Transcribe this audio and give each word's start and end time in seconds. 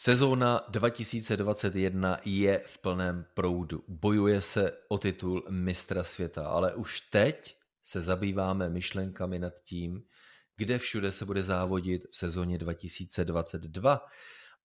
Sezóna 0.00 0.60
2021 0.68 2.18
je 2.24 2.62
v 2.66 2.78
plném 2.78 3.24
proudu. 3.34 3.84
Bojuje 3.88 4.40
se 4.40 4.72
o 4.88 4.98
titul 4.98 5.44
mistra 5.50 6.04
světa, 6.04 6.48
ale 6.48 6.74
už 6.74 7.00
teď 7.00 7.56
se 7.82 8.00
zabýváme 8.00 8.68
myšlenkami 8.68 9.38
nad 9.38 9.54
tím, 9.60 10.02
kde 10.56 10.78
všude 10.78 11.12
se 11.12 11.24
bude 11.24 11.42
závodit 11.42 12.02
v 12.10 12.16
sezóně 12.16 12.58
2022. 12.58 14.00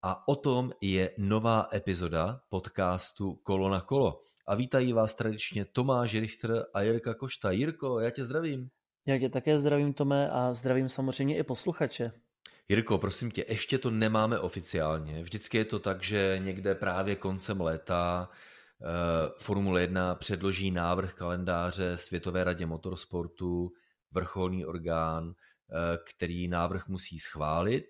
A 0.02 0.28
o 0.28 0.36
tom 0.36 0.72
je 0.82 1.12
nová 1.18 1.68
epizoda 1.74 2.42
podcastu 2.50 3.36
Kolo 3.36 3.70
na 3.70 3.82
kolo. 3.82 4.20
A 4.48 4.56
vítají 4.56 4.94
vás 4.94 5.16
tradičně 5.16 5.66
Tomáš 5.66 6.14
Richter 6.14 6.66
a 6.74 6.82
Jirka 6.82 7.14
Košta. 7.14 7.52
Jirko, 7.52 8.00
já 8.00 8.10
tě 8.10 8.24
zdravím. 8.24 8.70
Já 9.08 9.20
tě 9.20 9.30
také 9.30 9.60
zdravím, 9.60 9.94
Tome, 9.94 10.30
a 10.30 10.54
zdravím 10.54 10.90
samozřejmě 10.90 11.38
i 11.38 11.44
posluchače. 11.44 12.12
Jirko, 12.70 12.98
prosím 12.98 13.32
tě, 13.32 13.46
ještě 13.48 13.78
to 13.78 13.92
nemáme 13.92 14.40
oficiálně. 14.40 15.24
Vždycky 15.24 15.58
je 15.58 15.66
to 15.66 15.80
tak, 15.80 16.04
že 16.04 16.40
někde 16.44 16.76
právě 16.76 17.16
koncem 17.16 17.62
léta 17.62 18.30
uh, 18.80 18.88
Formule 19.40 19.82
1 19.82 20.16
předloží 20.16 20.72
návrh 20.72 21.14
kalendáře 21.14 21.98
Světové 21.98 22.44
radě 22.44 22.66
motorsportu, 22.66 23.72
vrcholný 24.12 24.66
orgán, 24.66 25.24
uh, 25.26 25.34
který 26.16 26.48
návrh 26.48 26.88
musí 26.88 27.20
schválit, 27.20 27.84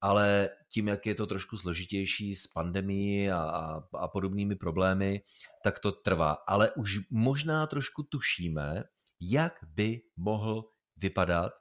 ale 0.00 0.50
tím, 0.68 0.88
jak 0.88 1.06
je 1.06 1.14
to 1.14 1.26
trošku 1.26 1.56
složitější 1.56 2.34
s 2.34 2.46
pandemií 2.46 3.30
a, 3.30 3.38
a, 3.38 3.82
a 3.98 4.08
podobnými 4.08 4.56
problémy, 4.56 5.22
tak 5.64 5.78
to 5.78 5.92
trvá. 5.92 6.32
Ale 6.32 6.70
už 6.70 7.00
možná 7.10 7.66
trošku 7.66 8.02
tušíme, 8.02 8.84
jak 9.20 9.52
by 9.74 10.00
mohl 10.16 10.64
vypadat 10.96 11.52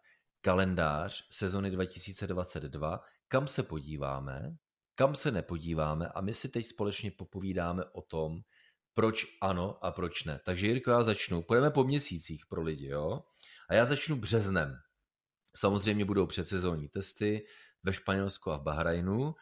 kalendář 0.41 1.27
sezony 1.31 1.72
2022, 1.72 2.99
kam 3.27 3.48
se 3.48 3.63
podíváme, 3.63 4.55
kam 4.95 5.16
se 5.16 5.32
nepodíváme 5.32 6.08
a 6.08 6.22
my 6.22 6.34
si 6.34 6.49
teď 6.49 6.66
společně 6.66 7.12
popovídáme 7.12 7.84
o 7.93 8.02
tom, 8.02 8.38
proč 8.93 9.26
ano 9.41 9.85
a 9.85 9.91
proč 9.91 10.24
ne. 10.24 10.40
Takže 10.46 10.68
Jirko, 10.68 10.91
já 10.91 11.04
začnu. 11.04 11.41
Půjdeme 11.41 11.71
po 11.71 11.84
měsících 11.84 12.46
pro 12.49 12.62
lidi, 12.62 12.88
jo? 12.88 13.24
A 13.70 13.74
já 13.74 13.85
začnu 13.85 14.15
březnem. 14.15 14.76
Samozřejmě 15.55 16.05
budou 16.05 16.26
předsezónní 16.26 16.90
testy 16.90 17.46
ve 17.84 17.93
Španělsku 17.93 18.52
a 18.52 18.58
v 18.58 18.62
Bahrajnu 18.62 19.35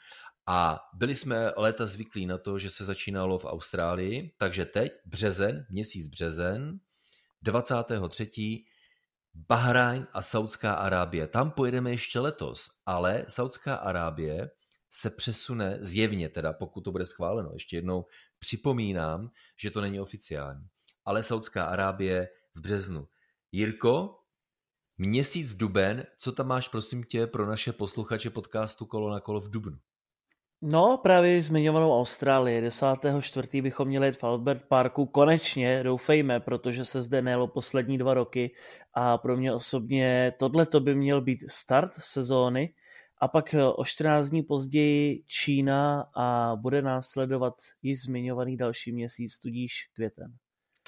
a 0.47 0.79
byli 0.93 1.15
jsme 1.15 1.51
léta 1.57 1.85
zvyklí 1.85 2.25
na 2.25 2.37
to, 2.37 2.59
že 2.59 2.69
se 2.69 2.85
začínalo 2.85 3.39
v 3.39 3.45
Austrálii, 3.45 4.35
takže 4.37 4.65
teď 4.65 4.91
březen, 5.05 5.65
měsíc 5.69 6.07
březen, 6.07 6.79
23. 7.41 8.63
Bahrajn 9.47 10.07
a 10.13 10.21
Saudská 10.21 10.73
Arábie. 10.73 11.27
Tam 11.27 11.51
pojedeme 11.51 11.91
ještě 11.91 12.19
letos, 12.19 12.69
ale 12.85 13.25
Saudská 13.27 13.75
Arábie 13.75 14.51
se 14.89 15.09
přesune 15.09 15.77
zjevně, 15.81 16.29
teda 16.29 16.53
pokud 16.53 16.81
to 16.81 16.91
bude 16.91 17.05
schváleno. 17.05 17.49
Ještě 17.53 17.77
jednou 17.77 18.05
připomínám, 18.39 19.31
že 19.59 19.71
to 19.71 19.81
není 19.81 19.99
oficiální. 19.99 20.67
Ale 21.05 21.23
Saudská 21.23 21.65
Arábie 21.65 22.29
v 22.55 22.61
březnu. 22.61 23.07
Jirko, 23.51 24.19
měsíc 24.97 25.53
duben, 25.53 26.05
co 26.17 26.31
tam 26.31 26.47
máš 26.47 26.67
prosím 26.67 27.03
tě 27.03 27.27
pro 27.27 27.45
naše 27.45 27.73
posluchače 27.73 28.29
podcastu 28.29 28.85
Kolo 28.85 29.09
na 29.09 29.19
kolo 29.19 29.41
v 29.41 29.49
Dubnu? 29.49 29.77
No, 30.61 30.97
právě 30.97 31.41
zmiňovanou 31.41 31.99
Austrálii. 31.99 32.61
10.4. 32.61 33.61
bychom 33.63 33.87
měli 33.87 34.07
jít 34.07 34.17
v 34.17 34.23
Albert 34.23 34.61
Parku. 34.67 35.05
Konečně, 35.05 35.83
doufejme, 35.83 36.39
protože 36.39 36.85
se 36.85 37.01
zde 37.01 37.21
nejelo 37.21 37.47
poslední 37.47 37.97
dva 37.97 38.13
roky 38.13 38.55
a 38.93 39.17
pro 39.17 39.37
mě 39.37 39.53
osobně 39.53 40.33
tohle 40.39 40.65
to 40.65 40.79
by 40.79 40.95
měl 40.95 41.21
být 41.21 41.51
start 41.51 41.91
sezóny 41.99 42.73
a 43.21 43.27
pak 43.27 43.55
o 43.75 43.85
14 43.85 44.29
dní 44.29 44.43
později 44.43 45.23
Čína 45.27 46.09
a 46.15 46.55
bude 46.55 46.81
následovat 46.81 47.53
již 47.81 48.01
zmiňovaný 48.01 48.57
další 48.57 48.91
měsíc, 48.91 49.39
tudíž 49.39 49.89
květen. 49.95 50.33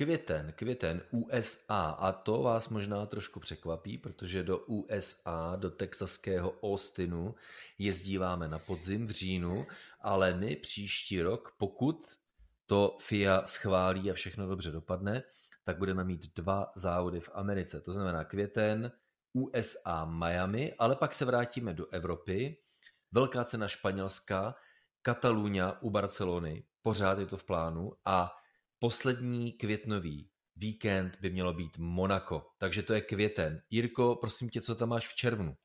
Květen, 0.02 0.54
květen, 0.56 1.02
USA. 1.12 1.90
A 2.00 2.12
to 2.12 2.42
vás 2.42 2.70
možná 2.70 3.06
trošku 3.06 3.40
překvapí, 3.40 3.98
protože 3.98 4.44
do 4.44 4.58
USA, 4.58 5.56
do 5.56 5.72
texaského 5.72 6.60
Austinu 6.64 7.36
jezdíváme 7.78 8.48
na 8.48 8.60
podzim 8.60 9.08
v 9.08 9.10
říjnu, 9.10 9.68
ale 10.00 10.34
my 10.34 10.56
příští 10.56 11.22
rok, 11.22 11.56
pokud 11.58 12.06
to 12.66 12.98
FIA 13.02 13.44
schválí 13.46 14.12
a 14.12 14.14
všechno 14.14 14.48
dobře 14.48 14.72
dopadne, 14.72 15.24
tak 15.64 15.78
budeme 15.78 16.04
mít 16.04 16.36
dva 16.36 16.72
závody 16.76 17.20
v 17.20 17.30
Americe. 17.34 17.82
To 17.82 17.94
znamená 17.94 18.24
květen, 18.24 18.92
USA, 19.34 20.06
Miami, 20.06 20.74
ale 20.80 20.96
pak 20.96 21.14
se 21.14 21.26
vrátíme 21.26 21.74
do 21.74 21.88
Evropy. 21.88 22.58
Velká 23.12 23.44
cena 23.44 23.68
Španělska, 23.68 24.56
Katalunia 25.02 25.78
u 25.82 25.90
Barcelony, 25.90 26.64
pořád 26.82 27.20
je 27.20 27.26
to 27.26 27.38
v 27.38 27.44
plánu 27.44 27.94
a 28.06 28.41
poslední 28.82 29.52
květnový 29.52 30.30
víkend 30.56 31.18
by 31.22 31.30
mělo 31.30 31.54
být 31.54 31.78
Monako, 31.78 32.48
takže 32.58 32.84
to 32.84 32.94
je 32.94 33.02
květen. 33.02 33.62
Jirko, 33.70 34.16
prosím 34.16 34.50
tě, 34.50 34.62
co 34.62 34.76
tam 34.76 34.90
máš 34.90 35.08
v 35.08 35.16
červnu? 35.16 35.56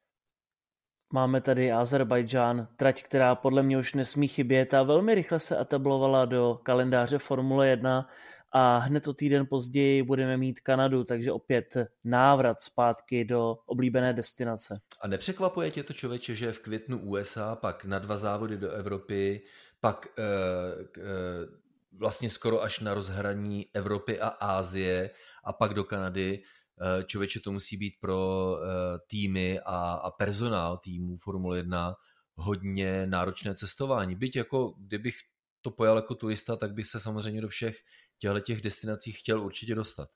Máme 1.12 1.40
tady 1.40 1.72
Azerbajdžán, 1.72 2.68
trať, 2.76 3.02
která 3.02 3.34
podle 3.34 3.62
mě 3.62 3.78
už 3.78 3.94
nesmí 3.94 4.28
chybět 4.28 4.74
a 4.74 4.82
velmi 4.82 5.14
rychle 5.14 5.40
se 5.40 5.60
etablovala 5.60 6.24
do 6.24 6.60
kalendáře 6.62 7.18
Formule 7.18 7.68
1 7.68 8.08
a 8.52 8.78
hned 8.78 9.08
o 9.08 9.14
týden 9.14 9.46
později 9.46 10.02
budeme 10.02 10.36
mít 10.36 10.60
Kanadu, 10.60 11.04
takže 11.04 11.32
opět 11.32 11.76
návrat 12.04 12.62
zpátky 12.62 13.24
do 13.24 13.56
oblíbené 13.66 14.12
destinace. 14.12 14.80
A 15.00 15.08
nepřekvapuje 15.08 15.70
tě 15.70 15.82
to 15.82 15.92
člověče, 15.92 16.34
že 16.34 16.52
v 16.52 16.60
květnu 16.60 16.98
USA, 16.98 17.56
pak 17.56 17.84
na 17.84 17.98
dva 17.98 18.16
závody 18.16 18.56
do 18.56 18.70
Evropy, 18.70 19.42
pak 19.80 20.06
uh, 20.18 21.02
uh, 21.02 21.65
vlastně 21.98 22.30
skoro 22.30 22.62
až 22.62 22.80
na 22.80 22.94
rozhraní 22.94 23.66
Evropy 23.74 24.20
a 24.20 24.28
Ázie 24.28 25.10
a 25.44 25.52
pak 25.52 25.74
do 25.74 25.84
Kanady. 25.84 26.42
Eh, 26.82 27.04
člověče 27.04 27.40
to 27.40 27.52
musí 27.52 27.76
být 27.76 27.94
pro 28.00 28.52
eh, 28.56 28.98
týmy 29.06 29.60
a, 29.60 29.92
a 29.92 30.10
personál 30.10 30.78
týmů 30.78 31.16
Formule 31.16 31.58
1 31.58 31.94
hodně 32.34 33.06
náročné 33.06 33.54
cestování. 33.54 34.14
Byť 34.14 34.36
jako 34.36 34.74
kdybych 34.78 35.14
to 35.62 35.70
pojal 35.70 35.96
jako 35.96 36.14
turista, 36.14 36.56
tak 36.56 36.74
bych 36.74 36.86
se 36.86 37.00
samozřejmě 37.00 37.40
do 37.40 37.48
všech 37.48 37.76
těchto 38.18 38.40
těch 38.40 38.60
destinací 38.60 39.12
chtěl 39.12 39.42
určitě 39.42 39.74
dostat. 39.74 40.08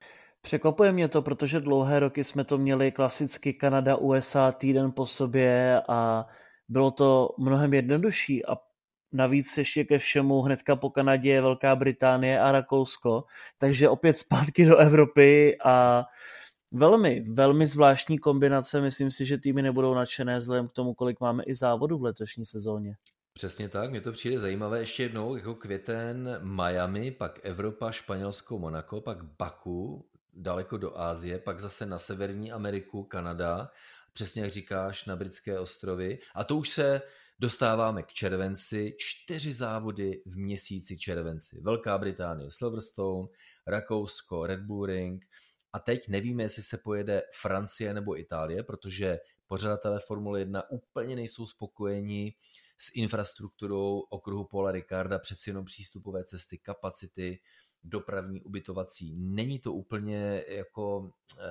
Překvapuje 0.42 0.92
mě 0.92 1.08
to, 1.08 1.22
protože 1.22 1.60
dlouhé 1.60 1.98
roky 1.98 2.24
jsme 2.24 2.44
to 2.44 2.58
měli 2.58 2.92
klasicky 2.92 3.54
Kanada, 3.54 3.96
USA 3.96 4.52
týden 4.52 4.92
po 4.92 5.06
sobě 5.06 5.82
a 5.88 6.26
bylo 6.68 6.90
to 6.90 7.28
mnohem 7.38 7.74
jednodušší 7.74 8.46
a 8.46 8.56
Navíc 9.12 9.58
ještě 9.58 9.84
ke 9.84 9.98
všemu 9.98 10.42
hnedka 10.42 10.76
po 10.76 10.90
Kanadě 10.90 11.40
Velká 11.40 11.76
Británie 11.76 12.40
a 12.40 12.52
Rakousko, 12.52 13.24
takže 13.58 13.88
opět 13.88 14.12
zpátky 14.12 14.64
do 14.66 14.76
Evropy 14.76 15.56
a 15.64 16.04
velmi, 16.72 17.24
velmi 17.30 17.66
zvláštní 17.66 18.18
kombinace. 18.18 18.80
Myslím 18.80 19.10
si, 19.10 19.24
že 19.24 19.38
týmy 19.38 19.62
nebudou 19.62 19.94
nadšené 19.94 20.38
vzhledem 20.38 20.68
k 20.68 20.72
tomu, 20.72 20.94
kolik 20.94 21.20
máme 21.20 21.42
i 21.42 21.54
závodů 21.54 21.98
v 21.98 22.02
letošní 22.02 22.46
sezóně. 22.46 22.96
Přesně 23.32 23.68
tak, 23.68 23.90
mě 23.90 24.00
to 24.00 24.12
přijde 24.12 24.38
zajímavé. 24.38 24.78
Ještě 24.78 25.02
jednou, 25.02 25.36
jako 25.36 25.54
květen 25.54 26.40
Miami, 26.42 27.10
pak 27.10 27.40
Evropa, 27.42 27.90
Španělsko, 27.90 28.58
Monako, 28.58 29.00
pak 29.00 29.18
Baku, 29.38 30.06
daleko 30.34 30.76
do 30.76 31.00
Ázie, 31.00 31.38
pak 31.38 31.60
zase 31.60 31.86
na 31.86 31.98
Severní 31.98 32.52
Ameriku, 32.52 33.04
Kanada, 33.04 33.70
přesně 34.12 34.42
jak 34.42 34.50
říkáš, 34.50 35.04
na 35.04 35.16
britské 35.16 35.58
ostrovy. 35.58 36.18
A 36.34 36.44
to 36.44 36.56
už 36.56 36.70
se 36.70 37.02
dostáváme 37.40 38.02
k 38.02 38.12
červenci, 38.12 38.96
čtyři 38.98 39.54
závody 39.54 40.22
v 40.26 40.38
měsíci 40.38 40.98
červenci. 40.98 41.60
Velká 41.60 41.98
Británie 41.98 42.50
Silverstone, 42.50 43.28
Rakousko 43.66 44.46
Red 44.46 44.60
Bull 44.60 44.86
Ring 44.86 45.24
a 45.72 45.78
teď 45.78 46.08
nevíme, 46.08 46.42
jestli 46.42 46.62
se 46.62 46.78
pojede 46.78 47.22
Francie 47.40 47.94
nebo 47.94 48.18
Itálie, 48.18 48.62
protože 48.62 49.18
pořadatelé 49.46 50.00
Formule 50.06 50.40
1 50.40 50.70
úplně 50.70 51.16
nejsou 51.16 51.46
spokojeni 51.46 52.34
s 52.80 52.94
infrastrukturou 52.94 54.00
okruhu 54.00 54.44
Paula 54.44 54.72
Ricarda, 54.72 55.18
přeci 55.18 55.50
jenom 55.50 55.64
přístupové 55.64 56.24
cesty, 56.24 56.58
kapacity, 56.58 57.40
dopravní, 57.84 58.42
ubytovací. 58.42 59.14
Není 59.16 59.58
to 59.58 59.72
úplně 59.72 60.44
jako 60.48 61.10
e, 61.38 61.42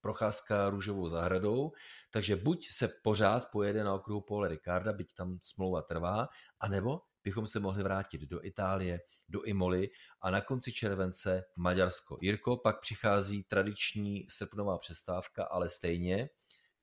procházka 0.00 0.70
růžovou 0.70 1.08
zahradou, 1.08 1.72
takže 2.10 2.36
buď 2.36 2.68
se 2.70 2.88
pořád 2.88 3.50
pojede 3.50 3.84
na 3.84 3.94
okruhu 3.94 4.20
Paula 4.20 4.48
Ricarda, 4.48 4.92
byť 4.92 5.14
tam 5.14 5.38
smlouva 5.42 5.82
trvá, 5.82 6.28
anebo 6.60 7.00
bychom 7.24 7.46
se 7.46 7.60
mohli 7.60 7.82
vrátit 7.82 8.20
do 8.20 8.44
Itálie, 8.44 9.00
do 9.28 9.42
Imoly 9.42 9.90
a 10.20 10.30
na 10.30 10.40
konci 10.40 10.72
července 10.72 11.44
Maďarsko. 11.56 12.18
Jirko, 12.20 12.56
pak 12.56 12.80
přichází 12.80 13.42
tradiční 13.42 14.26
srpnová 14.28 14.78
přestávka, 14.78 15.44
ale 15.44 15.68
stejně 15.68 16.28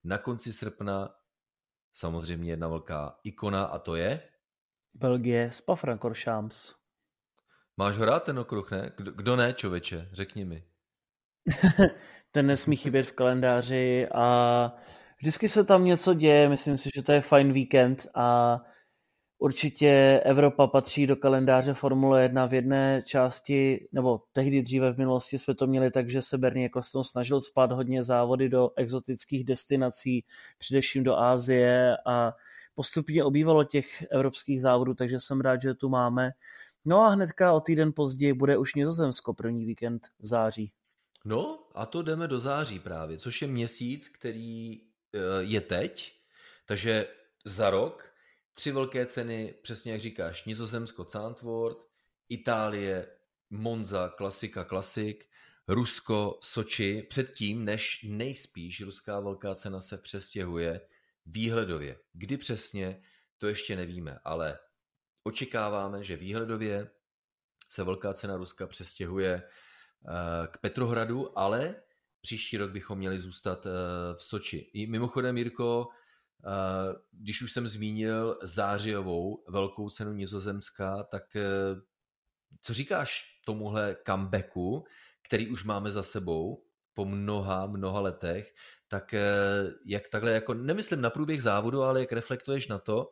na 0.03 0.17
konci 0.17 0.53
srpna 0.53 1.15
samozřejmě 1.93 2.51
jedna 2.51 2.67
velká 2.67 3.19
ikona 3.23 3.63
a 3.65 3.79
to 3.79 3.95
je? 3.95 4.21
Belgie, 4.93 5.49
Spa-Francorchamps. 5.49 6.73
Máš 7.77 7.97
ho 7.97 8.05
rád 8.05 8.23
ten 8.23 8.39
okruh, 8.39 8.71
ne? 8.71 8.91
Kdo, 8.97 9.11
kdo 9.11 9.35
ne, 9.35 9.53
čověče? 9.53 10.09
Řekni 10.11 10.45
mi. 10.45 10.63
ten 12.31 12.47
nesmí 12.47 12.75
chybět 12.75 13.03
v 13.03 13.11
kalendáři 13.11 14.07
a 14.13 14.71
vždycky 15.17 15.47
se 15.47 15.63
tam 15.63 15.85
něco 15.85 16.13
děje, 16.13 16.49
myslím 16.49 16.77
si, 16.77 16.89
že 16.95 17.03
to 17.03 17.11
je 17.11 17.21
fajn 17.21 17.53
víkend 17.53 18.07
a 18.15 18.59
Určitě 19.43 20.21
Evropa 20.25 20.67
patří 20.67 21.07
do 21.07 21.15
kalendáře 21.15 21.73
Formule 21.73 22.23
1 22.23 22.45
v 22.45 22.53
jedné 22.53 23.03
části, 23.05 23.87
nebo 23.91 24.21
tehdy 24.31 24.61
dříve 24.61 24.93
v 24.93 24.97
minulosti 24.97 25.39
jsme 25.39 25.55
to 25.55 25.67
měli 25.67 25.91
tak, 25.91 26.09
že 26.09 26.21
se 26.21 26.37
Bernie 26.37 26.65
Eccleston 26.65 27.03
snažil 27.03 27.41
spát 27.41 27.71
hodně 27.71 28.03
závody 28.03 28.49
do 28.49 28.69
exotických 28.75 29.43
destinací, 29.43 30.25
především 30.57 31.03
do 31.03 31.17
Ázie 31.17 31.97
a 32.05 32.33
postupně 32.73 33.23
obývalo 33.23 33.63
těch 33.63 34.03
evropských 34.11 34.61
závodů, 34.61 34.93
takže 34.93 35.19
jsem 35.19 35.41
rád, 35.41 35.61
že 35.61 35.73
tu 35.73 35.89
máme. 35.89 36.31
No 36.85 36.99
a 36.99 37.09
hnedka 37.09 37.53
o 37.53 37.61
týden 37.61 37.93
později 37.93 38.33
bude 38.33 38.57
už 38.57 38.75
Nizozemsko 38.75 39.33
první 39.33 39.65
víkend 39.65 40.07
v 40.19 40.27
září. 40.27 40.71
No 41.25 41.59
a 41.75 41.85
to 41.85 42.01
jdeme 42.01 42.27
do 42.27 42.39
září 42.39 42.79
právě, 42.79 43.17
což 43.17 43.41
je 43.41 43.47
měsíc, 43.47 44.07
který 44.07 44.81
eh, 45.13 45.19
je 45.39 45.61
teď, 45.61 46.13
takže 46.65 47.07
za 47.45 47.69
rok 47.69 48.12
tři 48.53 48.71
velké 48.71 49.05
ceny, 49.05 49.55
přesně 49.61 49.91
jak 49.91 50.01
říkáš, 50.01 50.45
Nizozemsko, 50.45 51.03
Zandvoort, 51.03 51.77
Itálie, 52.29 53.07
Monza, 53.49 54.09
klasika, 54.09 54.63
klasik, 54.63 55.25
Rusko, 55.67 56.39
Soči, 56.41 57.05
předtím, 57.09 57.65
než 57.65 58.05
nejspíš 58.09 58.81
ruská 58.81 59.19
velká 59.19 59.55
cena 59.55 59.81
se 59.81 59.97
přestěhuje 59.97 60.81
výhledově. 61.25 61.99
Kdy 62.13 62.37
přesně, 62.37 63.03
to 63.37 63.47
ještě 63.47 63.75
nevíme, 63.75 64.19
ale 64.23 64.59
očekáváme, 65.23 66.03
že 66.03 66.17
výhledově 66.17 66.89
se 67.69 67.83
velká 67.83 68.13
cena 68.13 68.37
Ruska 68.37 68.67
přestěhuje 68.67 69.33
eh, 69.33 70.47
k 70.47 70.57
Petrohradu, 70.57 71.39
ale 71.39 71.75
příští 72.21 72.57
rok 72.57 72.71
bychom 72.71 72.97
měli 72.97 73.19
zůstat 73.19 73.65
eh, 73.65 73.69
v 74.15 74.23
Soči. 74.23 74.57
I 74.57 74.87
mimochodem, 74.87 75.37
Jirko, 75.37 75.89
když 77.11 77.41
už 77.41 77.51
jsem 77.51 77.67
zmínil 77.67 78.37
zářijovou 78.41 79.43
velkou 79.47 79.89
cenu 79.89 80.13
Nizozemska, 80.13 81.03
tak 81.03 81.23
co 82.61 82.73
říkáš 82.73 83.23
tomuhle 83.45 83.97
comebacku, 84.07 84.85
který 85.21 85.49
už 85.49 85.63
máme 85.63 85.91
za 85.91 86.03
sebou 86.03 86.63
po 86.93 87.05
mnoha, 87.05 87.65
mnoha 87.65 87.99
letech, 87.99 88.53
tak 88.87 89.15
jak 89.85 90.09
takhle, 90.09 90.31
jako 90.31 90.53
nemyslím 90.53 91.01
na 91.01 91.09
průběh 91.09 91.41
závodu, 91.41 91.83
ale 91.83 91.99
jak 91.99 92.11
reflektuješ 92.11 92.67
na 92.67 92.79
to, 92.79 93.09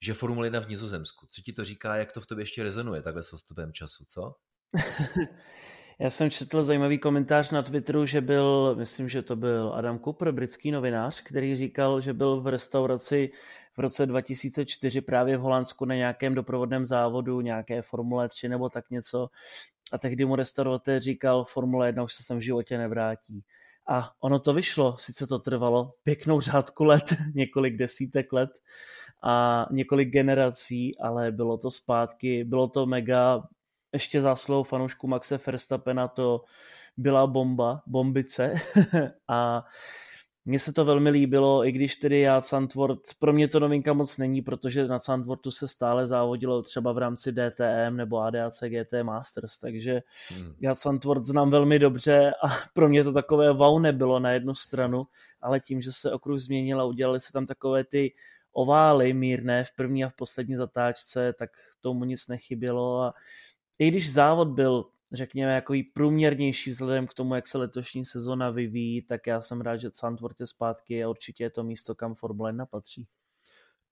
že 0.00 0.14
Formule 0.14 0.46
1 0.46 0.60
v 0.60 0.68
Nizozemsku. 0.68 1.26
Co 1.26 1.42
ti 1.42 1.52
to 1.52 1.64
říká, 1.64 1.96
jak 1.96 2.12
to 2.12 2.20
v 2.20 2.26
tobě 2.26 2.42
ještě 2.42 2.62
rezonuje 2.62 3.02
takhle 3.02 3.22
s 3.22 3.32
odstupem 3.32 3.72
času, 3.72 4.04
co? 4.08 4.34
Já 6.00 6.10
jsem 6.10 6.30
četl 6.30 6.62
zajímavý 6.62 6.98
komentář 6.98 7.50
na 7.50 7.62
Twitteru, 7.62 8.06
že 8.06 8.20
byl, 8.20 8.74
myslím, 8.78 9.08
že 9.08 9.22
to 9.22 9.36
byl 9.36 9.72
Adam 9.74 9.98
Cooper, 9.98 10.32
britský 10.32 10.70
novinář, 10.70 11.20
který 11.20 11.56
říkal, 11.56 12.00
že 12.00 12.12
byl 12.12 12.40
v 12.40 12.46
restauraci 12.46 13.30
v 13.76 13.80
roce 13.80 14.06
2004 14.06 15.00
právě 15.00 15.36
v 15.36 15.40
Holandsku 15.40 15.84
na 15.84 15.94
nějakém 15.94 16.34
doprovodném 16.34 16.84
závodu, 16.84 17.40
nějaké 17.40 17.82
Formule 17.82 18.28
3 18.28 18.48
nebo 18.48 18.68
tak 18.68 18.90
něco. 18.90 19.28
A 19.92 19.98
tehdy 19.98 20.24
mu 20.24 20.36
restauratér 20.36 21.00
říkal, 21.00 21.44
Formule 21.44 21.88
1 21.88 22.02
už 22.02 22.14
se 22.14 22.22
sem 22.22 22.38
v 22.38 22.42
životě 22.42 22.78
nevrátí. 22.78 23.44
A 23.88 24.12
ono 24.20 24.38
to 24.38 24.54
vyšlo, 24.54 24.96
sice 24.96 25.26
to 25.26 25.38
trvalo 25.38 25.92
pěknou 26.02 26.40
řádku 26.40 26.84
let, 26.84 27.14
několik 27.34 27.76
desítek 27.76 28.32
let 28.32 28.50
a 29.22 29.66
několik 29.70 30.08
generací, 30.08 30.98
ale 30.98 31.32
bylo 31.32 31.58
to 31.58 31.70
zpátky, 31.70 32.44
bylo 32.44 32.68
to 32.68 32.86
mega, 32.86 33.42
ještě 33.92 34.22
záslou 34.22 34.62
fanoušku 34.62 35.06
Maxe 35.06 35.40
Verstappena 35.46 36.08
to 36.08 36.44
byla 36.96 37.26
bomba, 37.26 37.82
bombice 37.86 38.54
a 39.28 39.64
mně 40.48 40.58
se 40.58 40.72
to 40.72 40.84
velmi 40.84 41.10
líbilo, 41.10 41.66
i 41.66 41.72
když 41.72 41.96
tedy 41.96 42.20
já 42.20 42.40
Sandwort, 42.40 43.00
pro 43.18 43.32
mě 43.32 43.48
to 43.48 43.60
novinka 43.60 43.92
moc 43.92 44.18
není, 44.18 44.42
protože 44.42 44.88
na 44.88 44.98
Sandwortu 44.98 45.50
se 45.50 45.68
stále 45.68 46.06
závodilo 46.06 46.62
třeba 46.62 46.92
v 46.92 46.98
rámci 46.98 47.32
DTM 47.32 47.96
nebo 47.96 48.18
ADAC 48.18 48.62
GT 48.62 49.02
Masters, 49.02 49.58
takže 49.58 50.02
hmm. 50.28 50.54
já 50.60 50.74
Sandwort 50.74 51.24
znám 51.24 51.50
velmi 51.50 51.78
dobře 51.78 52.32
a 52.42 52.48
pro 52.74 52.88
mě 52.88 53.04
to 53.04 53.12
takové 53.12 53.52
wow 53.52 53.80
nebylo 53.80 54.20
na 54.20 54.30
jednu 54.30 54.54
stranu, 54.54 55.06
ale 55.40 55.60
tím, 55.60 55.82
že 55.82 55.92
se 55.92 56.12
okruh 56.12 56.38
změnil 56.38 56.80
a 56.80 56.84
udělali 56.84 57.20
se 57.20 57.32
tam 57.32 57.46
takové 57.46 57.84
ty 57.84 58.12
ovály 58.52 59.12
mírné 59.12 59.64
v 59.64 59.72
první 59.76 60.04
a 60.04 60.08
v 60.08 60.14
poslední 60.14 60.56
zatáčce, 60.56 61.32
tak 61.32 61.50
tomu 61.80 62.04
nic 62.04 62.28
nechybělo 62.28 63.02
a 63.02 63.14
i 63.78 63.88
když 63.88 64.12
závod 64.12 64.48
byl 64.48 64.84
řekněme, 65.12 65.54
jako 65.54 65.74
průměrnější 65.92 66.70
vzhledem 66.70 67.06
k 67.06 67.14
tomu, 67.14 67.34
jak 67.34 67.46
se 67.46 67.58
letošní 67.58 68.04
sezona 68.04 68.50
vyvíjí, 68.50 69.02
tak 69.02 69.26
já 69.26 69.42
jsem 69.42 69.60
rád, 69.60 69.76
že 69.76 69.90
Sandwort 69.92 70.40
je 70.40 70.46
zpátky 70.46 71.04
a 71.04 71.08
určitě 71.08 71.44
je 71.44 71.50
to 71.50 71.64
místo, 71.64 71.94
kam 71.94 72.14
Formule 72.14 72.50
1 72.50 72.66
patří. 72.66 73.08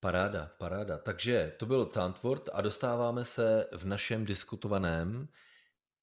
Paráda, 0.01 0.51
paráda. 0.59 0.99
Takže 0.99 1.53
to 1.59 1.67
byl 1.67 1.89
Zandvoort 1.93 2.49
a 2.53 2.61
dostáváme 2.61 3.25
se 3.25 3.67
v 3.77 3.85
našem 3.85 4.25
diskutovaném, 4.25 5.29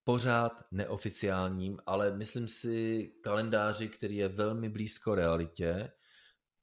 pořád 0.04 0.64
neoficiálním, 0.72 1.80
ale 1.86 2.18
myslím 2.18 2.48
si 2.48 3.12
kalendáři, 3.24 3.90
který 3.90 4.16
je 4.16 4.28
velmi 4.28 4.70
blízko 4.70 5.16
realitě, 5.16 5.92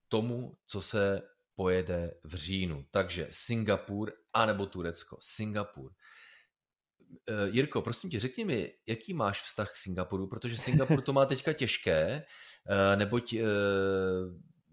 tomu, 0.08 0.56
co 0.66 0.82
se 0.82 1.22
pojede 1.54 2.14
v 2.24 2.34
říjnu. 2.34 2.84
Takže 2.90 3.28
Singapur 3.30 4.12
anebo 4.32 4.66
Turecko. 4.66 5.16
Singapur. 5.20 5.92
Eh, 7.28 7.48
Jirko, 7.50 7.82
prosím 7.82 8.10
tě, 8.10 8.20
řekni 8.20 8.44
mi, 8.44 8.72
jaký 8.88 9.14
máš 9.14 9.42
vztah 9.42 9.72
k 9.72 9.76
Singapuru, 9.76 10.26
protože 10.26 10.56
Singapur 10.56 11.02
to 11.02 11.12
má 11.12 11.26
teďka 11.26 11.52
těžké, 11.52 12.24
eh, 12.68 12.96
neboť 12.96 13.32
eh, 13.32 13.44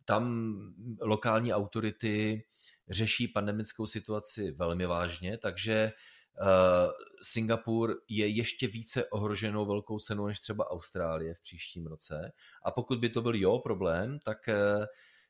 tam 0.06 0.56
lokální 1.02 1.54
autority 1.54 2.44
řeší 2.90 3.28
pandemickou 3.28 3.86
situaci 3.86 4.52
velmi 4.52 4.86
vážně, 4.86 5.38
takže 5.38 5.92
Singapur 7.22 7.96
je 8.10 8.28
ještě 8.28 8.68
více 8.68 9.06
ohroženou 9.06 9.66
velkou 9.66 10.00
cenou 10.00 10.28
než 10.28 10.40
třeba 10.40 10.72
Austrálie 10.72 11.34
v 11.34 11.42
příštím 11.42 11.88
roce. 11.88 12.32
A 12.66 12.72
pokud 12.72 13.00
by 13.00 13.10
to 13.10 13.22
byl 13.22 13.36
jo 13.36 13.60
problém, 13.60 14.20
tak 14.20 14.38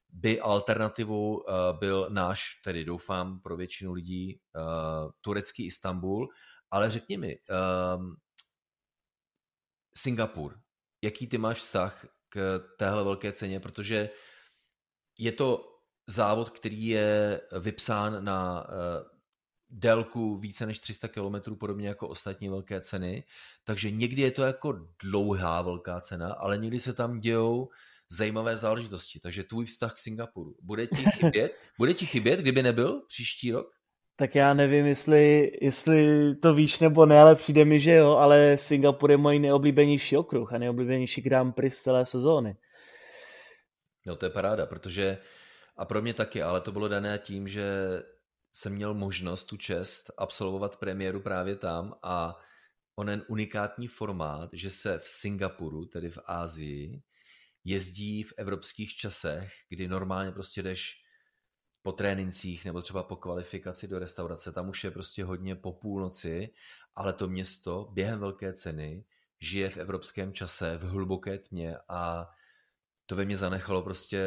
by 0.09 0.39
alternativou 0.39 1.43
byl 1.79 2.07
náš, 2.11 2.61
tedy 2.63 2.85
doufám 2.85 3.39
pro 3.39 3.57
většinu 3.57 3.93
lidí, 3.93 4.39
turecký 5.21 5.65
Istanbul, 5.65 6.27
ale 6.71 6.89
řekni 6.89 7.17
mi, 7.17 7.39
um, 7.97 8.15
Singapur, 9.97 10.59
jaký 11.01 11.27
ty 11.27 11.37
máš 11.37 11.57
vztah 11.57 12.07
k 12.29 12.59
téhle 12.77 13.03
velké 13.03 13.31
ceně, 13.31 13.59
protože 13.59 14.09
je 15.17 15.31
to 15.31 15.77
závod, 16.07 16.49
který 16.49 16.87
je 16.87 17.41
vypsán 17.59 18.23
na 18.23 18.67
uh, 18.69 18.73
délku 19.69 20.37
více 20.37 20.65
než 20.65 20.79
300 20.79 21.07
km, 21.07 21.55
podobně 21.55 21.87
jako 21.87 22.07
ostatní 22.07 22.49
velké 22.49 22.81
ceny, 22.81 23.23
takže 23.63 23.91
někdy 23.91 24.21
je 24.21 24.31
to 24.31 24.43
jako 24.43 24.87
dlouhá 25.03 25.61
velká 25.61 26.01
cena, 26.01 26.33
ale 26.33 26.57
někdy 26.57 26.79
se 26.79 26.93
tam 26.93 27.19
dějou 27.19 27.69
zajímavé 28.09 28.57
záležitosti, 28.57 29.19
takže 29.19 29.43
tvůj 29.43 29.65
vztah 29.65 29.93
k 29.93 29.99
Singapuru. 29.99 30.55
Bude 30.61 30.87
ti 30.87 31.05
chybět, 31.15 31.59
bude 31.77 31.93
ti 31.93 32.05
chybět, 32.05 32.39
kdyby 32.39 32.63
nebyl 32.63 33.01
příští 33.07 33.51
rok? 33.51 33.76
Tak 34.19 34.35
já 34.35 34.53
nevím, 34.53 34.85
jestli, 34.85 35.51
jestli 35.61 36.35
to 36.35 36.53
víš 36.53 36.79
nebo 36.79 37.05
ne, 37.05 37.19
ale 37.19 37.35
přijde 37.35 37.65
mi, 37.65 37.79
že 37.79 37.93
jo, 37.93 38.11
ale 38.11 38.57
Singapur 38.57 39.11
je 39.11 39.17
můj 39.17 39.39
nejoblíbenější 39.39 40.17
okruh 40.17 40.53
a 40.53 40.57
nejoblíbenější 40.57 41.21
Grand 41.21 41.55
Prix 41.55 41.75
z 41.75 41.81
celé 41.81 42.05
sezóny. 42.05 42.57
No 44.05 44.15
to 44.15 44.25
je 44.25 44.29
paráda, 44.29 44.65
protože 44.65 45.17
a 45.77 45.85
pro 45.85 46.01
mě 46.01 46.13
taky, 46.13 46.41
ale 46.41 46.61
to 46.61 46.71
bylo 46.71 46.87
dané 46.87 47.19
tím, 47.19 47.47
že 47.47 47.63
jsem 48.53 48.73
měl 48.73 48.93
možnost 48.93 49.45
tu 49.45 49.57
čest 49.57 50.11
absolvovat 50.17 50.77
premiéru 50.77 51.19
právě 51.19 51.55
tam 51.55 51.93
a 52.03 52.39
onen 52.95 53.23
unikátní 53.27 53.87
formát, 53.87 54.49
že 54.53 54.69
se 54.69 54.99
v 54.99 55.07
Singapuru, 55.07 55.85
tedy 55.85 56.09
v 56.09 56.19
Ázii, 56.25 57.01
jezdí 57.63 58.23
v 58.23 58.33
evropských 58.37 58.95
časech, 58.95 59.53
kdy 59.69 59.87
normálně 59.87 60.31
prostě 60.31 60.63
jdeš 60.63 61.06
po 61.81 61.91
trénincích 61.91 62.65
nebo 62.65 62.81
třeba 62.81 63.03
po 63.03 63.15
kvalifikaci 63.15 63.87
do 63.87 63.99
restaurace, 63.99 64.51
tam 64.51 64.69
už 64.69 64.83
je 64.83 64.91
prostě 64.91 65.23
hodně 65.23 65.55
po 65.55 65.73
půlnoci, 65.73 66.49
ale 66.95 67.13
to 67.13 67.27
město 67.27 67.89
během 67.91 68.19
velké 68.19 68.53
ceny 68.53 69.05
žije 69.39 69.69
v 69.69 69.77
evropském 69.77 70.33
čase, 70.33 70.77
v 70.77 70.83
hluboké 70.83 71.37
tmě 71.37 71.77
a 71.89 72.29
to 73.05 73.15
ve 73.15 73.25
mně 73.25 73.37
zanechalo 73.37 73.81
prostě 73.81 74.23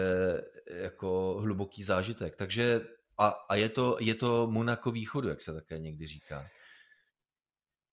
jako 0.71 1.39
hluboký 1.41 1.83
zážitek. 1.83 2.37
Takže 2.37 2.81
a, 3.19 3.29
a 3.29 3.55
je, 3.55 3.69
to, 3.69 3.97
je 4.01 4.15
to 4.15 4.47
Monaco 4.47 4.91
východu, 4.91 5.29
jak 5.29 5.41
se 5.41 5.55
také 5.55 5.79
někdy 5.79 6.07
říká. 6.07 6.47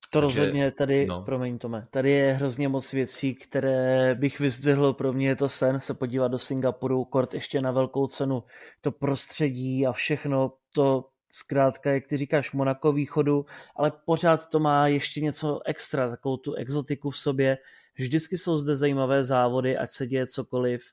To 0.09 0.21
Takže, 0.21 0.39
rozhodně 0.39 0.71
tady, 0.71 1.05
no. 1.05 1.21
promiň 1.21 1.57
Tome, 1.57 1.87
tady 1.91 2.11
je 2.11 2.33
hrozně 2.33 2.67
moc 2.67 2.93
věcí, 2.93 3.35
které 3.35 4.15
bych 4.15 4.39
vyzdvihl, 4.39 4.93
pro 4.93 5.13
mě 5.13 5.27
je 5.27 5.35
to 5.35 5.49
sen 5.49 5.79
se 5.79 5.93
podívat 5.93 6.27
do 6.27 6.39
Singapuru, 6.39 7.05
kort 7.05 7.33
ještě 7.33 7.61
na 7.61 7.71
velkou 7.71 8.07
cenu, 8.07 8.43
to 8.81 8.91
prostředí 8.91 9.87
a 9.87 9.91
všechno, 9.91 10.53
to 10.73 11.05
zkrátka, 11.31 11.91
jak 11.91 12.07
ty 12.07 12.17
říkáš, 12.17 12.51
Monako 12.51 12.91
východu, 12.91 13.45
ale 13.75 13.91
pořád 14.05 14.49
to 14.49 14.59
má 14.59 14.87
ještě 14.87 15.21
něco 15.21 15.59
extra, 15.65 16.09
takovou 16.09 16.37
tu 16.37 16.53
exotiku 16.53 17.09
v 17.09 17.17
sobě. 17.17 17.57
Vždycky 17.97 18.37
jsou 18.37 18.57
zde 18.57 18.75
zajímavé 18.75 19.23
závody, 19.23 19.77
ať 19.77 19.91
se 19.91 20.07
děje 20.07 20.27
cokoliv 20.27 20.83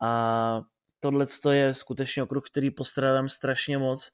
a 0.00 0.62
tohle 1.00 1.26
je 1.50 1.74
skutečně 1.74 2.22
okruh, 2.22 2.50
který 2.50 2.70
postrádám 2.70 3.28
strašně 3.28 3.78
moc 3.78 4.10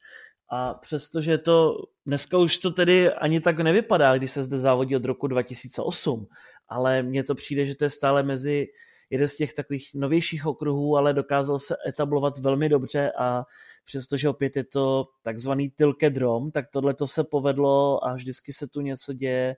A 0.51 0.75
přestože 0.75 1.39
to, 1.39 1.77
dneska 2.07 2.39
už 2.39 2.59
to 2.59 2.71
tedy 2.71 3.13
ani 3.13 3.41
tak 3.41 3.61
nevypadá, 3.61 4.19
když 4.19 4.31
se 4.31 4.43
zde 4.43 4.59
závodí 4.59 4.97
od 4.97 5.05
roku 5.05 5.27
2008, 5.27 6.27
ale 6.69 7.03
mně 7.03 7.25
to 7.25 7.35
přijde, 7.35 7.67
že 7.67 7.75
to 7.75 7.85
je 7.85 7.91
stále 7.91 8.23
mezi 8.23 8.67
jeden 9.11 9.29
z 9.29 9.37
těch 9.37 9.55
takových 9.55 9.91
novějších 9.95 10.47
okruhů, 10.47 10.97
ale 10.97 11.13
dokázal 11.13 11.59
se 11.59 11.77
etablovat 11.89 12.39
velmi 12.39 12.69
dobře 12.69 13.13
a 13.19 13.45
přestože 13.85 14.29
opět 14.29 14.57
je 14.57 14.65
to 14.65 15.05
takzvaný 15.23 15.71
tilkedrom, 15.71 16.51
tak 16.51 16.71
tohle 16.71 16.95
to 16.95 17.07
se 17.07 17.25
povedlo 17.25 18.05
a 18.07 18.15
vždycky 18.15 18.53
se 18.53 18.69
tu 18.69 18.81
něco 18.81 19.13
děje. 19.13 19.57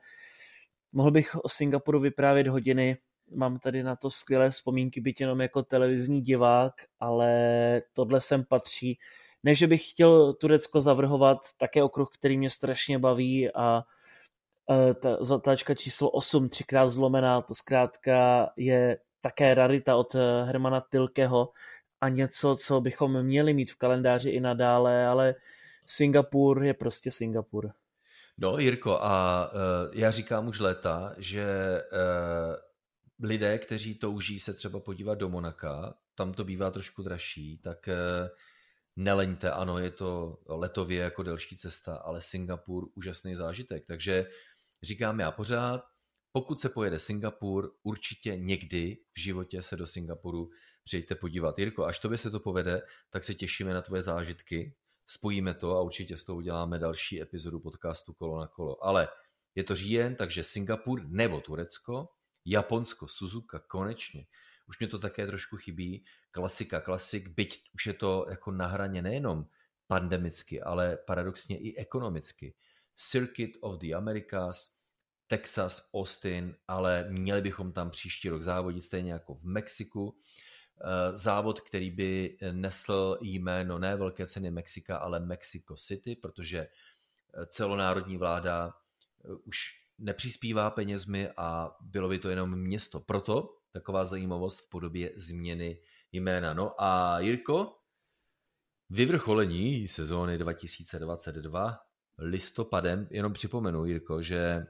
Mohl 0.92 1.10
bych 1.10 1.34
o 1.34 1.48
Singapuru 1.48 2.00
vyprávět 2.00 2.46
hodiny, 2.46 2.96
mám 3.34 3.58
tady 3.58 3.82
na 3.82 3.96
to 3.96 4.10
skvělé 4.10 4.50
vzpomínky, 4.50 5.00
byť 5.00 5.20
jenom 5.20 5.40
jako 5.40 5.62
televizní 5.62 6.20
divák, 6.22 6.72
ale 7.00 7.82
tohle 7.92 8.20
sem 8.20 8.44
patří. 8.44 8.98
Ne, 9.46 9.54
že 9.54 9.66
bych 9.66 9.90
chtěl 9.90 10.32
Turecko 10.32 10.80
zavrhovat, 10.80 11.38
také 11.56 11.82
okruh, 11.82 12.10
který 12.14 12.38
mě 12.38 12.50
strašně 12.50 12.98
baví 12.98 13.50
a 13.54 13.82
e, 14.70 14.94
ta 14.94 15.16
zatáčka 15.20 15.74
číslo 15.74 16.10
8, 16.10 16.48
třikrát 16.48 16.88
zlomená, 16.88 17.40
to 17.40 17.54
zkrátka 17.54 18.48
je 18.56 18.98
také 19.20 19.54
rarita 19.54 19.96
od 19.96 20.14
e, 20.14 20.44
Hermana 20.44 20.80
Tilkeho 20.90 21.48
a 22.00 22.08
něco, 22.08 22.56
co 22.56 22.80
bychom 22.80 23.22
měli 23.22 23.54
mít 23.54 23.70
v 23.70 23.76
kalendáři 23.76 24.30
i 24.30 24.40
nadále, 24.40 25.06
ale 25.06 25.34
Singapur 25.86 26.64
je 26.64 26.74
prostě 26.74 27.10
Singapur. 27.10 27.70
No, 28.38 28.58
Jirko, 28.58 28.98
a 29.00 29.46
uh, 29.52 29.94
já 29.94 30.10
říkám 30.10 30.48
už 30.48 30.60
léta, 30.60 31.14
že 31.18 31.46
uh, 31.92 33.28
lidé, 33.28 33.58
kteří 33.58 33.94
touží 33.94 34.38
se 34.38 34.54
třeba 34.54 34.80
podívat 34.80 35.14
do 35.14 35.28
Monaka, 35.28 35.94
tam 36.14 36.32
to 36.32 36.44
bývá 36.44 36.70
trošku 36.70 37.02
dražší, 37.02 37.58
tak 37.58 37.88
uh, 37.88 38.28
neleňte, 38.96 39.50
ano, 39.50 39.78
je 39.78 39.90
to 39.90 40.38
letově 40.46 41.00
jako 41.00 41.22
delší 41.22 41.56
cesta, 41.56 41.96
ale 41.96 42.20
Singapur 42.20 42.88
úžasný 42.94 43.34
zážitek. 43.34 43.84
Takže 43.86 44.26
říkám 44.82 45.20
já 45.20 45.30
pořád, 45.30 45.84
pokud 46.32 46.60
se 46.60 46.68
pojede 46.68 46.98
Singapur, 46.98 47.72
určitě 47.82 48.36
někdy 48.36 48.98
v 49.12 49.20
životě 49.20 49.62
se 49.62 49.76
do 49.76 49.86
Singapuru 49.86 50.50
přijďte 50.84 51.14
podívat. 51.14 51.58
Jirko, 51.58 51.84
až 51.84 51.98
tobě 51.98 52.18
se 52.18 52.30
to 52.30 52.40
povede, 52.40 52.82
tak 53.10 53.24
se 53.24 53.34
těšíme 53.34 53.74
na 53.74 53.82
tvoje 53.82 54.02
zážitky, 54.02 54.74
spojíme 55.06 55.54
to 55.54 55.76
a 55.76 55.82
určitě 55.82 56.16
s 56.16 56.24
toho 56.24 56.36
uděláme 56.36 56.78
další 56.78 57.22
epizodu 57.22 57.60
podcastu 57.60 58.12
Kolo 58.12 58.40
na 58.40 58.46
kolo. 58.46 58.84
Ale 58.84 59.08
je 59.54 59.64
to 59.64 59.74
říjen, 59.74 60.16
takže 60.16 60.44
Singapur 60.44 61.02
nebo 61.08 61.40
Turecko, 61.40 62.08
Japonsko, 62.44 63.08
Suzuka, 63.08 63.58
konečně. 63.58 64.26
Už 64.68 64.78
mě 64.78 64.88
to 64.88 64.98
také 64.98 65.26
trošku 65.26 65.56
chybí. 65.56 66.04
Klasika, 66.30 66.80
klasik, 66.80 67.28
byť 67.28 67.70
už 67.74 67.86
je 67.86 67.92
to 67.92 68.26
jako 68.30 68.50
na 68.50 68.66
hraně 68.66 69.02
nejenom 69.02 69.46
pandemicky, 69.86 70.62
ale 70.62 70.96
paradoxně 70.96 71.58
i 71.58 71.76
ekonomicky. 71.76 72.54
Circuit 72.96 73.56
of 73.60 73.78
the 73.78 73.94
Americas, 73.94 74.76
Texas, 75.26 75.88
Austin, 75.94 76.56
ale 76.68 77.06
měli 77.08 77.42
bychom 77.42 77.72
tam 77.72 77.90
příští 77.90 78.28
rok 78.28 78.42
závodit 78.42 78.82
stejně 78.82 79.12
jako 79.12 79.34
v 79.34 79.44
Mexiku. 79.44 80.16
Eh, 80.80 81.16
závod, 81.16 81.60
který 81.60 81.90
by 81.90 82.36
nesl 82.52 83.18
jméno 83.20 83.78
ne 83.78 83.96
Velké 83.96 84.26
ceny 84.26 84.50
Mexika, 84.50 84.96
ale 84.96 85.20
Mexico 85.20 85.76
City, 85.76 86.16
protože 86.16 86.58
eh, 86.58 87.46
celonárodní 87.46 88.16
vláda 88.16 88.74
eh, 89.24 89.28
už 89.44 89.86
nepřispívá 89.98 90.70
penězmi 90.70 91.30
a 91.36 91.76
bylo 91.80 92.08
by 92.08 92.18
to 92.18 92.28
jenom 92.28 92.56
město. 92.56 93.00
Proto 93.00 93.55
taková 93.76 94.04
zajímavost 94.04 94.60
v 94.60 94.68
podobě 94.68 95.12
změny 95.16 95.80
jména. 96.12 96.54
No 96.54 96.82
a 96.82 97.20
Jirko, 97.20 97.76
vyvrcholení 98.90 99.88
sezóny 99.88 100.38
2022 100.38 101.78
listopadem, 102.18 103.08
jenom 103.10 103.32
připomenu, 103.32 103.84
Jirko, 103.84 104.22
že 104.22 104.66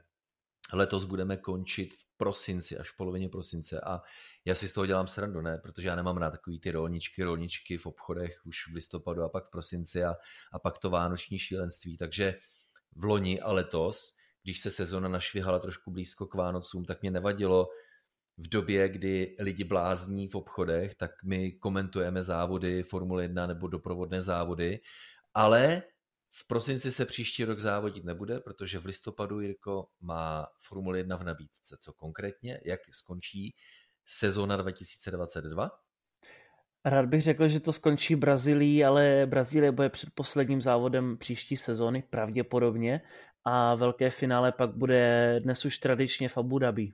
letos 0.73 1.05
budeme 1.05 1.37
končit 1.37 1.93
v 1.93 2.17
prosinci, 2.17 2.77
až 2.77 2.89
v 2.89 2.97
polovině 2.97 3.29
prosince 3.29 3.81
a 3.81 4.01
já 4.45 4.55
si 4.55 4.67
z 4.67 4.73
toho 4.73 4.85
dělám 4.85 5.07
srandu, 5.07 5.41
ne, 5.41 5.57
protože 5.57 5.87
já 5.87 5.95
nemám 5.95 6.17
rád 6.17 6.31
takový 6.31 6.59
ty 6.59 6.71
rolničky, 6.71 7.23
rolničky 7.23 7.77
v 7.77 7.85
obchodech 7.85 8.45
už 8.45 8.67
v 8.67 8.73
listopadu 8.73 9.23
a 9.23 9.29
pak 9.29 9.47
v 9.47 9.51
prosinci 9.51 10.03
a, 10.03 10.15
a 10.53 10.59
pak 10.59 10.77
to 10.77 10.89
vánoční 10.89 11.39
šílenství, 11.39 11.97
takže 11.97 12.35
v 12.95 13.03
loni 13.03 13.41
a 13.41 13.51
letos, 13.51 14.15
když 14.43 14.59
se 14.59 14.71
sezona 14.71 15.09
našvihala 15.09 15.59
trošku 15.59 15.91
blízko 15.91 16.25
k 16.25 16.35
Vánocům, 16.35 16.85
tak 16.85 17.01
mě 17.01 17.11
nevadilo 17.11 17.67
v 18.37 18.49
době, 18.49 18.89
kdy 18.89 19.35
lidi 19.39 19.63
blázní 19.63 20.27
v 20.27 20.35
obchodech, 20.35 20.95
tak 20.95 21.11
my 21.23 21.51
komentujeme 21.51 22.23
závody 22.23 22.83
Formule 22.83 23.23
1 23.23 23.47
nebo 23.47 23.67
doprovodné 23.67 24.21
závody, 24.21 24.79
ale 25.33 25.83
v 26.29 26.47
prosinci 26.47 26.91
se 26.91 27.05
příští 27.05 27.43
rok 27.43 27.59
závodit 27.59 28.03
nebude, 28.03 28.39
protože 28.39 28.79
v 28.79 28.85
listopadu 28.85 29.39
Jirko 29.39 29.87
má 30.01 30.47
Formule 30.61 30.97
1 30.97 31.17
v 31.17 31.23
nabídce. 31.23 31.77
Co 31.79 31.93
konkrétně, 31.93 32.59
jak 32.65 32.79
skončí 32.91 33.55
sezóna 34.05 34.57
2022? 34.57 35.69
Rád 36.85 37.05
bych 37.05 37.21
řekl, 37.21 37.47
že 37.47 37.59
to 37.59 37.73
skončí 37.73 38.15
Brazílií, 38.15 38.85
ale 38.85 39.25
Brazílie 39.25 39.71
bude 39.71 39.89
před 39.89 40.09
posledním 40.13 40.61
závodem 40.61 41.17
příští 41.17 41.57
sezóny 41.57 42.03
pravděpodobně 42.09 43.01
a 43.43 43.75
velké 43.75 44.09
finále 44.09 44.51
pak 44.51 44.77
bude 44.77 45.35
dnes 45.39 45.65
už 45.65 45.77
tradičně 45.77 46.29
v 46.29 46.37
Abu 46.37 46.59
Dhabi. 46.59 46.93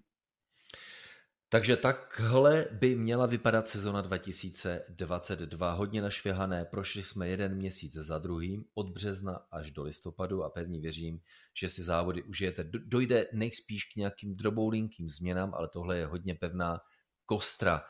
Takže 1.53 1.77
takhle 1.77 2.67
by 2.71 2.95
měla 2.95 3.25
vypadat 3.25 3.69
sezona 3.69 4.01
2022. 4.01 5.71
Hodně 5.71 6.01
našvěhané, 6.01 6.65
prošli 6.65 7.03
jsme 7.03 7.27
jeden 7.27 7.55
měsíc 7.55 7.93
za 7.93 8.19
druhým, 8.19 8.65
od 8.73 8.89
března 8.89 9.45
až 9.51 9.71
do 9.71 9.83
listopadu 9.83 10.43
a 10.43 10.49
pevně 10.49 10.81
věřím, 10.81 11.19
že 11.57 11.69
si 11.69 11.83
závody 11.83 12.23
užijete. 12.23 12.63
Dojde 12.63 13.27
nejspíš 13.33 13.83
k 13.83 13.95
nějakým 13.95 14.35
droboulinkým 14.35 15.09
změnám, 15.09 15.53
ale 15.53 15.67
tohle 15.67 15.97
je 15.97 16.05
hodně 16.05 16.35
pevná 16.35 16.79
kostra 17.25 17.83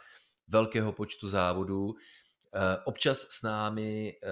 velkého 0.48 0.92
počtu 0.92 1.30
závodů. 1.30 1.96
Eh, 2.56 2.78
občas 2.86 3.20
s 3.20 3.42
námi 3.42 4.14
eh, 4.24 4.28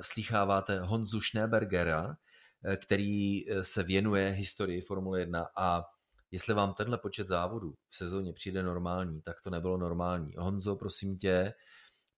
slýcháváte 0.00 0.80
Honzu 0.80 1.20
Schneebergera, 1.20 2.16
eh, 2.64 2.76
který 2.76 3.44
se 3.60 3.82
věnuje 3.82 4.30
historii 4.30 4.80
Formule 4.80 5.20
1 5.20 5.46
a 5.56 5.84
jestli 6.34 6.54
vám 6.54 6.74
tenhle 6.74 6.98
počet 6.98 7.28
závodů 7.28 7.74
v 7.88 7.96
sezóně 7.96 8.32
přijde 8.32 8.62
normální, 8.62 9.22
tak 9.22 9.40
to 9.40 9.50
nebylo 9.50 9.76
normální. 9.76 10.32
Honzo, 10.38 10.76
prosím 10.76 11.18
tě, 11.18 11.54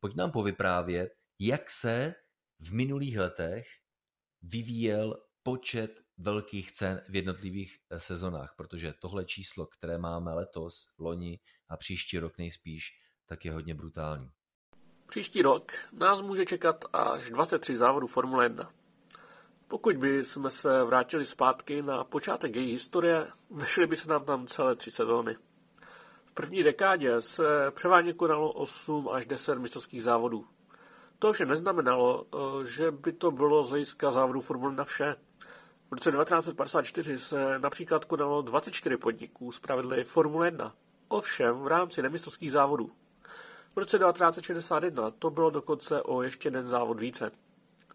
pojď 0.00 0.16
nám 0.16 0.30
povyprávět, 0.30 1.12
jak 1.38 1.70
se 1.70 2.14
v 2.60 2.72
minulých 2.72 3.18
letech 3.18 3.66
vyvíjel 4.42 5.16
počet 5.42 6.00
velkých 6.18 6.72
cen 6.72 7.02
v 7.08 7.16
jednotlivých 7.16 7.78
eh, 7.90 8.00
sezonách, 8.00 8.54
protože 8.56 8.94
tohle 9.00 9.24
číslo, 9.24 9.66
které 9.66 9.98
máme 9.98 10.34
letos, 10.34 10.88
loni 10.98 11.40
a 11.68 11.76
příští 11.76 12.18
rok 12.18 12.38
nejspíš, 12.38 12.92
tak 13.26 13.44
je 13.44 13.52
hodně 13.52 13.74
brutální. 13.74 14.30
Příští 15.08 15.42
rok 15.42 15.72
nás 15.92 16.20
může 16.20 16.46
čekat 16.46 16.84
až 16.92 17.30
23 17.30 17.76
závodů 17.76 18.06
Formule 18.06 18.44
1. 18.44 18.72
Pokud 19.68 19.96
by 19.96 20.24
jsme 20.24 20.50
se 20.50 20.84
vrátili 20.84 21.26
zpátky 21.26 21.82
na 21.82 22.04
počátek 22.04 22.56
její 22.56 22.72
historie, 22.72 23.26
vešly 23.50 23.86
by 23.86 23.96
se 23.96 24.08
nám 24.08 24.24
tam 24.24 24.46
celé 24.46 24.76
tři 24.76 24.90
sezóny. 24.90 25.36
V 26.24 26.32
první 26.32 26.62
dekádě 26.62 27.20
se 27.20 27.42
převážně 27.70 28.12
konalo 28.12 28.52
8 28.52 29.08
až 29.08 29.26
10 29.26 29.58
mistrovských 29.58 30.02
závodů. 30.02 30.46
To 31.18 31.32
vše 31.32 31.46
neznamenalo, 31.46 32.24
eh, 32.34 32.66
že 32.66 32.90
by 32.90 33.12
to 33.12 33.30
bylo 33.30 33.64
z 33.64 33.70
hlediska 33.70 34.10
závodu 34.10 34.40
Formule 34.40 34.74
na 34.74 34.84
vše. 34.84 35.16
V 35.90 35.92
roce 35.92 36.10
1954 36.12 37.18
se 37.18 37.58
například 37.58 38.04
konalo 38.04 38.42
24 38.42 38.96
podniků 38.96 39.52
z 39.52 39.60
pravidly 39.60 40.04
Formule 40.04 40.46
1, 40.46 40.74
ovšem 41.08 41.58
v 41.58 41.66
rámci 41.66 42.02
nemistrovských 42.02 42.52
závodů. 42.52 42.90
V 43.74 43.78
roce 43.78 43.98
1961 43.98 45.10
to 45.10 45.30
bylo 45.30 45.50
dokonce 45.50 46.02
o 46.02 46.22
ještě 46.22 46.46
jeden 46.46 46.66
závod 46.66 47.00
více. 47.00 47.30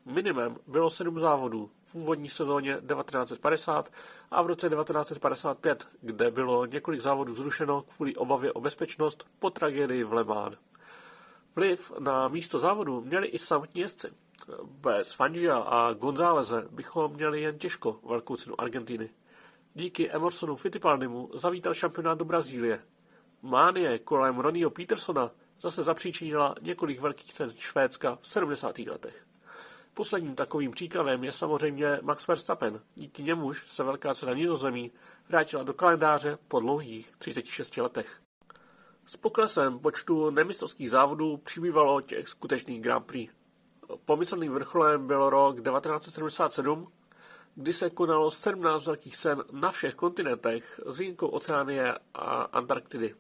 Minimem 0.06 0.58
bylo 0.68 0.90
sedm 0.90 1.20
závodů 1.20 1.70
v 1.86 1.96
úvodní 1.96 2.30
sezóně 2.30 2.74
1950 2.74 3.92
a 4.32 4.42
v 4.42 4.48
roce 4.48 4.70
1955, 4.70 5.88
kde 6.02 6.32
bylo 6.32 6.66
několik 6.66 7.02
závodů 7.02 7.36
zrušeno 7.36 7.82
kvůli 7.82 8.16
obavě 8.16 8.54
o 8.54 8.62
bezpečnost 8.62 9.26
po 9.40 9.50
tragédii 9.50 10.04
v 10.04 10.14
Le 10.14 10.24
Mans. 10.24 10.56
Vliv 11.56 11.92
na 12.00 12.28
místo 12.28 12.60
závodu 12.60 13.02
měli 13.02 13.28
i 13.28 13.38
samotní 13.40 13.82
jezdci. 13.82 14.08
Bez 14.64 15.14
Fangia 15.14 15.58
a 15.58 15.94
Gonzáleze 15.94 16.68
bychom 16.72 17.14
měli 17.14 17.42
jen 17.42 17.58
těžko 17.58 18.00
velkou 18.10 18.36
cenu 18.36 18.62
Argentiny. 18.62 19.10
Díky 19.74 20.12
Emersonu 20.12 20.56
Fittipaldimu 20.56 21.30
zavítal 21.34 21.74
šampionát 21.74 22.18
do 22.18 22.26
Brazílie. 22.26 22.84
Mánie 23.42 24.00
kolem 24.00 24.40
Ronnieho 24.40 24.72
Petersona 24.72 25.32
zase 25.62 25.84
zapříčinila 25.84 26.56
několik 26.62 27.00
velkých 27.00 27.34
cen 27.34 27.50
Švédska 27.58 28.18
v 28.22 28.28
70. 28.28 28.80
letech. 28.80 29.26
Posledním 29.94 30.36
takovým 30.36 30.72
příkladem 30.72 31.24
je 31.24 31.34
samozřejmě 31.34 32.00
Max 32.02 32.28
Verstappen. 32.28 32.82
Díky 32.96 33.24
němuž 33.24 33.64
se 33.68 33.84
velká 33.84 34.16
cena 34.16 34.34
nizozemí 34.34 34.92
vrátila 35.30 35.64
do 35.64 35.74
kalendáře 35.74 36.38
po 36.48 36.60
dlouhých 36.60 37.12
36 37.18 37.78
letech. 37.78 38.22
S 39.06 39.18
poklesem 39.18 39.80
počtu 39.80 40.30
nemistrovských 40.30 40.90
závodů 40.90 41.38
přibývalo 41.38 42.02
těch 42.02 42.28
skutečných 42.28 42.82
Grand 42.82 43.06
Prix. 43.06 43.34
Pomyslným 44.06 44.54
vrcholem 44.54 45.08
byl 45.08 45.30
rok 45.30 45.56
1977, 45.56 46.92
kdy 47.56 47.74
se 47.74 47.90
konalo 47.90 48.32
17 48.32 48.86
velkých 48.86 49.16
sen 49.16 49.44
na 49.52 49.72
všech 49.72 49.96
kontinentech 49.96 50.80
s 50.86 51.00
výjimkou 51.00 51.28
Oceánie 51.28 51.94
a 52.14 52.42
Antarktidy. 52.42 53.16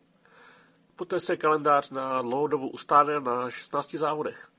Poté 0.95 1.19
se 1.19 1.37
kalendář 1.37 1.89
na 1.89 2.21
dlouhou 2.21 2.47
dobu 2.47 2.69
ustálil 2.69 3.21
na 3.21 3.49
16 3.49 3.91
závodech. 3.95 4.50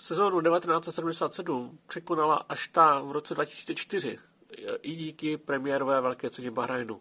Sezónu 0.00 0.40
1977 0.40 1.78
překonala 1.86 2.36
až 2.36 2.68
ta 2.68 3.00
v 3.00 3.12
roce 3.12 3.34
2004 3.34 4.18
i 4.82 4.94
díky 4.94 5.36
premiérové 5.36 6.00
velké 6.00 6.30
ceně 6.30 6.50
Bahrajnu. 6.50 7.00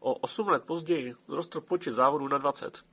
O 0.00 0.14
8 0.14 0.48
let 0.48 0.64
později 0.64 1.14
zrostl 1.28 1.60
počet 1.60 1.92
závodů 1.92 2.28
na 2.28 2.38
20. 2.38 2.84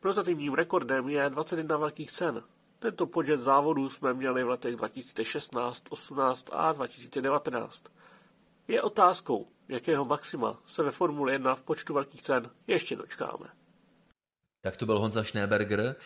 Prozatímním 0.00 0.54
rekordem 0.54 1.08
je 1.08 1.30
21 1.30 1.76
velkých 1.76 2.12
cen. 2.12 2.42
Tento 2.78 3.06
počet 3.06 3.40
závodů 3.40 3.88
jsme 3.88 4.14
měli 4.14 4.44
v 4.44 4.48
letech 4.48 4.76
2016, 4.76 5.84
18 5.90 6.46
a 6.52 6.72
2019. 6.72 7.84
Je 8.68 8.82
otázkou, 8.82 9.48
jakého 9.68 10.04
maxima 10.04 10.58
se 10.66 10.82
ve 10.82 10.90
Formule 10.90 11.32
1 11.32 11.54
v 11.54 11.62
počtu 11.62 11.94
velkých 11.94 12.22
cen 12.22 12.50
ještě 12.66 12.96
dočkáme. 12.96 13.48
Tak 14.60 14.76
to 14.76 14.86
byl 14.86 14.98
Honza 14.98 15.24
Schneeberger. 15.24 15.96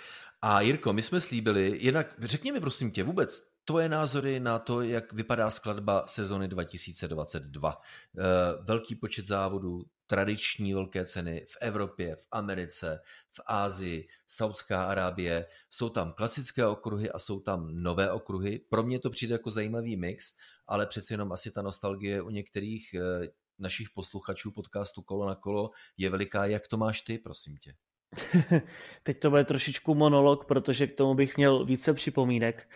A 0.44 0.60
Jirko, 0.60 0.92
my 0.92 1.02
jsme 1.02 1.20
slíbili, 1.20 1.78
jinak 1.80 2.14
řekni 2.18 2.52
mi 2.52 2.60
prosím 2.60 2.90
tě 2.90 3.04
vůbec 3.04 3.52
tvoje 3.64 3.88
názory 3.88 4.40
na 4.40 4.58
to, 4.58 4.82
jak 4.82 5.12
vypadá 5.12 5.50
skladba 5.50 6.06
sezony 6.06 6.48
2022. 6.48 7.80
Eh, 8.18 8.22
velký 8.60 8.94
počet 8.94 9.26
závodů, 9.26 9.84
tradiční 10.06 10.74
velké 10.74 11.04
ceny 11.04 11.46
v 11.48 11.56
Evropě, 11.60 12.16
v 12.16 12.26
Americe, 12.30 13.00
v 13.30 13.40
Ázii, 13.46 14.08
Saudská 14.26 14.84
Arábie. 14.84 15.46
Jsou 15.70 15.88
tam 15.88 16.12
klasické 16.12 16.66
okruhy 16.66 17.10
a 17.10 17.18
jsou 17.18 17.40
tam 17.40 17.82
nové 17.82 18.10
okruhy. 18.10 18.58
Pro 18.58 18.82
mě 18.82 18.98
to 18.98 19.10
přijde 19.10 19.32
jako 19.32 19.50
zajímavý 19.50 19.96
mix, 19.96 20.34
ale 20.66 20.86
přeci 20.86 21.12
jenom 21.12 21.32
asi 21.32 21.50
ta 21.50 21.62
nostalgie 21.62 22.22
u 22.22 22.30
některých 22.30 22.94
eh, 22.94 23.28
našich 23.58 23.90
posluchačů 23.90 24.50
podcastu 24.50 25.02
Kolo 25.02 25.26
na 25.26 25.34
kolo 25.34 25.70
je 25.96 26.10
veliká. 26.10 26.46
Jak 26.46 26.68
to 26.68 26.76
máš 26.76 27.02
ty, 27.02 27.18
prosím 27.18 27.56
tě? 27.56 27.74
Teď 29.02 29.18
to 29.18 29.30
bude 29.30 29.44
trošičku 29.44 29.94
monolog, 29.94 30.44
protože 30.44 30.86
k 30.86 30.94
tomu 30.94 31.14
bych 31.14 31.36
měl 31.36 31.64
více 31.64 31.94
připomínek. 31.94 32.68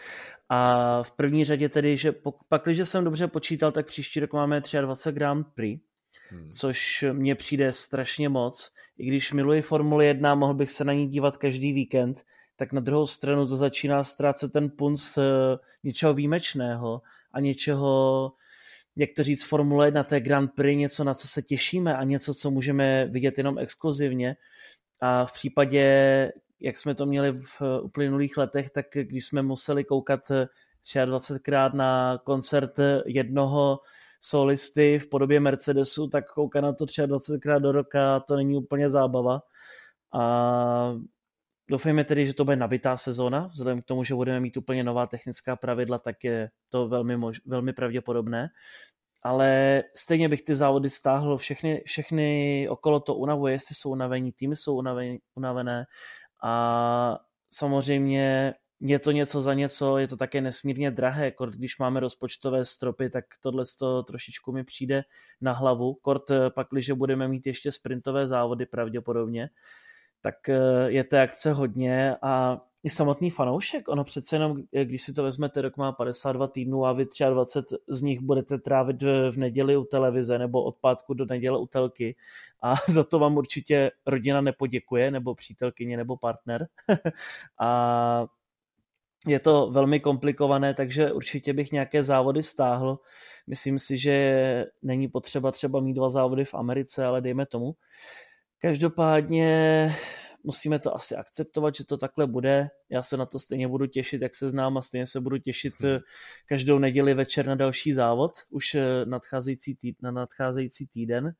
A 0.48 1.02
v 1.02 1.12
první 1.12 1.44
řadě 1.44 1.68
tedy, 1.68 1.96
že 1.96 2.14
pak, 2.48 2.62
když 2.64 2.88
jsem 2.88 3.04
dobře 3.04 3.28
počítal, 3.28 3.72
tak 3.72 3.86
příští 3.86 4.20
rok 4.20 4.32
máme 4.32 4.62
23 4.80 5.12
Grand 5.12 5.46
Prix, 5.54 5.82
hmm. 6.30 6.50
což 6.52 7.04
mně 7.12 7.34
přijde 7.34 7.72
strašně 7.72 8.28
moc. 8.28 8.72
I 8.98 9.06
když 9.06 9.32
miluji 9.32 9.62
Formuli 9.62 10.06
1, 10.06 10.34
mohl 10.34 10.54
bych 10.54 10.70
se 10.70 10.84
na 10.84 10.92
ní 10.92 11.08
dívat 11.08 11.36
každý 11.36 11.72
víkend, 11.72 12.22
tak 12.56 12.72
na 12.72 12.80
druhou 12.80 13.06
stranu 13.06 13.46
to 13.46 13.56
začíná 13.56 14.04
ztrácet 14.04 14.52
ten 14.52 14.70
punc 14.70 15.18
eh, 15.18 15.22
něčeho 15.84 16.14
výjimečného 16.14 17.02
a 17.32 17.40
něčeho, 17.40 18.32
jak 18.96 19.10
to 19.16 19.22
říct, 19.22 19.44
Formule 19.44 19.86
1, 19.86 20.04
to 20.04 20.14
je 20.14 20.20
Grand 20.20 20.54
Prix, 20.54 20.76
něco, 20.76 21.04
na 21.04 21.14
co 21.14 21.28
se 21.28 21.42
těšíme 21.42 21.96
a 21.96 22.04
něco, 22.04 22.34
co 22.34 22.50
můžeme 22.50 23.06
vidět 23.06 23.38
jenom 23.38 23.58
exkluzivně. 23.58 24.36
A 25.00 25.26
v 25.26 25.32
případě, 25.32 26.32
jak 26.60 26.78
jsme 26.78 26.94
to 26.94 27.06
měli 27.06 27.32
v 27.32 27.62
uplynulých 27.82 28.36
letech, 28.36 28.70
tak 28.70 28.86
když 28.92 29.26
jsme 29.26 29.42
museli 29.42 29.84
koukat 29.84 30.20
23krát 30.84 31.74
na 31.74 32.18
koncert 32.24 32.72
jednoho 33.06 33.78
solisty 34.20 34.98
v 34.98 35.08
podobě 35.08 35.40
Mercedesu, 35.40 36.08
tak 36.08 36.32
koukat 36.32 36.62
na 36.62 36.72
to 36.72 36.84
23krát 36.84 37.60
do 37.60 37.72
roka, 37.72 38.20
to 38.20 38.36
není 38.36 38.56
úplně 38.56 38.90
zábava. 38.90 39.40
A 40.14 40.94
doufejme 41.70 42.04
tedy, 42.04 42.26
že 42.26 42.34
to 42.34 42.44
bude 42.44 42.56
nabitá 42.56 42.96
sezóna, 42.96 43.46
vzhledem 43.46 43.82
k 43.82 43.84
tomu, 43.84 44.04
že 44.04 44.14
budeme 44.14 44.40
mít 44.40 44.56
úplně 44.56 44.84
nová 44.84 45.06
technická 45.06 45.56
pravidla, 45.56 45.98
tak 45.98 46.24
je 46.24 46.50
to 46.68 46.88
velmi, 46.88 47.16
mož, 47.16 47.40
velmi 47.46 47.72
pravděpodobné 47.72 48.48
ale 49.22 49.82
stejně 49.96 50.28
bych 50.28 50.42
ty 50.42 50.54
závody 50.54 50.90
stáhl, 50.90 51.36
všechny, 51.36 51.82
všechny 51.86 52.66
okolo 52.70 53.00
to 53.00 53.14
unavuje, 53.14 53.52
jestli 53.54 53.74
jsou 53.74 53.90
unavení, 53.90 54.32
týmy 54.32 54.56
jsou 54.56 54.76
unavení, 54.76 55.18
unavené. 55.34 55.86
A 56.42 57.18
samozřejmě 57.50 58.54
je 58.80 58.98
to 58.98 59.10
něco 59.10 59.40
za 59.40 59.54
něco, 59.54 59.98
je 59.98 60.08
to 60.08 60.16
také 60.16 60.40
nesmírně 60.40 60.90
drahé, 60.90 61.30
kort, 61.30 61.54
když 61.54 61.78
máme 61.78 62.00
rozpočtové 62.00 62.64
stropy, 62.64 63.10
tak 63.10 63.24
tohle 63.40 63.64
to 63.78 64.02
trošičku 64.02 64.52
mi 64.52 64.64
přijde 64.64 65.02
na 65.40 65.52
hlavu, 65.52 65.94
kort 65.94 66.30
eh, 66.30 66.50
pak, 66.50 66.66
když 66.70 66.90
budeme 66.90 67.28
mít 67.28 67.46
ještě 67.46 67.72
sprintové 67.72 68.26
závody 68.26 68.66
pravděpodobně, 68.66 69.48
tak 70.20 70.48
eh, 70.48 70.60
je 70.86 71.04
té 71.04 71.22
akce 71.22 71.52
hodně 71.52 72.16
a 72.22 72.60
i 72.86 72.90
samotný 72.90 73.30
fanoušek, 73.30 73.88
ono 73.88 74.04
přece 74.04 74.36
jenom, 74.36 74.56
když 74.84 75.02
si 75.02 75.12
to 75.12 75.22
vezmete, 75.22 75.62
rok 75.62 75.76
má 75.76 75.92
52 75.92 76.46
týdnů 76.46 76.86
a 76.86 76.92
vy 76.92 77.06
23 77.30 77.76
z 77.88 78.02
nich 78.02 78.20
budete 78.20 78.58
trávit 78.58 79.02
v 79.02 79.36
neděli 79.36 79.76
u 79.76 79.84
televize 79.84 80.38
nebo 80.38 80.62
od 80.62 80.76
pátku 80.76 81.14
do 81.14 81.24
neděle 81.24 81.58
u 81.58 81.66
telky 81.66 82.16
a 82.62 82.74
za 82.88 83.04
to 83.04 83.18
vám 83.18 83.36
určitě 83.36 83.90
rodina 84.06 84.40
nepoděkuje, 84.40 85.10
nebo 85.10 85.34
přítelkyně, 85.34 85.96
nebo 85.96 86.16
partner. 86.16 86.68
a 87.60 88.26
je 89.26 89.40
to 89.40 89.70
velmi 89.70 90.00
komplikované, 90.00 90.74
takže 90.74 91.12
určitě 91.12 91.52
bych 91.52 91.72
nějaké 91.72 92.02
závody 92.02 92.42
stáhl. 92.42 92.98
Myslím 93.46 93.78
si, 93.78 93.98
že 93.98 94.66
není 94.82 95.08
potřeba 95.08 95.50
třeba 95.52 95.80
mít 95.80 95.94
dva 95.94 96.08
závody 96.08 96.44
v 96.44 96.54
Americe, 96.54 97.06
ale 97.06 97.20
dejme 97.20 97.46
tomu. 97.46 97.74
Každopádně 98.58 99.94
musíme 100.46 100.78
to 100.78 100.94
asi 100.94 101.16
akceptovat, 101.16 101.74
že 101.74 101.84
to 101.84 101.96
takhle 101.96 102.26
bude. 102.26 102.68
Já 102.90 103.02
se 103.02 103.16
na 103.16 103.26
to 103.26 103.38
stejně 103.38 103.68
budu 103.68 103.86
těšit, 103.86 104.22
jak 104.22 104.34
se 104.34 104.48
znám 104.48 104.78
a 104.78 104.82
stejně 104.82 105.06
se 105.06 105.20
budu 105.20 105.38
těšit 105.38 105.74
hmm. 105.80 105.92
eh, 105.92 106.00
každou 106.48 106.78
neděli 106.78 107.14
večer 107.14 107.46
na 107.46 107.54
další 107.54 107.92
závod, 107.92 108.32
už 108.50 108.74
eh, 108.74 109.04
nadcházející 109.04 109.74
týd, 109.74 110.02
na 110.02 110.10
nadcházející 110.10 110.86
týden. 110.86 111.34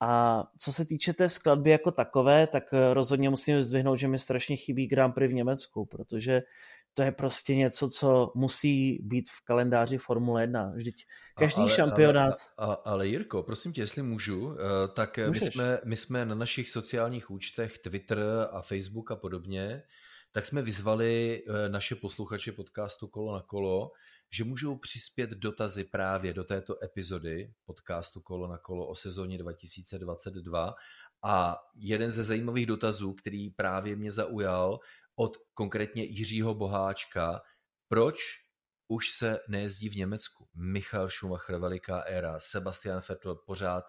A 0.00 0.42
co 0.58 0.72
se 0.72 0.84
týče 0.84 1.12
té 1.12 1.28
skladby 1.28 1.70
jako 1.70 1.90
takové, 1.90 2.46
tak 2.46 2.64
eh, 2.72 2.94
rozhodně 2.94 3.30
musím 3.30 3.62
zdvihnout, 3.62 3.98
že 3.98 4.08
mi 4.08 4.18
strašně 4.18 4.56
chybí 4.56 4.86
Grand 4.86 5.14
Prix 5.14 5.32
v 5.32 5.34
Německu, 5.34 5.84
protože 5.84 6.42
to 6.94 7.02
je 7.02 7.12
prostě 7.12 7.56
něco, 7.56 7.88
co 7.88 8.32
musí 8.34 8.98
být 9.02 9.30
v 9.30 9.44
kalendáři 9.44 9.98
Formule 9.98 10.42
1. 10.42 10.72
Vždyť 10.74 11.04
každý 11.36 11.60
ale, 11.60 11.70
šampionát... 11.70 12.34
Ale, 12.56 12.66
ale, 12.66 12.78
ale 12.84 13.08
Jirko, 13.08 13.42
prosím 13.42 13.72
tě, 13.72 13.80
jestli 13.80 14.02
můžu, 14.02 14.56
eh, 14.58 14.88
tak 14.88 15.18
my 15.18 15.40
jsme, 15.40 15.78
my 15.84 15.96
jsme 15.96 16.24
na 16.24 16.34
našich 16.34 16.70
sociálních 16.70 17.30
účtech 17.30 17.78
Twitter 17.78 18.18
a 18.50 18.62
Facebook 18.62 19.10
a 19.10 19.16
podobně, 19.16 19.82
tak 20.32 20.46
jsme 20.46 20.62
vyzvali 20.62 21.42
eh, 21.48 21.68
naše 21.68 21.94
posluchače 21.94 22.52
podcastu 22.52 23.08
Kolo 23.08 23.34
na 23.34 23.42
kolo, 23.42 23.92
že 24.32 24.44
můžou 24.44 24.76
přispět 24.76 25.30
dotazy 25.30 25.84
právě 25.84 26.32
do 26.32 26.44
této 26.44 26.84
epizody 26.84 27.54
podcastu 27.64 28.20
Kolo 28.20 28.48
na 28.48 28.58
kolo 28.58 28.86
o 28.86 28.94
sezóně 28.94 29.38
2022 29.38 30.74
a 31.22 31.56
jeden 31.76 32.10
ze 32.10 32.22
zajímavých 32.22 32.66
dotazů, 32.66 33.12
který 33.12 33.50
právě 33.50 33.96
mě 33.96 34.12
zaujal, 34.12 34.78
od 35.20 35.36
konkrétně 35.54 36.04
Jiřího 36.04 36.54
Boháčka, 36.54 37.42
proč 37.88 38.20
už 38.88 39.10
se 39.10 39.38
nejezdí 39.48 39.88
v 39.88 39.96
Německu. 39.96 40.48
Michal 40.54 41.10
Schumacher, 41.10 41.56
veliká 41.56 42.00
éra, 42.00 42.40
Sebastian 42.40 43.02
Vettel, 43.08 43.34
pořád 43.34 43.84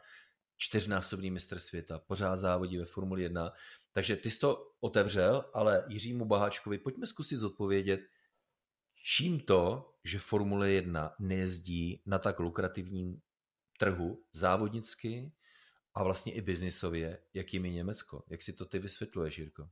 čtyřnásobný 0.57 1.31
mistr 1.31 1.59
světa, 1.59 1.99
pořád 1.99 2.37
závodí 2.37 2.77
ve 2.77 2.85
Formuli 2.85 3.23
1. 3.23 3.51
Takže 3.91 4.15
ty 4.15 4.31
jsi 4.31 4.39
to 4.39 4.71
otevřel, 4.79 5.49
ale 5.53 5.85
Jiřímu 5.87 6.25
Boháčkovi 6.25 6.77
pojďme 6.77 7.07
zkusit 7.07 7.37
zodpovědět, 7.37 8.01
čím 9.03 9.39
to, 9.39 9.93
že 10.03 10.19
Formule 10.19 10.69
1 10.69 11.15
nejezdí 11.19 12.01
na 12.05 12.19
tak 12.19 12.39
lukrativním 12.39 13.21
trhu 13.79 14.23
závodnicky 14.31 15.33
a 15.93 16.03
vlastně 16.03 16.33
i 16.33 16.41
biznisově, 16.41 17.23
jakým 17.33 17.65
je 17.65 17.71
Německo. 17.71 18.23
Jak 18.27 18.41
si 18.41 18.53
to 18.53 18.65
ty 18.65 18.79
vysvětluješ, 18.79 19.37
Jirko? 19.37 19.69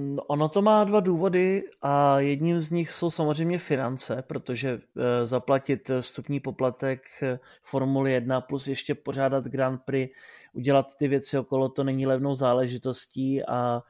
No, 0.00 0.22
ono 0.22 0.48
to 0.48 0.62
má 0.62 0.84
dva 0.84 1.00
důvody 1.00 1.62
a 1.82 2.20
jedním 2.20 2.60
z 2.60 2.70
nich 2.70 2.90
jsou 2.90 3.10
samozřejmě 3.10 3.58
finance, 3.58 4.22
protože 4.26 4.80
e, 4.96 5.26
zaplatit 5.26 5.90
vstupní 6.00 6.40
poplatek 6.40 7.02
eh, 7.22 7.38
Formuli 7.62 8.12
1 8.12 8.40
plus 8.40 8.68
ještě 8.68 8.94
pořádat 8.94 9.44
Grand 9.44 9.82
Prix, 9.84 10.14
udělat 10.52 10.94
ty 10.94 11.08
věci 11.08 11.38
okolo, 11.38 11.68
to 11.68 11.84
není 11.84 12.06
levnou 12.06 12.34
záležitostí 12.34 13.44
a 13.44 13.82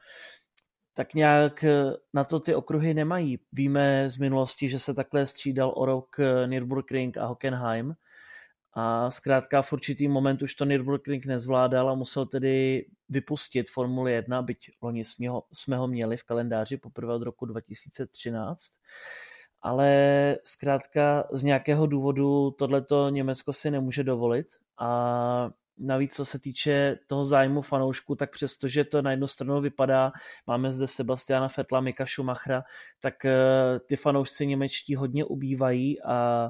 tak 0.93 1.13
nějak 1.13 1.63
eh, 1.63 1.93
na 2.13 2.23
to 2.23 2.39
ty 2.39 2.55
okruhy 2.55 2.93
nemají. 2.93 3.39
Víme 3.51 4.09
z 4.09 4.17
minulosti, 4.17 4.69
že 4.69 4.79
se 4.79 4.93
takhle 4.93 5.27
střídal 5.27 5.73
o 5.75 5.85
rok 5.85 6.17
Nürburgring 6.45 7.17
a 7.17 7.25
Hockenheim, 7.25 7.95
a 8.73 9.11
zkrátka 9.11 9.61
v 9.61 9.73
určitý 9.73 10.07
moment 10.07 10.41
už 10.41 10.55
to 10.55 10.65
Nürburgring 10.65 11.25
nezvládal 11.25 11.89
a 11.89 11.95
musel 11.95 12.25
tedy 12.25 12.85
vypustit 13.09 13.69
Formuli 13.69 14.11
1, 14.11 14.41
byť 14.41 14.69
loni 14.81 15.05
jsme 15.05 15.29
ho, 15.29 15.43
jsme 15.53 15.77
ho 15.77 15.87
měli 15.87 16.17
v 16.17 16.23
kalendáři 16.23 16.77
poprvé 16.77 17.13
od 17.13 17.21
roku 17.21 17.45
2013. 17.45 18.71
Ale 19.61 20.37
zkrátka 20.43 21.27
z 21.31 21.43
nějakého 21.43 21.87
důvodu 21.87 22.51
tohleto 22.51 23.09
Německo 23.09 23.53
si 23.53 23.71
nemůže 23.71 24.03
dovolit 24.03 24.47
a 24.79 25.49
navíc 25.79 26.15
co 26.15 26.25
se 26.25 26.39
týče 26.39 26.99
toho 27.07 27.25
zájmu 27.25 27.61
fanoušků, 27.61 28.15
tak 28.15 28.31
přestože 28.31 28.83
to 28.83 29.01
na 29.01 29.11
jednu 29.11 29.27
stranu 29.27 29.61
vypadá, 29.61 30.11
máme 30.47 30.71
zde 30.71 30.87
Sebastiana 30.87 31.47
Fetla, 31.47 31.81
Mika 31.81 32.05
Schumachera, 32.05 32.63
tak 32.99 33.25
eh, 33.25 33.35
ty 33.85 33.95
fanoušci 33.95 34.47
němečtí 34.47 34.95
hodně 34.95 35.25
ubývají 35.25 36.01
a 36.01 36.49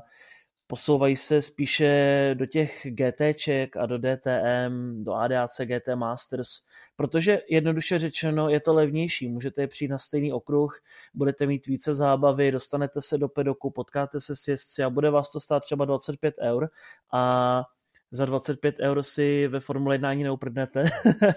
posouvají 0.72 1.16
se 1.16 1.42
spíše 1.42 2.32
do 2.34 2.46
těch 2.46 2.88
GTček 2.90 3.78
a 3.78 3.86
do 3.86 3.98
DTM, 3.98 5.04
do 5.04 5.14
ADAC 5.14 5.62
GT 5.64 5.88
Masters, 5.96 6.50
protože 6.96 7.42
jednoduše 7.50 8.00
řečeno 8.00 8.50
je 8.50 8.60
to 8.60 8.74
levnější. 8.74 9.28
Můžete 9.28 9.68
přijít 9.68 9.88
na 9.88 9.98
stejný 9.98 10.34
okruh, 10.34 10.80
budete 11.14 11.46
mít 11.46 11.68
více 11.68 11.96
zábavy, 11.96 12.52
dostanete 12.52 13.02
se 13.02 13.18
do 13.18 13.28
pedoku, 13.28 13.72
potkáte 13.72 14.20
se 14.20 14.36
s 14.36 14.48
jezdci 14.48 14.84
a 14.84 14.90
bude 14.90 15.10
vás 15.10 15.32
to 15.32 15.40
stát 15.40 15.60
třeba 15.60 15.86
25 15.86 16.36
eur 16.42 16.70
a 17.14 17.64
za 18.12 18.26
25 18.26 18.76
eur 18.80 19.04
si 19.04 19.48
ve 19.48 19.60
Formule 19.60 19.96
1 19.96 20.10
ani 20.10 20.24
neuprdnete. 20.24 20.84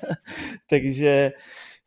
Takže 0.70 1.32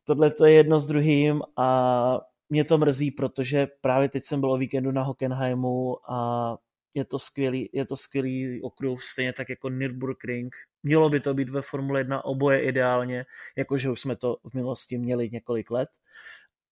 tohle 0.03 0.31
to 0.31 0.45
je 0.45 0.53
jedno 0.53 0.79
s 0.79 0.85
druhým 0.85 1.41
a 1.57 2.19
mě 2.49 2.63
to 2.63 2.77
mrzí, 2.77 3.11
protože 3.11 3.67
právě 3.81 4.09
teď 4.09 4.23
jsem 4.23 4.39
byl 4.39 4.51
o 4.51 4.57
víkendu 4.57 4.91
na 4.91 5.03
Hockenheimu 5.03 6.11
a 6.11 6.57
je 6.95 7.05
to 7.05 7.19
skvělý, 7.19 7.69
je 7.73 7.85
to 7.85 7.95
skvělý 7.95 8.61
okruh, 8.61 9.03
stejně 9.03 9.33
tak 9.33 9.49
jako 9.49 9.69
Nürburgring. 9.69 10.55
Mělo 10.83 11.09
by 11.09 11.19
to 11.19 11.33
být 11.33 11.49
ve 11.49 11.61
Formule 11.61 11.99
1 11.99 12.25
oboje 12.25 12.59
ideálně, 12.59 13.25
jakože 13.57 13.89
už 13.89 14.01
jsme 14.01 14.15
to 14.15 14.37
v 14.49 14.53
minulosti 14.53 14.97
měli 14.97 15.29
několik 15.29 15.71
let. 15.71 15.89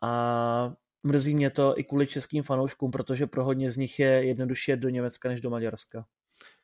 A 0.01 0.73
mrzí 1.03 1.35
mě 1.35 1.49
to 1.49 1.79
i 1.79 1.83
kvůli 1.83 2.07
českým 2.07 2.43
fanouškům, 2.43 2.91
protože 2.91 3.27
pro 3.27 3.43
hodně 3.43 3.71
z 3.71 3.77
nich 3.77 3.99
je 3.99 4.25
jednodušší 4.25 4.75
do 4.75 4.89
Německa 4.89 5.29
než 5.29 5.41
do 5.41 5.49
Maďarska. 5.49 6.05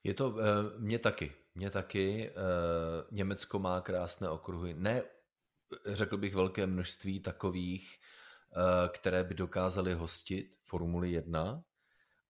Je 0.04 0.14
to, 0.14 0.30
uh, 0.30 0.40
mě 0.78 1.00
taky, 1.00 1.32
mě 1.56 1.70
taky. 1.70 2.32
Uh, 2.32 3.18
Německo 3.18 3.60
má 3.60 3.82
krásné 3.82 4.30
okruhy. 4.30 4.74
Ne, 4.74 5.04
řekl 5.86 6.18
bych, 6.18 6.36
velké 6.36 6.68
množství 6.68 7.20
takových, 7.20 7.98
uh, 8.56 8.90
které 8.90 9.24
by 9.24 9.34
dokázaly 9.36 9.94
hostit 9.94 10.56
Formuli 10.66 11.12
1, 11.12 11.64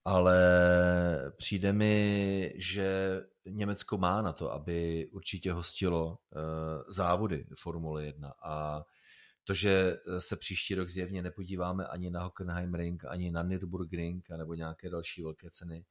ale 0.09 1.31
přijde 1.37 1.73
mi, 1.73 2.53
že 2.55 3.21
Německo 3.49 3.97
má 3.97 4.21
na 4.21 4.33
to, 4.33 4.51
aby 4.51 5.07
určitě 5.11 5.53
hostilo 5.53 6.07
uh, 6.09 6.41
závody 6.87 7.45
Formule 7.59 8.05
1 8.05 8.33
a 8.43 8.83
to, 9.43 9.53
že 9.53 9.97
se 10.19 10.35
příští 10.35 10.75
rok 10.75 10.89
zjevně 10.89 11.21
nepodíváme 11.21 11.87
ani 11.87 12.09
na 12.09 12.23
Hockenheimring, 12.23 13.05
ani 13.05 13.31
na 13.31 13.43
Nürburgring, 13.43 14.29
nebo 14.29 14.53
nějaké 14.53 14.89
další 14.89 15.23
velké 15.23 15.49
ceny, 15.49 15.85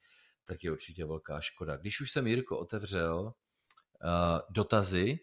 tak 0.45 0.65
je 0.65 0.73
určitě 0.73 1.05
velká 1.05 1.41
škoda. 1.41 1.77
Když 1.77 2.01
už 2.01 2.11
jsem, 2.11 2.27
Jirko, 2.27 2.59
otevřel 2.59 3.21
uh, 3.21 3.31
dotazy 4.51 5.19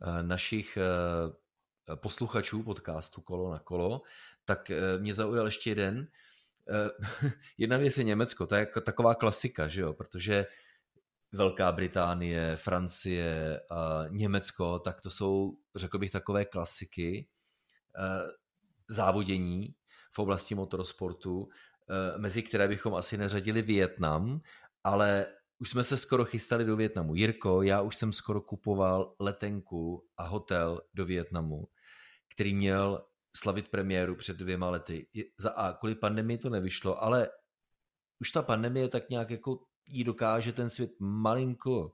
uh, 0.00 0.22
našich 0.22 0.78
posluchačů 1.94 2.62
podcastu 2.62 3.20
Kolo 3.20 3.52
na 3.52 3.58
kolo, 3.58 4.02
tak 4.44 4.70
mě 4.98 5.14
zaujal 5.14 5.46
ještě 5.46 5.70
jeden. 5.70 6.08
Uh, 6.68 7.30
jedna 7.58 7.76
věc 7.76 7.98
je 7.98 8.04
Německo, 8.04 8.46
to 8.46 8.54
je 8.54 8.60
jako 8.60 8.80
taková 8.80 9.14
klasika, 9.14 9.68
že 9.68 9.80
jo, 9.80 9.92
protože 9.92 10.46
Velká 11.32 11.72
Británie, 11.72 12.56
Francie, 12.56 13.60
Německo, 14.08 14.78
tak 14.78 15.00
to 15.00 15.10
jsou, 15.10 15.52
řekl 15.76 15.98
bych, 15.98 16.10
takové 16.10 16.44
klasiky 16.44 17.28
uh, 17.98 18.30
závodění 18.88 19.74
v 20.12 20.18
oblasti 20.18 20.54
motorsportu, 20.54 21.48
Eh, 21.90 22.18
mezi 22.18 22.42
které 22.42 22.68
bychom 22.68 22.94
asi 22.94 23.18
neřadili 23.18 23.62
Vietnam, 23.62 24.40
ale 24.84 25.26
už 25.58 25.70
jsme 25.70 25.84
se 25.84 25.96
skoro 25.96 26.24
chystali 26.24 26.64
do 26.64 26.76
Větnamu. 26.76 27.14
Jirko, 27.14 27.62
já 27.62 27.80
už 27.80 27.96
jsem 27.96 28.12
skoro 28.12 28.40
kupoval 28.40 29.14
letenku 29.20 30.04
a 30.16 30.26
hotel 30.26 30.80
do 30.94 31.04
Větnamu, 31.04 31.68
který 32.34 32.54
měl 32.54 33.06
slavit 33.36 33.68
premiéru 33.68 34.14
před 34.16 34.36
dvěma 34.36 34.70
lety. 34.70 35.08
Za 35.38 35.50
A, 35.50 35.72
kvůli 35.72 35.94
pandemii 35.94 36.38
to 36.38 36.50
nevyšlo, 36.50 37.02
ale 37.02 37.28
už 38.20 38.30
ta 38.30 38.42
pandemie 38.42 38.88
tak 38.88 39.10
nějak 39.10 39.30
jako 39.30 39.58
jí 39.88 40.04
dokáže 40.04 40.52
ten 40.52 40.70
svět 40.70 40.90
malinko 41.00 41.92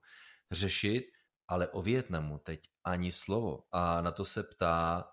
řešit, 0.51 1.05
ale 1.49 1.69
o 1.69 1.83
Větnamu 1.83 2.39
teď 2.39 2.61
ani 2.85 3.13
slovo. 3.13 3.65
A 3.73 4.01
na 4.01 4.13
to 4.13 4.25
se 4.25 4.43
ptá 4.43 5.05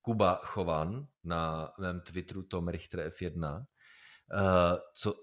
Kuba 0.00 0.40
Chovan 0.44 1.06
na 1.24 1.72
mém 1.78 2.00
Twitteru 2.00 2.42
Tom 2.42 2.68
Richter 2.68 3.08
F1 3.08 3.64
Uh, 4.32 4.78
co 4.94 5.14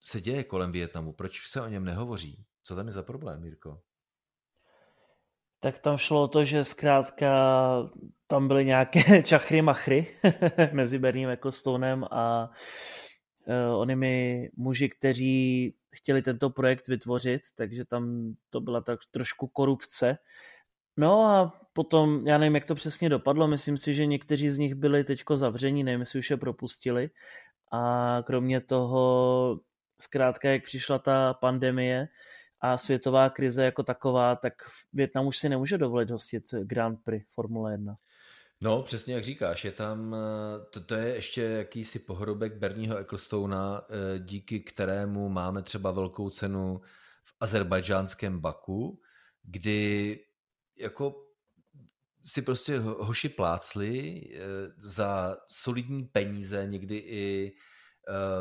se 0.00 0.20
děje 0.20 0.44
kolem 0.44 0.72
Větnamu? 0.72 1.12
Proč 1.12 1.48
se 1.48 1.60
o 1.60 1.68
něm 1.68 1.84
nehovoří? 1.84 2.46
Co 2.62 2.76
tam 2.76 2.86
je 2.86 2.92
za 2.92 3.02
problém, 3.02 3.44
Jirko? 3.44 3.82
Tak 5.62 5.78
tam 5.78 5.98
šlo 5.98 6.22
o 6.22 6.28
to, 6.28 6.44
že 6.44 6.64
zkrátka 6.64 7.30
tam 8.26 8.48
byly 8.48 8.64
nějaké 8.64 9.22
čachry 9.22 9.62
machry 9.62 10.06
mezi 10.72 10.98
Berním 10.98 11.28
Ecclestonem 11.28 12.04
a 12.10 12.50
uh, 13.46 13.80
onými 13.80 14.50
muži, 14.56 14.88
kteří 14.88 15.74
chtěli 15.94 16.22
tento 16.22 16.50
projekt 16.50 16.88
vytvořit, 16.88 17.42
takže 17.54 17.84
tam 17.84 18.34
to 18.50 18.60
byla 18.60 18.80
tak 18.80 19.00
trošku 19.10 19.46
korupce. 19.46 20.18
No 20.96 21.22
a 21.22 21.60
potom, 21.72 22.26
já 22.26 22.38
nevím, 22.38 22.54
jak 22.54 22.66
to 22.66 22.74
přesně 22.74 23.08
dopadlo, 23.08 23.48
myslím 23.48 23.76
si, 23.76 23.94
že 23.94 24.06
někteří 24.06 24.50
z 24.50 24.58
nich 24.58 24.74
byli 24.74 25.04
teďko 25.04 25.36
zavření, 25.36 25.84
nevím, 25.84 26.00
jestli 26.00 26.18
už 26.18 26.30
je 26.30 26.36
propustili, 26.36 27.10
a 27.72 28.22
kromě 28.26 28.60
toho, 28.60 29.60
zkrátka, 30.00 30.50
jak 30.50 30.64
přišla 30.64 30.98
ta 30.98 31.34
pandemie 31.34 32.08
a 32.62 32.78
světová 32.78 33.30
krize 33.30 33.64
jako 33.64 33.82
taková, 33.82 34.36
tak 34.36 34.52
Větnam 34.92 35.26
už 35.26 35.38
si 35.38 35.48
nemůže 35.48 35.78
dovolit 35.78 36.10
hostit 36.10 36.44
Grand 36.62 36.98
Prix 37.04 37.26
Formule 37.34 37.72
1. 37.72 37.94
No, 38.60 38.82
přesně 38.82 39.14
jak 39.14 39.24
říkáš, 39.24 39.64
je 39.64 39.72
tam, 39.72 40.16
to, 40.70 40.84
to 40.84 40.94
je 40.94 41.14
ještě 41.14 41.42
jakýsi 41.42 41.98
pohrobek 41.98 42.58
Berního 42.58 42.96
Ecclestona, 42.96 43.82
eh, 43.82 44.18
díky 44.18 44.60
kterému 44.60 45.28
máme 45.28 45.62
třeba 45.62 45.90
velkou 45.90 46.30
cenu 46.30 46.80
v 47.24 47.34
azerbajdžánském 47.40 48.40
Baku, 48.40 49.00
kdy 49.42 50.18
jako 50.78 51.14
si 52.24 52.42
prostě 52.42 52.78
hoši 52.78 53.28
plácli 53.28 54.22
eh, 54.34 54.38
za 54.76 55.36
solidní 55.48 56.04
peníze, 56.04 56.66
někdy 56.66 56.96
i 56.96 57.52
eh, 57.56 57.71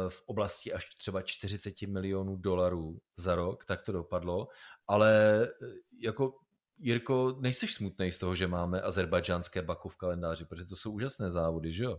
v 0.10 0.22
oblasti 0.26 0.74
až 0.74 0.96
třeba 0.96 1.22
40 1.22 1.82
milionů 1.82 2.38
dolarů 2.38 2.98
za 3.18 3.36
rok, 3.36 3.66
tak 3.66 3.84
to 3.84 3.92
dopadlo, 3.92 4.48
ale 4.88 5.44
eh, 5.44 5.68
jako 6.00 6.34
Jirko, 6.80 7.38
nejsi 7.40 7.68
smutný 7.68 8.12
z 8.12 8.18
toho, 8.18 8.36
že 8.36 8.48
máme 8.48 8.82
azerbajdžánské 8.82 9.62
Baku 9.62 9.90
v 9.90 9.96
kalendáři, 9.96 10.46
protože 10.46 10.66
to 10.66 10.76
jsou 10.76 10.92
úžasné 10.92 11.30
závody, 11.30 11.74
že 11.74 11.84
jo? 11.84 11.98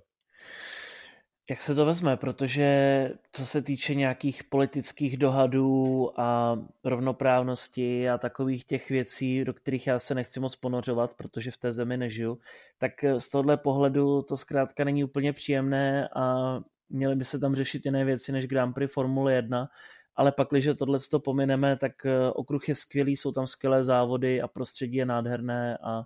Jak 1.51 1.62
se 1.62 1.75
to 1.75 1.87
vezme, 1.87 2.16
protože 2.16 3.11
co 3.33 3.46
se 3.46 3.62
týče 3.62 3.94
nějakých 3.94 4.44
politických 4.44 5.16
dohadů 5.16 6.11
a 6.20 6.59
rovnoprávnosti 6.85 8.11
a 8.11 8.18
takových 8.18 8.64
těch 8.64 8.90
věcí, 8.90 9.44
do 9.44 9.55
kterých 9.55 9.87
já 9.87 9.98
se 9.98 10.14
nechci 10.14 10.40
moc 10.40 10.57
ponořovat, 10.57 11.14
protože 11.14 11.51
v 11.51 11.57
té 11.57 11.72
zemi 11.72 11.96
nežiju, 11.96 12.38
tak 12.79 12.92
z 13.18 13.29
tohle 13.29 13.57
pohledu 13.57 14.22
to 14.22 14.37
zkrátka 14.37 14.85
není 14.85 15.05
úplně 15.05 15.33
příjemné 15.33 16.09
a 16.09 16.57
měly 16.92 17.16
by 17.16 17.24
se 17.24 17.38
tam 17.38 17.55
řešit 17.55 17.85
jiné 17.85 18.05
věci 18.05 18.33
než 18.33 18.46
Grand 18.46 18.74
Prix 18.74 18.94
Formule 18.94 19.35
1, 19.35 19.68
ale 20.14 20.33
pak, 20.33 20.48
když 20.50 20.68
tohle 20.78 20.98
to 21.11 21.20
pomineme, 21.20 21.76
tak 21.76 21.92
okruh 22.35 22.68
je 22.68 22.74
skvělý, 22.74 23.16
jsou 23.16 23.33
tam 23.33 23.46
skvělé 23.46 23.85
závody 23.85 24.42
a 24.42 24.48
prostředí 24.48 24.96
je 24.96 25.07
nádherné 25.07 25.78
a 25.83 26.05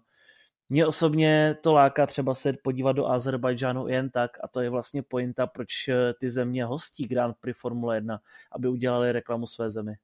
mě 0.69 0.87
osobně 0.87 1.57
to 1.61 1.73
láká 1.73 2.07
třeba 2.07 2.35
se 2.35 2.53
podívat 2.63 2.93
do 2.93 3.07
Azerbajdžánu 3.07 3.89
jen 3.89 4.11
tak 4.11 4.31
a 4.43 4.49
to 4.49 4.61
je 4.61 4.71
vlastně 4.71 5.03
pointa, 5.03 5.47
proč 5.47 5.89
eh, 5.89 6.15
ty 6.21 6.31
země 6.31 6.65
hostí 6.65 7.07
Grand 7.07 7.37
Prix 7.41 7.61
Formule 7.61 7.97
1, 7.97 8.21
aby 8.53 8.69
udělali 8.69 9.13
reklamu 9.13 9.47
své 9.47 9.71
zemi. 9.71 9.95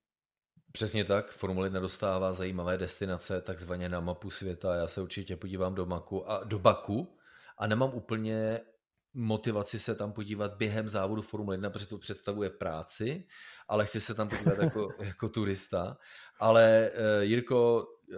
Přesně 0.73 1.05
tak, 1.05 1.31
Formule 1.31 1.67
1 1.67 1.81
dostává 1.81 2.33
zajímavé 2.33 2.79
destinace 2.79 3.41
takzvaně 3.41 3.89
na 3.89 4.01
mapu 4.01 4.31
světa. 4.31 4.75
Já 4.75 4.89
se 4.89 5.03
určitě 5.03 5.37
podívám 5.37 5.75
do 5.75 5.87
Maku 5.87 6.31
a 6.31 6.45
do 6.45 6.59
Baku 6.59 7.19
a 7.59 7.67
nemám 7.67 7.91
úplně 7.95 8.61
motivaci 9.15 9.79
se 9.79 9.95
tam 9.95 10.13
podívat 10.13 10.55
během 10.55 10.89
závodu 10.89 11.23
Formule 11.23 11.55
1, 11.55 11.71
protože 11.71 11.87
to 11.87 11.99
představuje 11.99 12.51
práci, 12.51 13.27
ale 13.69 13.87
chci 13.87 14.01
se 14.01 14.15
tam 14.15 14.29
podívat 14.29 14.59
jako, 14.59 14.89
jako 15.05 15.29
turista. 15.29 15.99
Ale 16.39 16.91
uh, 16.91 17.23
Jirko, 17.23 17.87
uh, 18.09 18.17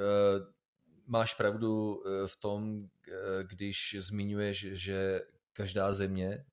máš 1.07 1.35
pravdu 1.35 2.03
eh, 2.07 2.27
v 2.27 2.37
tom, 2.37 2.89
když 3.43 3.97
zmiňuješ, 3.99 4.67
že 4.73 5.23
každá 5.53 5.93
země, 5.93 6.45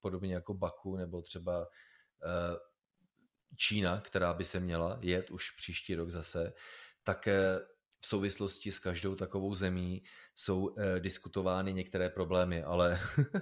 podobně 0.00 0.34
jako 0.34 0.54
Baku 0.54 0.96
nebo 0.96 1.22
třeba 1.22 1.68
Čína, 3.56 4.00
která 4.00 4.34
by 4.34 4.44
se 4.44 4.60
měla 4.60 4.98
jet 5.00 5.30
už 5.30 5.50
příští 5.50 5.94
rok 5.94 6.10
zase, 6.10 6.52
tak 7.02 7.28
v 8.04 8.06
souvislosti 8.06 8.72
s 8.72 8.78
každou 8.78 9.14
takovou 9.14 9.54
zemí 9.54 10.02
jsou 10.34 10.74
diskutovány 10.98 11.72
některé 11.72 12.10
problémy, 12.10 12.62
ale 12.62 13.00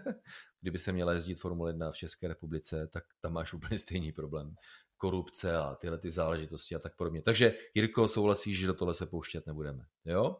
kdyby 0.61 0.79
se 0.79 0.93
měla 0.93 1.13
jezdit 1.13 1.35
Formule 1.35 1.71
1 1.71 1.91
v 1.91 1.97
České 1.97 2.29
republice, 2.29 2.87
tak 2.93 3.05
tam 3.21 3.33
máš 3.33 3.53
úplně 3.53 3.79
stejný 3.79 4.13
problém. 4.13 4.55
korupce 4.97 5.57
a 5.57 5.75
tyhle 5.75 5.99
ty 5.99 6.11
záležitosti 6.11 6.75
a 6.75 6.79
tak 6.79 6.97
podobně. 6.97 7.23
Takže 7.23 7.55
Jirko, 7.75 8.09
souhlasíš, 8.09 8.59
že 8.59 8.67
do 8.67 8.75
tohle 8.75 8.95
se 8.95 9.07
pouštět 9.07 9.47
nebudeme, 9.47 9.85
jo? 10.05 10.37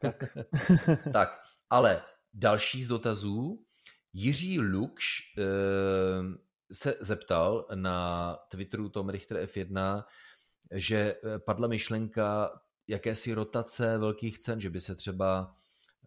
Tak. 0.00 0.36
tak, 1.12 1.28
ale 1.70 2.02
další 2.34 2.82
z 2.82 2.88
dotazů. 2.88 3.64
Jiří 4.12 4.60
Lukš 4.60 5.34
eh, 5.38 5.42
se 6.72 6.96
zeptal 7.00 7.66
na 7.74 8.38
Twitteru 8.48 8.88
Tom 8.88 9.08
Richter 9.08 9.36
F1, 9.36 10.04
že 10.72 10.96
eh, 10.96 11.38
padla 11.38 11.68
myšlenka 11.68 12.50
jakési 12.88 13.34
rotace 13.34 13.98
velkých 13.98 14.38
cen, 14.38 14.60
že 14.60 14.70
by 14.70 14.80
se 14.80 14.94
třeba 14.94 15.54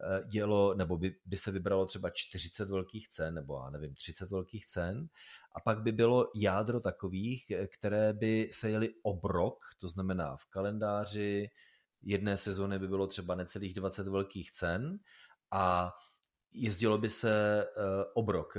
eh, 0.02 0.24
dělo, 0.28 0.74
nebo 0.74 0.96
by, 0.96 1.16
by 1.24 1.36
se 1.36 1.50
vybralo 1.50 1.86
třeba 1.86 2.10
40 2.10 2.70
velkých 2.70 3.08
cen, 3.08 3.34
nebo 3.34 3.60
já 3.64 3.70
nevím, 3.70 3.94
30 3.94 4.30
velkých 4.30 4.66
cen, 4.66 5.08
a 5.52 5.60
pak 5.60 5.82
by 5.82 5.92
bylo 5.92 6.30
jádro 6.34 6.80
takových, 6.80 7.44
které 7.78 8.12
by 8.12 8.48
se 8.52 8.70
jeli 8.70 8.94
obrok, 9.02 9.58
to 9.80 9.88
znamená 9.88 10.36
v 10.36 10.46
kalendáři 10.46 11.50
jedné 12.02 12.36
sezóny 12.36 12.78
by 12.78 12.88
bylo 12.88 13.06
třeba 13.06 13.34
necelých 13.34 13.74
20 13.74 14.08
velkých 14.08 14.50
cen 14.50 14.98
a 15.50 15.92
jezdilo 16.52 16.98
by 16.98 17.10
se 17.10 17.66
obrok 18.14 18.56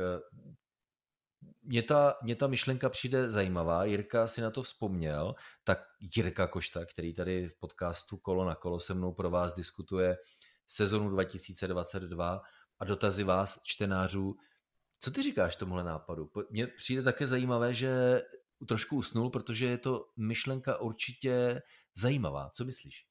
mně 1.63 1.83
ta, 1.83 2.15
mě 2.23 2.35
ta 2.35 2.47
myšlenka 2.47 2.89
přijde 2.89 3.29
zajímavá, 3.29 3.85
Jirka 3.85 4.27
si 4.27 4.41
na 4.41 4.51
to 4.51 4.63
vzpomněl, 4.63 5.35
tak 5.63 5.79
Jirka 6.15 6.47
Košta, 6.47 6.85
který 6.85 7.13
tady 7.13 7.47
v 7.47 7.59
podcastu 7.59 8.17
Kolo 8.17 8.45
na 8.45 8.55
kolo 8.55 8.79
se 8.79 8.93
mnou 8.93 9.13
pro 9.13 9.29
vás 9.29 9.53
diskutuje 9.53 10.17
sezonu 10.67 11.09
2022 11.09 12.41
a 12.79 12.85
dotazy 12.85 13.23
vás, 13.23 13.59
čtenářů, 13.63 14.35
co 14.99 15.11
ty 15.11 15.21
říkáš 15.21 15.55
tomuhle 15.55 15.83
nápadu? 15.83 16.31
Mně 16.49 16.67
přijde 16.67 17.01
také 17.01 17.27
zajímavé, 17.27 17.73
že 17.73 18.21
trošku 18.67 18.95
usnul, 18.95 19.29
protože 19.29 19.65
je 19.65 19.77
to 19.77 20.05
myšlenka 20.17 20.77
určitě 20.77 21.61
zajímavá. 21.95 22.49
Co 22.53 22.65
myslíš? 22.65 23.05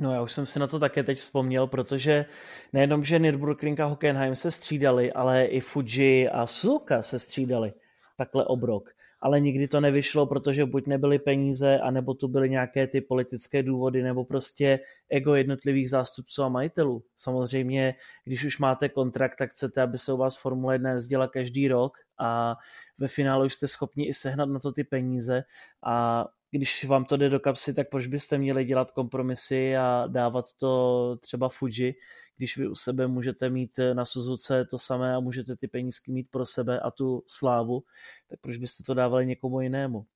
No 0.00 0.14
já 0.14 0.22
už 0.22 0.32
jsem 0.32 0.46
si 0.46 0.58
na 0.58 0.66
to 0.66 0.78
také 0.78 1.02
teď 1.02 1.18
vzpomněl, 1.18 1.66
protože 1.66 2.24
nejenom, 2.72 3.04
že 3.04 3.18
Nürburgring 3.18 3.80
a 3.80 3.84
Hockenheim 3.84 4.36
se 4.36 4.50
střídali, 4.50 5.12
ale 5.12 5.44
i 5.44 5.60
Fuji 5.60 6.28
a 6.28 6.46
Suzuka 6.46 7.02
se 7.02 7.18
střídali 7.18 7.72
takhle 8.16 8.44
obrok. 8.44 8.90
Ale 9.20 9.40
nikdy 9.40 9.68
to 9.68 9.80
nevyšlo, 9.80 10.26
protože 10.26 10.66
buď 10.66 10.86
nebyly 10.86 11.18
peníze, 11.18 11.78
anebo 11.78 12.14
tu 12.14 12.28
byly 12.28 12.50
nějaké 12.50 12.86
ty 12.86 13.00
politické 13.00 13.62
důvody, 13.62 14.02
nebo 14.02 14.24
prostě 14.24 14.80
ego 15.10 15.34
jednotlivých 15.34 15.90
zástupců 15.90 16.42
a 16.42 16.48
majitelů. 16.48 17.02
Samozřejmě, 17.16 17.94
když 18.24 18.44
už 18.44 18.58
máte 18.58 18.88
kontrakt, 18.88 19.36
tak 19.38 19.50
chcete, 19.50 19.82
aby 19.82 19.98
se 19.98 20.12
u 20.12 20.16
vás 20.16 20.38
Formule 20.38 20.74
1 20.74 20.90
jezdila 20.90 21.28
každý 21.28 21.68
rok 21.68 21.98
a 22.18 22.56
ve 22.98 23.08
finále 23.08 23.46
už 23.46 23.54
jste 23.54 23.68
schopni 23.68 24.06
i 24.06 24.14
sehnat 24.14 24.48
na 24.48 24.58
to 24.58 24.72
ty 24.72 24.84
peníze 24.84 25.42
a 25.84 26.26
když 26.50 26.84
vám 26.84 27.04
to 27.04 27.16
jde 27.16 27.28
do 27.28 27.40
kapsy, 27.40 27.74
tak 27.74 27.88
proč 27.90 28.06
byste 28.06 28.38
měli 28.38 28.64
dělat 28.64 28.90
kompromisy 28.90 29.76
a 29.76 30.06
dávat 30.06 30.44
to 30.60 31.16
třeba 31.20 31.48
Fuji, 31.48 31.94
když 32.36 32.56
vy 32.56 32.68
u 32.68 32.74
sebe 32.74 33.06
můžete 33.06 33.50
mít 33.50 33.80
na 33.92 34.04
Suzuce 34.04 34.64
to 34.64 34.78
samé 34.78 35.14
a 35.14 35.20
můžete 35.20 35.56
ty 35.56 35.68
penízky 35.68 36.12
mít 36.12 36.30
pro 36.30 36.46
sebe 36.46 36.80
a 36.80 36.90
tu 36.90 37.22
slávu, 37.26 37.82
tak 38.28 38.40
proč 38.40 38.56
byste 38.56 38.82
to 38.82 38.94
dávali 38.94 39.26
někomu 39.26 39.60
jinému? 39.60 40.06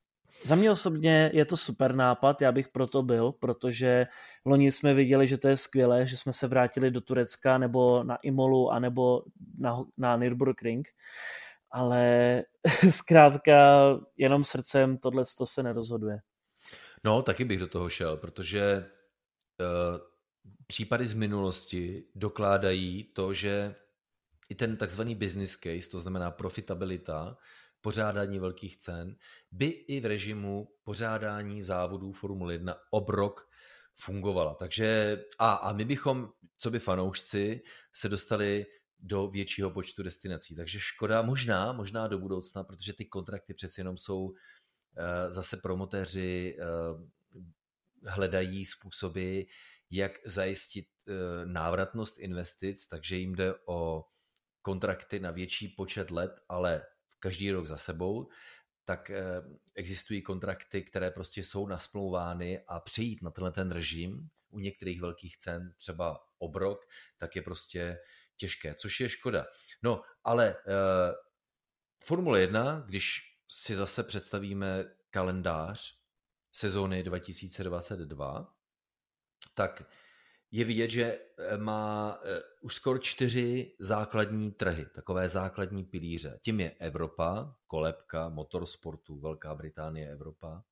Za 0.44 0.54
mě 0.54 0.70
osobně 0.70 1.30
je 1.34 1.44
to 1.44 1.56
super 1.56 1.94
nápad, 1.94 2.42
já 2.42 2.52
bych 2.52 2.68
proto 2.68 3.02
byl, 3.02 3.32
protože 3.32 4.06
loni 4.44 4.72
jsme 4.72 4.94
viděli, 4.94 5.28
že 5.28 5.38
to 5.38 5.48
je 5.48 5.56
skvělé, 5.56 6.06
že 6.06 6.16
jsme 6.16 6.32
se 6.32 6.46
vrátili 6.46 6.90
do 6.90 7.00
Turecka 7.00 7.58
nebo 7.58 8.04
na 8.04 8.16
Imolu 8.16 8.70
a 8.70 8.78
nebo 8.78 9.22
na, 9.58 9.84
na 9.96 10.16
Nürburgring 10.16 10.88
ale 11.72 12.42
zkrátka 12.90 13.82
jenom 14.16 14.44
srdcem 14.44 14.98
tohle 14.98 15.24
to 15.38 15.46
se 15.46 15.62
nerozhoduje. 15.62 16.18
No, 17.04 17.22
taky 17.22 17.44
bych 17.44 17.58
do 17.58 17.66
toho 17.66 17.90
šel, 17.90 18.16
protože 18.16 18.90
uh, 19.60 19.98
případy 20.66 21.06
z 21.06 21.14
minulosti 21.14 22.04
dokládají 22.14 23.04
to, 23.04 23.34
že 23.34 23.74
i 24.48 24.54
ten 24.54 24.76
takzvaný 24.76 25.14
business 25.14 25.56
case, 25.56 25.90
to 25.90 26.00
znamená 26.00 26.30
profitabilita, 26.30 27.36
pořádání 27.80 28.38
velkých 28.38 28.76
cen, 28.76 29.16
by 29.50 29.66
i 29.66 30.00
v 30.00 30.06
režimu 30.06 30.68
pořádání 30.82 31.62
závodů 31.62 32.12
Formule 32.12 32.54
1 32.54 32.76
obrok 32.90 33.48
fungovala. 33.94 34.54
Takže 34.54 35.18
a, 35.38 35.52
a 35.52 35.72
my 35.72 35.84
bychom, 35.84 36.28
co 36.56 36.70
by 36.70 36.78
fanoušci, 36.78 37.62
se 37.92 38.08
dostali 38.08 38.66
do 39.02 39.28
většího 39.28 39.70
počtu 39.70 40.02
destinací. 40.02 40.54
Takže 40.54 40.80
škoda, 40.80 41.22
možná, 41.22 41.72
možná 41.72 42.08
do 42.08 42.18
budoucna, 42.18 42.64
protože 42.64 42.92
ty 42.92 43.04
kontrakty 43.04 43.54
přeci 43.54 43.80
jenom 43.80 43.96
jsou 43.96 44.34
eh, 44.96 45.30
zase 45.30 45.56
promotéři 45.56 46.56
eh, 46.58 46.64
hledají 48.06 48.66
způsoby, 48.66 49.40
jak 49.90 50.12
zajistit 50.24 50.86
eh, 51.08 51.12
návratnost 51.46 52.18
investic, 52.18 52.86
takže 52.86 53.16
jim 53.16 53.34
jde 53.34 53.54
o 53.66 54.04
kontrakty 54.62 55.20
na 55.20 55.30
větší 55.30 55.68
počet 55.68 56.10
let, 56.10 56.32
ale 56.48 56.82
každý 57.18 57.50
rok 57.50 57.66
za 57.66 57.76
sebou, 57.76 58.28
tak 58.84 59.10
existují 59.74 60.22
kontrakty, 60.22 60.82
které 60.82 61.10
prostě 61.10 61.42
jsou 61.42 61.66
nasmlouvány 61.66 62.64
a 62.68 62.80
přejít 62.80 63.22
na 63.22 63.30
tenhle 63.30 63.52
ten 63.52 63.70
režim 63.70 64.28
u 64.50 64.58
některých 64.58 65.00
velkých 65.00 65.38
cen, 65.38 65.74
třeba 65.76 66.20
obrok, 66.38 66.88
tak 67.18 67.36
je 67.36 67.42
prostě 67.42 67.98
těžké, 68.42 68.74
což 68.74 69.00
je 69.00 69.08
škoda. 69.08 69.46
No, 69.82 70.02
ale 70.24 70.56
uh, 70.56 71.14
Formule 72.04 72.40
1, 72.40 72.82
když 72.86 73.20
si 73.48 73.76
zase 73.76 74.02
představíme 74.02 74.84
kalendář 75.10 75.98
sezóny 76.52 77.02
2022, 77.02 78.54
tak 79.54 79.82
je 80.50 80.64
vidět, 80.64 80.90
že 80.90 81.04
eh, 81.04 81.56
má 81.56 82.18
uh, 82.18 82.28
už 82.60 82.74
skoro 82.74 82.98
čtyři 82.98 83.76
základní 83.78 84.52
trhy, 84.52 84.86
takové 84.94 85.28
základní 85.28 85.84
pilíře. 85.84 86.38
Tím 86.42 86.60
je 86.60 86.70
Evropa, 86.70 87.54
kolebka, 87.66 88.28
motorsportu, 88.28 89.20
Velká 89.20 89.54
Británie, 89.54 90.10
Evropa. 90.10 90.62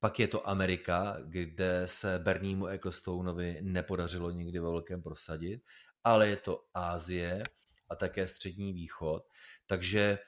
Pak 0.00 0.18
je 0.18 0.28
to 0.28 0.48
Amerika, 0.48 1.16
kde 1.24 1.82
se 1.86 2.18
Bernímu 2.18 2.66
Ecclestoneovi 2.66 3.58
nepodařilo 3.62 4.30
nikdy 4.30 4.58
ve 4.58 4.70
velkém 4.70 5.02
prosadit 5.02 5.62
ale 6.04 6.28
je 6.28 6.36
to 6.36 6.64
Ázie 6.74 7.42
a 7.88 7.96
také 7.96 8.26
Střední 8.26 8.72
východ, 8.72 9.22
takže 9.66 10.18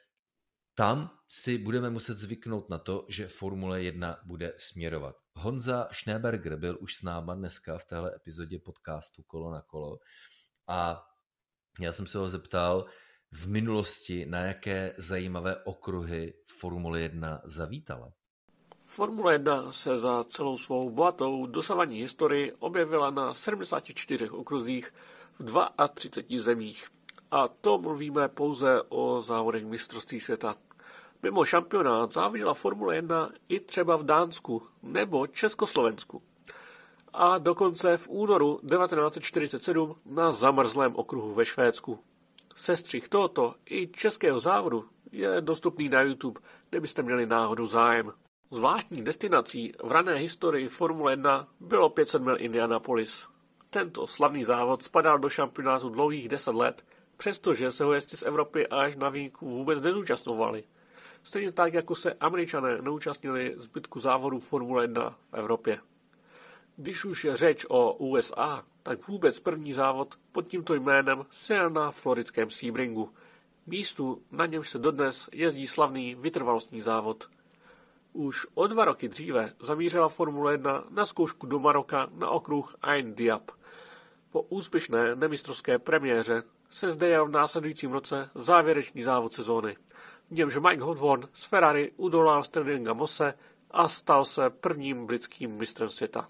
tam 0.74 1.18
si 1.28 1.58
budeme 1.58 1.90
muset 1.90 2.18
zvyknout 2.18 2.68
na 2.68 2.78
to, 2.78 3.06
že 3.08 3.28
Formule 3.28 3.82
1 3.82 4.20
bude 4.24 4.54
směrovat. 4.56 5.16
Honza 5.34 5.88
Schneeberger 5.92 6.56
byl 6.56 6.78
už 6.80 6.96
s 6.96 7.02
náma 7.02 7.34
dneska 7.34 7.78
v 7.78 7.84
téhle 7.84 8.14
epizodě 8.16 8.58
podcastu 8.58 9.22
Kolo 9.22 9.50
na 9.50 9.62
kolo 9.62 9.98
a 10.68 11.06
já 11.80 11.92
jsem 11.92 12.06
se 12.06 12.18
ho 12.18 12.28
zeptal 12.28 12.86
v 13.32 13.48
minulosti, 13.48 14.26
na 14.26 14.38
jaké 14.38 14.92
zajímavé 14.98 15.64
okruhy 15.64 16.34
Formule 16.58 17.00
1 17.00 17.42
zavítala. 17.44 18.12
Formule 18.86 19.32
1 19.32 19.72
se 19.72 19.98
za 19.98 20.24
celou 20.24 20.58
svou 20.58 20.90
bohatou 20.90 21.46
dosavadní 21.46 22.00
historii 22.00 22.52
objevila 22.52 23.10
na 23.10 23.34
74 23.34 24.30
okruzích 24.30 24.94
v 25.38 25.68
32 25.94 26.42
zemích. 26.42 26.86
A 27.30 27.48
to 27.48 27.78
mluvíme 27.78 28.28
pouze 28.28 28.82
o 28.88 29.20
závodech 29.22 29.66
mistrovství 29.66 30.20
světa. 30.20 30.56
Mimo 31.22 31.44
šampionát 31.44 32.12
závodila 32.12 32.54
Formule 32.54 32.96
1 32.96 33.30
i 33.48 33.60
třeba 33.60 33.96
v 33.96 34.02
Dánsku 34.02 34.62
nebo 34.82 35.26
Československu. 35.26 36.22
A 37.12 37.38
dokonce 37.38 37.96
v 37.96 38.08
únoru 38.08 38.60
1947 38.70 39.96
na 40.06 40.32
zamrzlém 40.32 40.96
okruhu 40.96 41.34
ve 41.34 41.46
Švédsku. 41.46 41.98
Sestřih 42.56 43.08
tohoto 43.08 43.54
i 43.70 43.86
českého 43.86 44.40
závodu 44.40 44.84
je 45.12 45.40
dostupný 45.40 45.88
na 45.88 46.02
YouTube, 46.02 46.40
kde 46.70 46.80
byste 46.80 47.02
měli 47.02 47.26
náhodou 47.26 47.66
zájem. 47.66 48.12
Zvláštní 48.50 49.04
destinací 49.04 49.72
v 49.84 49.92
rané 49.92 50.14
historii 50.14 50.68
Formule 50.68 51.12
1 51.12 51.48
bylo 51.60 51.88
500 51.90 52.22
mil 52.22 52.36
Indianapolis. 52.38 53.26
Tento 53.74 54.06
slavný 54.06 54.44
závod 54.44 54.82
spadal 54.82 55.18
do 55.18 55.28
šampionátu 55.28 55.88
dlouhých 55.88 56.28
10 56.28 56.54
let, 56.54 56.84
přestože 57.16 57.72
se 57.72 57.84
ho 57.84 57.92
jezdci 57.92 58.16
z 58.16 58.22
Evropy 58.22 58.66
až 58.66 58.96
na 58.96 59.08
výjimku 59.08 59.50
vůbec 59.50 59.80
nezúčastňovali. 59.80 60.64
Stejně 61.22 61.52
tak, 61.52 61.74
jako 61.74 61.94
se 61.94 62.12
američané 62.12 62.82
neúčastnili 62.82 63.54
zbytku 63.56 64.00
závodů 64.00 64.38
Formule 64.38 64.84
1 64.84 65.10
v 65.30 65.34
Evropě. 65.34 65.78
Když 66.76 67.04
už 67.04 67.24
je 67.24 67.36
řeč 67.36 67.66
o 67.68 67.92
USA, 67.92 68.64
tak 68.82 69.08
vůbec 69.08 69.40
první 69.40 69.72
závod 69.72 70.14
pod 70.32 70.48
tímto 70.48 70.74
jménem 70.74 71.26
se 71.30 71.70
na 71.70 71.90
floridském 71.90 72.50
Sebringu, 72.50 73.10
místu, 73.66 74.22
na 74.30 74.46
němž 74.46 74.70
se 74.70 74.78
dodnes 74.78 75.28
jezdí 75.32 75.66
slavný 75.66 76.14
vytrvalostní 76.14 76.82
závod. 76.82 77.28
Už 78.12 78.46
o 78.54 78.66
dva 78.66 78.84
roky 78.84 79.08
dříve 79.08 79.52
zamířila 79.60 80.08
Formule 80.08 80.52
1 80.52 80.84
na 80.90 81.06
zkoušku 81.06 81.46
do 81.46 81.58
Maroka 81.58 82.08
na 82.12 82.28
okruh 82.28 82.76
Ain 82.82 83.14
Diab– 83.14 83.50
po 84.34 84.42
úspěšné 84.42 85.16
nemistrovské 85.16 85.78
premiéře 85.78 86.42
se 86.70 86.92
zde 86.92 87.08
jel 87.08 87.26
v 87.26 87.30
následujícím 87.30 87.92
roce 87.92 88.30
závěrečný 88.34 89.02
závod 89.02 89.32
sezóny. 89.32 89.76
v 90.30 90.34
němž 90.34 90.56
Mike 90.56 90.82
Hodvorn 90.82 91.28
z 91.32 91.44
Ferrari 91.44 91.92
udolal 91.96 92.44
Sterlinga 92.44 92.92
Mosse 92.92 93.34
a 93.70 93.88
stal 93.88 94.24
se 94.24 94.50
prvním 94.50 95.06
britským 95.06 95.50
mistrem 95.50 95.88
světa. 95.88 96.28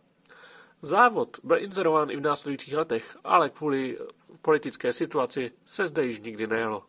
Závod 0.83 1.37
byl 1.45 1.59
inzerován 1.59 2.11
i 2.11 2.17
v 2.17 2.21
následujících 2.21 2.75
letech, 2.75 3.17
ale 3.25 3.51
kvůli 3.51 3.99
politické 4.43 4.93
situaci 4.93 5.53
se 5.67 5.89
zde 5.89 6.05
již 6.05 6.21
nikdy 6.21 6.47
nejelo. 6.47 6.85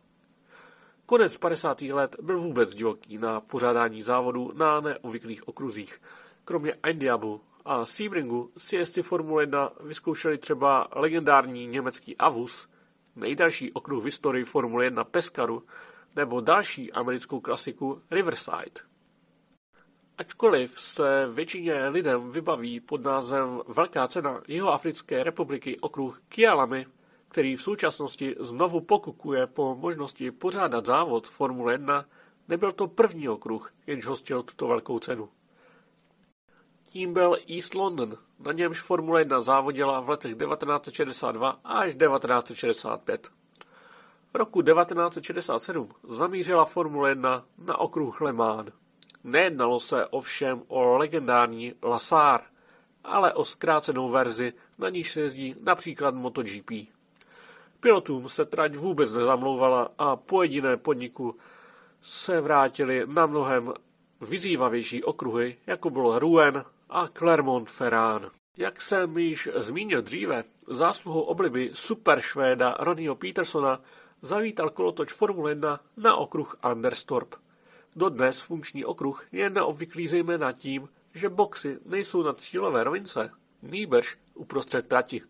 Konec 1.06 1.36
50. 1.36 1.82
let 1.82 2.16
byl 2.22 2.40
vůbec 2.40 2.74
divoký 2.74 3.18
na 3.18 3.40
pořádání 3.40 4.02
závodu 4.02 4.52
na 4.54 4.80
neobvyklých 4.80 5.48
okruzích. 5.48 6.00
Kromě 6.44 6.74
Eindiabu 6.82 7.40
a 7.66 7.84
Sebringu 7.84 8.52
si 8.58 8.76
jezdci 8.76 9.02
Formule 9.02 9.42
1 9.42 9.70
vyzkoušeli 9.80 10.38
třeba 10.38 10.88
legendární 10.94 11.66
německý 11.66 12.16
Avus, 12.16 12.68
nejdelší 13.16 13.72
okruh 13.72 14.02
v 14.02 14.04
historii 14.04 14.44
Formule 14.44 14.84
1 14.84 15.04
Pescaru, 15.04 15.62
nebo 16.16 16.40
další 16.40 16.92
americkou 16.92 17.40
klasiku 17.40 18.02
Riverside. 18.10 18.80
Ačkoliv 20.18 20.80
se 20.80 21.28
většině 21.32 21.88
lidem 21.88 22.30
vybaví 22.30 22.80
pod 22.80 23.04
názvem 23.04 23.60
Velká 23.68 24.08
cena 24.08 24.40
Jihoafrické 24.48 25.24
republiky 25.24 25.78
okruh 25.80 26.20
Kialami, 26.28 26.86
který 27.28 27.56
v 27.56 27.62
současnosti 27.62 28.34
znovu 28.40 28.80
pokukuje 28.80 29.46
po 29.46 29.76
možnosti 29.76 30.30
pořádat 30.30 30.86
závod 30.86 31.28
Formule 31.28 31.74
1, 31.74 32.04
nebyl 32.48 32.72
to 32.72 32.86
první 32.88 33.28
okruh, 33.28 33.72
jenž 33.86 34.06
hostil 34.06 34.42
tuto 34.42 34.68
velkou 34.68 34.98
cenu. 34.98 35.28
Tím 36.86 37.12
byl 37.12 37.36
East 37.56 37.74
London, 37.74 38.16
na 38.38 38.52
němž 38.52 38.80
Formule 38.80 39.20
1 39.20 39.40
závodila 39.40 40.00
v 40.00 40.08
letech 40.08 40.36
1962 40.36 41.60
až 41.64 41.94
1965. 41.94 43.28
V 44.32 44.36
roku 44.36 44.62
1967 44.62 45.88
zamířila 46.02 46.64
Formule 46.64 47.08
1 47.10 47.44
na 47.58 47.78
okruh 47.78 48.20
Le 48.20 48.32
Mans. 48.32 48.68
Nejednalo 49.24 49.80
se 49.80 50.06
ovšem 50.06 50.62
o 50.68 50.96
legendární 50.96 51.74
Lasár, 51.82 52.40
ale 53.04 53.32
o 53.32 53.44
zkrácenou 53.44 54.10
verzi, 54.10 54.52
na 54.78 54.88
níž 54.88 55.12
se 55.12 55.20
jezdí 55.20 55.54
například 55.62 56.14
MotoGP. 56.14 56.70
Pilotům 57.80 58.28
se 58.28 58.44
trať 58.44 58.74
vůbec 58.74 59.12
nezamlouvala 59.12 59.88
a 59.98 60.16
po 60.16 60.42
jediné 60.42 60.76
podniku 60.76 61.36
se 62.02 62.40
vrátili 62.40 63.02
na 63.06 63.26
mnohem 63.26 63.74
vyzývavější 64.20 65.04
okruhy, 65.04 65.56
jako 65.66 65.90
bylo 65.90 66.18
Rouen 66.18 66.64
a 66.88 67.08
Clermont-Ferrand. 67.08 68.30
Jak 68.56 68.82
jsem 68.82 69.18
již 69.18 69.48
zmínil 69.54 70.02
dříve, 70.02 70.44
zásluhou 70.68 71.20
obliby 71.20 71.70
superšvéda 71.74 72.76
Ronnieho 72.78 73.14
Petersona 73.14 73.82
zavítal 74.22 74.70
kolotoč 74.70 75.12
Formule 75.12 75.50
1 75.50 75.80
na 75.96 76.16
okruh 76.16 76.56
Anderstorp. 76.62 77.34
Dodnes 77.96 78.40
funkční 78.40 78.84
okruh 78.84 79.26
je 79.32 79.50
neobvyklý 79.50 80.08
zejména 80.08 80.52
tím, 80.52 80.88
že 81.14 81.28
boxy 81.28 81.78
nejsou 81.84 82.22
na 82.22 82.32
cílové 82.32 82.84
rovince, 82.84 83.30
nýbrž 83.62 84.18
uprostřed 84.34 84.88
trati. 84.88 85.20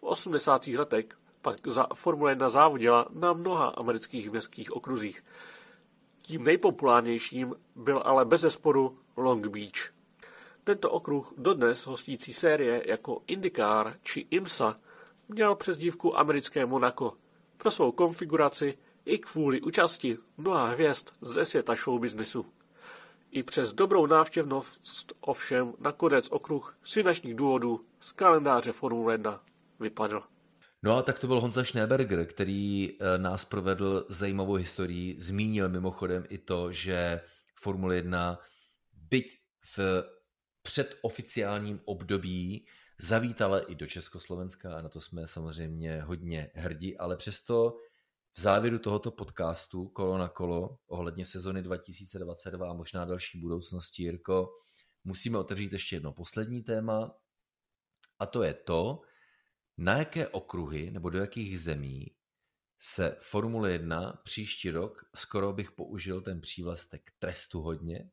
V 0.00 0.02
80. 0.02 0.66
letech 0.66 1.06
pak 1.42 1.66
za 1.66 1.86
Formule 1.94 2.32
1 2.32 2.50
závodila 2.50 3.06
na 3.12 3.32
mnoha 3.32 3.66
amerických 3.66 4.30
městských 4.30 4.72
okruzích. 4.72 5.24
Tím 6.22 6.44
nejpopulárnějším 6.44 7.54
byl 7.76 8.02
ale 8.04 8.24
bezesporu 8.24 8.98
Long 9.16 9.46
Beach. 9.46 9.97
Tento 10.68 10.90
okruh 10.90 11.32
dodnes 11.36 11.86
hostící 11.86 12.32
série 12.32 12.82
jako 12.86 13.22
IndyCar 13.26 13.92
či 14.02 14.26
IMSA 14.30 14.80
měl 15.28 15.54
přezdívku 15.54 16.18
americké 16.18 16.66
Monaco 16.66 17.12
pro 17.56 17.70
svou 17.70 17.92
konfiguraci 17.92 18.78
i 19.04 19.18
kvůli 19.18 19.60
účasti 19.60 20.18
mnoha 20.36 20.66
hvězd 20.66 21.08
ze 21.20 21.44
světa 21.44 21.74
showbiznisu. 21.74 22.46
I 23.30 23.42
přes 23.42 23.72
dobrou 23.72 24.06
návštěvnost 24.06 25.12
ovšem 25.20 25.72
nakonec 25.78 26.28
okruh 26.30 26.78
z 26.84 26.92
finančních 26.92 27.34
důvodů 27.34 27.80
z 28.00 28.12
kalendáře 28.12 28.72
Formule 28.72 29.14
1 29.14 29.40
vypadl. 29.80 30.22
No 30.82 30.96
a 30.96 31.02
tak 31.02 31.18
to 31.18 31.26
byl 31.26 31.40
Honza 31.40 31.64
Schneeberger, 31.64 32.26
který 32.26 32.92
eh, 32.92 33.18
nás 33.18 33.44
provedl 33.44 34.04
zajímavou 34.08 34.54
historií. 34.54 35.14
Zmínil 35.18 35.68
mimochodem 35.68 36.24
i 36.28 36.38
to, 36.38 36.72
že 36.72 37.20
Formule 37.54 37.96
1, 37.96 38.38
byť 39.10 39.38
v 39.76 39.78
předoficiálním 40.68 41.80
období, 41.84 42.66
zavítala 42.98 43.60
i 43.60 43.74
do 43.74 43.86
Československa 43.86 44.76
a 44.76 44.82
na 44.82 44.88
to 44.88 45.00
jsme 45.00 45.26
samozřejmě 45.26 46.02
hodně 46.02 46.50
hrdí, 46.54 46.98
ale 46.98 47.16
přesto 47.16 47.76
v 48.32 48.40
závěru 48.40 48.78
tohoto 48.78 49.10
podcastu 49.10 49.88
kolo 49.88 50.18
na 50.18 50.28
kolo 50.28 50.78
ohledně 50.86 51.24
sezony 51.24 51.62
2022 51.62 52.70
a 52.70 52.72
možná 52.72 53.04
další 53.04 53.40
budoucnosti, 53.40 54.02
Jirko, 54.02 54.54
musíme 55.04 55.38
otevřít 55.38 55.72
ještě 55.72 55.96
jedno 55.96 56.12
poslední 56.12 56.62
téma 56.62 57.16
a 58.18 58.26
to 58.26 58.42
je 58.42 58.54
to, 58.54 59.00
na 59.76 59.98
jaké 59.98 60.28
okruhy 60.28 60.90
nebo 60.90 61.10
do 61.10 61.18
jakých 61.18 61.60
zemí 61.60 62.06
se 62.78 63.16
Formule 63.20 63.72
1 63.72 64.20
příští 64.24 64.70
rok, 64.70 65.04
skoro 65.14 65.52
bych 65.52 65.72
použil 65.72 66.20
ten 66.20 66.40
přívlastek 66.40 67.10
trestu 67.18 67.60
hodně, 67.60 68.10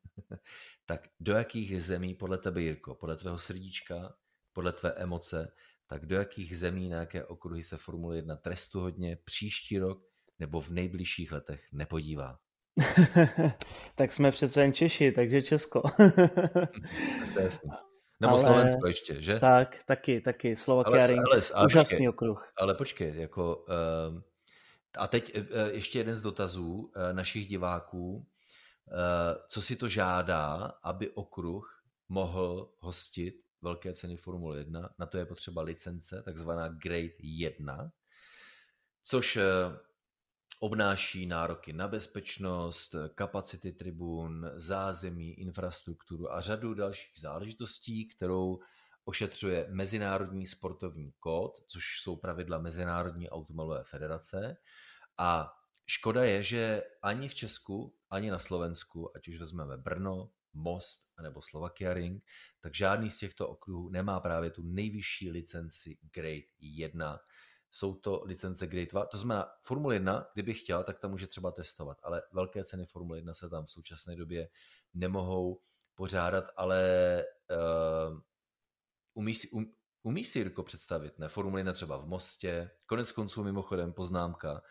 tak 0.85 1.07
do 1.19 1.33
jakých 1.33 1.83
zemí 1.83 2.15
podle 2.15 2.37
tebe, 2.37 2.61
Jirko, 2.61 2.95
podle 2.95 3.15
tvého 3.15 3.37
srdíčka, 3.37 4.15
podle 4.53 4.71
tvé 4.71 4.93
emoce, 4.93 5.51
tak 5.87 6.05
do 6.05 6.15
jakých 6.15 6.57
zemí, 6.57 6.89
na 6.89 6.99
jaké 6.99 7.25
okruhy 7.25 7.63
se 7.63 7.77
Formule 7.77 8.15
1 8.15 8.35
trestu 8.35 8.79
hodně 8.79 9.17
příští 9.25 9.79
rok 9.79 10.03
nebo 10.39 10.61
v 10.61 10.69
nejbližších 10.69 11.31
letech 11.31 11.67
nepodívá? 11.71 12.39
tak 13.95 14.11
jsme 14.11 14.31
přece 14.31 14.61
jen 14.61 14.73
Češi, 14.73 15.11
takže 15.11 15.41
Česko. 15.41 15.81
to 17.33 17.39
je. 17.39 17.49
Nebo 18.19 18.33
ale, 18.33 18.41
Slovensko 18.41 18.87
ještě, 18.87 19.21
že? 19.21 19.39
Tak, 19.39 19.83
taky, 19.83 20.21
taky. 20.21 20.55
Slovakia 20.55 21.07
Ring, 21.07 21.23
ale, 21.31 21.41
ale, 21.53 21.65
úžasný 21.65 21.95
počkej, 21.95 22.09
okruh. 22.09 22.53
Ale 22.57 22.75
počkej, 22.75 23.13
jako... 23.15 23.55
Uh, 23.55 24.21
a 24.97 25.07
teď 25.07 25.37
uh, 25.37 25.43
ještě 25.71 25.99
jeden 25.99 26.15
z 26.15 26.21
dotazů 26.21 26.73
uh, 26.73 26.91
našich 27.11 27.47
diváků. 27.47 28.27
Uh, 28.87 29.45
co 29.47 29.61
si 29.61 29.75
to 29.75 29.89
žádá, 29.89 30.55
aby 30.83 31.09
okruh 31.09 31.83
mohl 32.09 32.73
hostit 32.79 33.35
velké 33.61 33.93
ceny 33.93 34.17
Formule 34.17 34.57
1? 34.57 34.89
Na 34.99 35.05
to 35.05 35.17
je 35.17 35.25
potřeba 35.25 35.61
licence, 35.61 36.21
takzvaná 36.25 36.67
Grade 36.67 37.13
1, 37.19 37.91
což 39.03 39.35
uh, 39.35 39.43
obnáší 40.59 41.25
nároky 41.25 41.73
na 41.73 41.87
bezpečnost, 41.87 42.95
kapacity 43.15 43.71
tribun, 43.71 44.51
zázemí, 44.55 45.33
infrastrukturu 45.33 46.33
a 46.33 46.41
řadu 46.41 46.73
dalších 46.73 47.19
záležitostí, 47.19 48.07
kterou 48.07 48.59
ošetřuje 49.05 49.67
Mezinárodní 49.69 50.47
sportovní 50.47 51.11
kód, 51.19 51.63
což 51.67 51.99
jsou 52.01 52.15
pravidla 52.15 52.57
Mezinárodní 52.57 53.29
automobilové 53.29 53.83
federace. 53.83 54.57
A 55.17 55.54
škoda 55.85 56.23
je, 56.23 56.43
že 56.43 56.83
ani 57.01 57.27
v 57.27 57.35
Česku, 57.35 57.95
ani 58.09 58.31
na 58.31 58.39
Slovensku, 58.39 59.11
ať 59.15 59.27
už 59.27 59.39
vezmeme 59.39 59.77
Brno, 59.77 60.31
Most 60.53 61.11
nebo 61.21 61.41
Slovakia 61.41 61.93
Ring, 61.93 62.23
tak 62.61 62.75
žádný 62.75 63.09
z 63.09 63.19
těchto 63.19 63.47
okruhů 63.47 63.89
nemá 63.89 64.19
právě 64.19 64.49
tu 64.49 64.61
nejvyšší 64.63 65.31
licenci 65.31 65.97
Grade 66.13 66.47
1, 66.59 67.19
jsou 67.71 67.95
to 67.95 68.23
licence 68.25 68.67
Grade 68.67 68.85
2. 68.85 69.05
To 69.05 69.17
znamená, 69.17 69.47
Formule 69.61 69.95
1, 69.95 70.27
kdyby 70.33 70.53
chtěl, 70.53 70.83
tak 70.83 70.99
tam 70.99 71.11
může 71.11 71.27
třeba 71.27 71.51
testovat, 71.51 71.97
ale 72.03 72.21
velké 72.31 72.63
ceny 72.63 72.85
Formule 72.85 73.17
1 73.17 73.33
se 73.33 73.49
tam 73.49 73.65
v 73.65 73.69
současné 73.69 74.15
době 74.15 74.49
nemohou 74.93 75.59
pořádat, 75.95 76.45
ale 76.57 77.23
uh, 77.51 78.19
umíš 79.13 79.37
si, 79.37 79.49
um, 79.49 79.73
umíš 80.03 80.29
si, 80.29 80.39
Jirko, 80.39 80.63
představit, 80.63 81.19
ne? 81.19 81.27
Formule 81.27 81.59
1 81.59 81.73
třeba 81.73 81.97
v 81.97 82.05
Mostě, 82.05 82.71
konec 82.85 83.11
konců 83.11 83.43
mimochodem 83.43 83.93
poznámka, 83.93 84.61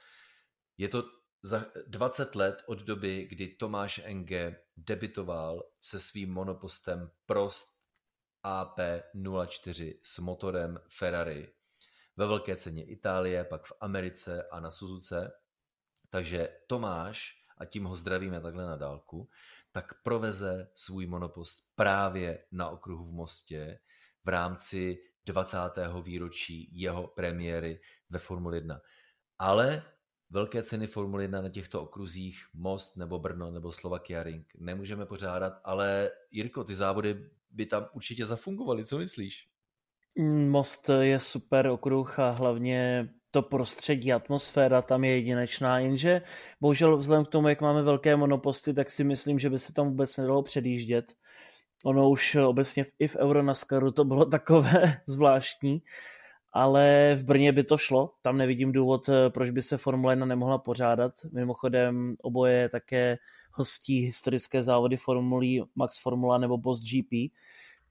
je 0.79 0.89
to 0.89 1.05
za 1.43 1.67
20 1.87 2.35
let 2.35 2.63
od 2.67 2.83
doby, 2.83 3.27
kdy 3.31 3.49
Tomáš 3.49 4.01
Enge 4.05 4.57
debitoval 4.77 5.63
se 5.81 6.01
svým 6.01 6.33
monopostem 6.33 7.11
Prost 7.27 7.69
AP04 8.45 9.99
s 10.03 10.19
motorem 10.19 10.79
Ferrari 10.89 11.53
ve 12.17 12.27
velké 12.27 12.57
ceně 12.57 12.85
Itálie, 12.85 13.45
pak 13.45 13.67
v 13.67 13.73
Americe 13.81 14.49
a 14.53 14.61
na 14.61 14.71
Suzuce. 14.71 15.33
Takže 16.11 16.49
Tomáš, 16.67 17.45
a 17.59 17.65
tím 17.65 17.85
ho 17.85 17.95
zdravíme 17.95 18.41
takhle 18.41 18.65
na 18.65 18.77
dálku, 18.77 19.29
tak 19.73 20.03
proveze 20.03 20.71
svůj 20.75 21.07
monopost 21.07 21.59
právě 21.75 22.45
na 22.53 22.69
okruhu 22.69 23.07
v 23.07 23.13
Mostě 23.13 23.79
v 24.25 24.29
rámci 24.29 24.99
20. 25.27 25.59
výročí 26.03 26.81
jeho 26.81 27.07
premiéry 27.07 27.81
ve 28.11 28.19
Formule 28.19 28.57
1. 28.57 28.81
Ale 29.39 29.94
velké 30.31 30.63
ceny 30.63 30.87
Formule 30.87 31.25
1 31.25 31.43
na 31.43 31.49
těchto 31.49 31.83
okruzích, 31.83 32.47
Most 32.55 32.97
nebo 32.97 33.19
Brno 33.19 33.51
nebo 33.51 33.73
Slovakia 33.73 34.23
Ring 34.23 34.47
nemůžeme 34.59 35.07
pořádat, 35.07 35.61
ale 35.65 36.11
Jirko, 36.33 36.65
ty 36.65 36.75
závody 36.75 37.31
by 37.51 37.67
tam 37.67 37.87
určitě 37.93 38.27
zafungovaly, 38.27 38.85
co 38.85 38.99
myslíš? 38.99 39.49
Most 40.49 40.91
je 41.01 41.21
super 41.21 41.67
okruh 41.67 42.19
a 42.19 42.31
hlavně 42.31 43.09
to 43.31 43.43
prostředí, 43.43 44.13
atmosféra 44.13 44.83
tam 44.83 45.05
je 45.05 45.17
jedinečná, 45.17 45.79
jenže 45.79 46.23
bohužel 46.61 46.97
vzhledem 46.97 47.25
k 47.25 47.29
tomu, 47.29 47.49
jak 47.49 47.61
máme 47.61 47.83
velké 47.83 48.17
monoposty, 48.17 48.75
tak 48.75 48.91
si 48.91 49.05
myslím, 49.05 49.39
že 49.39 49.51
by 49.51 49.59
se 49.59 49.73
tam 49.73 49.89
vůbec 49.89 50.17
nedalo 50.17 50.43
předjíždět. 50.43 51.15
Ono 51.85 52.11
už 52.11 52.35
obecně 52.35 52.87
i 52.99 53.09
v 53.09 53.17
Euronaskaru 53.17 53.91
to 53.91 54.05
bylo 54.05 54.25
takové 54.31 55.01
zvláštní, 55.07 55.83
ale 56.57 57.15
v 57.15 57.25
Brně 57.25 57.53
by 57.53 57.65
to 57.65 57.79
šlo, 57.79 58.13
tam 58.23 58.39
nevidím 58.39 58.73
důvod, 58.73 59.11
proč 59.29 59.51
by 59.51 59.63
se 59.63 59.77
Formule 59.77 60.13
1 60.13 60.27
nemohla 60.27 60.59
pořádat. 60.59 61.13
Mimochodem 61.33 62.17
oboje 62.23 62.69
také 62.69 63.19
hostí 63.53 64.01
historické 64.01 64.63
závody 64.63 64.97
formulí 64.97 65.63
Max 65.75 65.99
Formula 66.03 66.39
nebo 66.39 66.59
Boss 66.59 66.81
GP, 66.81 67.33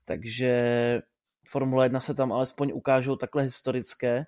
takže 0.06 1.02
Formule 1.48 1.86
1 1.86 2.00
se 2.00 2.14
tam 2.14 2.32
alespoň 2.32 2.72
ukážou 2.74 3.16
takhle 3.16 3.44
historické, 3.44 4.26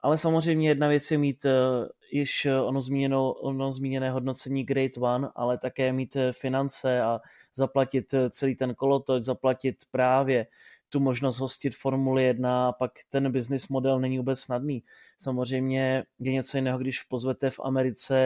ale 0.00 0.18
samozřejmě 0.18 0.68
jedna 0.68 0.88
věc 0.88 1.10
je 1.10 1.18
mít 1.18 1.44
uh, 1.44 1.50
již 2.12 2.46
ono, 2.64 2.82
zmíněno, 2.82 3.32
ono 3.32 3.72
zmíněné 3.72 4.10
hodnocení 4.10 4.64
Great 4.64 4.96
One, 4.96 5.28
ale 5.34 5.58
také 5.58 5.92
mít 5.92 6.16
eh, 6.16 6.32
finance 6.32 7.02
a 7.02 7.20
zaplatit 7.54 8.14
eh, 8.14 8.30
celý 8.30 8.56
ten 8.56 8.74
kolotoč, 8.74 9.22
zaplatit 9.22 9.76
právě 9.90 10.46
tu 10.88 11.00
možnost 11.00 11.38
hostit 11.38 11.76
Formuli 11.76 12.24
1 12.24 12.68
a 12.68 12.72
pak 12.72 12.92
ten 13.08 13.32
business 13.32 13.68
model 13.68 14.00
není 14.00 14.18
vůbec 14.18 14.40
snadný. 14.40 14.84
Samozřejmě 15.18 16.04
je 16.18 16.32
něco 16.32 16.56
jiného, 16.56 16.78
když 16.78 17.02
pozvete 17.02 17.50
v 17.50 17.60
Americe 17.60 18.16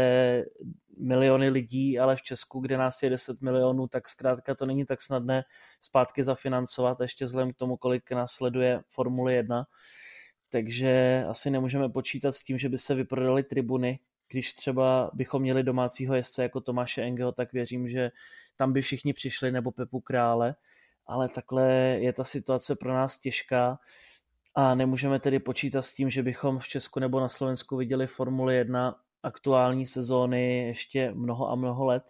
miliony 0.99 1.49
lidí, 1.49 1.99
ale 1.99 2.17
v 2.17 2.23
Česku, 2.23 2.61
kde 2.61 2.77
nás 2.77 3.03
je 3.03 3.11
10 3.11 3.41
milionů, 3.41 3.89
tak 3.89 4.09
zkrátka 4.09 4.55
to 4.55 4.67
není 4.67 4.87
tak 4.87 5.03
snadné 5.03 5.45
zpátky 5.81 6.25
zafinancovat, 6.25 7.01
ještě 7.01 7.25
vzhledem 7.25 7.53
k 7.53 7.57
tomu, 7.57 7.77
kolik 7.77 8.11
nás 8.11 8.33
sleduje 8.33 8.81
Formule 8.89 9.35
1. 9.35 9.67
Takže 10.49 11.25
asi 11.29 11.51
nemůžeme 11.51 11.89
počítat 11.89 12.33
s 12.33 12.45
tím, 12.45 12.59
že 12.59 12.69
by 12.69 12.79
se 12.79 12.95
vyprodaly 12.95 13.43
tribuny, 13.43 13.99
když 14.29 14.53
třeba 14.55 15.11
bychom 15.15 15.43
měli 15.43 15.63
domácího 15.63 16.15
jezdce 16.15 16.43
jako 16.43 16.61
Tomáše 16.61 17.03
Engeho, 17.03 17.33
tak 17.33 17.53
věřím, 17.53 17.89
že 17.89 18.11
tam 18.57 18.73
by 18.73 18.83
všichni 18.83 19.13
přišli, 19.13 19.53
nebo 19.53 19.73
Pepu 19.73 20.01
Krále, 20.01 20.55
ale 21.07 21.29
takhle 21.29 21.73
je 22.01 22.13
ta 22.13 22.25
situace 22.25 22.77
pro 22.77 22.95
nás 22.95 23.19
těžká 23.19 23.79
a 24.55 24.75
nemůžeme 24.75 25.21
tedy 25.21 25.39
počítat 25.39 25.83
s 25.83 25.95
tím, 25.95 26.11
že 26.11 26.23
bychom 26.23 26.59
v 26.59 26.69
Česku 26.69 27.01
nebo 27.01 27.21
na 27.21 27.29
Slovensku 27.29 27.77
viděli 27.77 28.07
Formuli 28.07 28.57
1 28.57 28.97
aktuální 29.23 29.87
sezóny 29.87 30.67
ještě 30.67 31.13
mnoho 31.15 31.51
a 31.51 31.55
mnoho 31.55 31.85
let. 31.85 32.05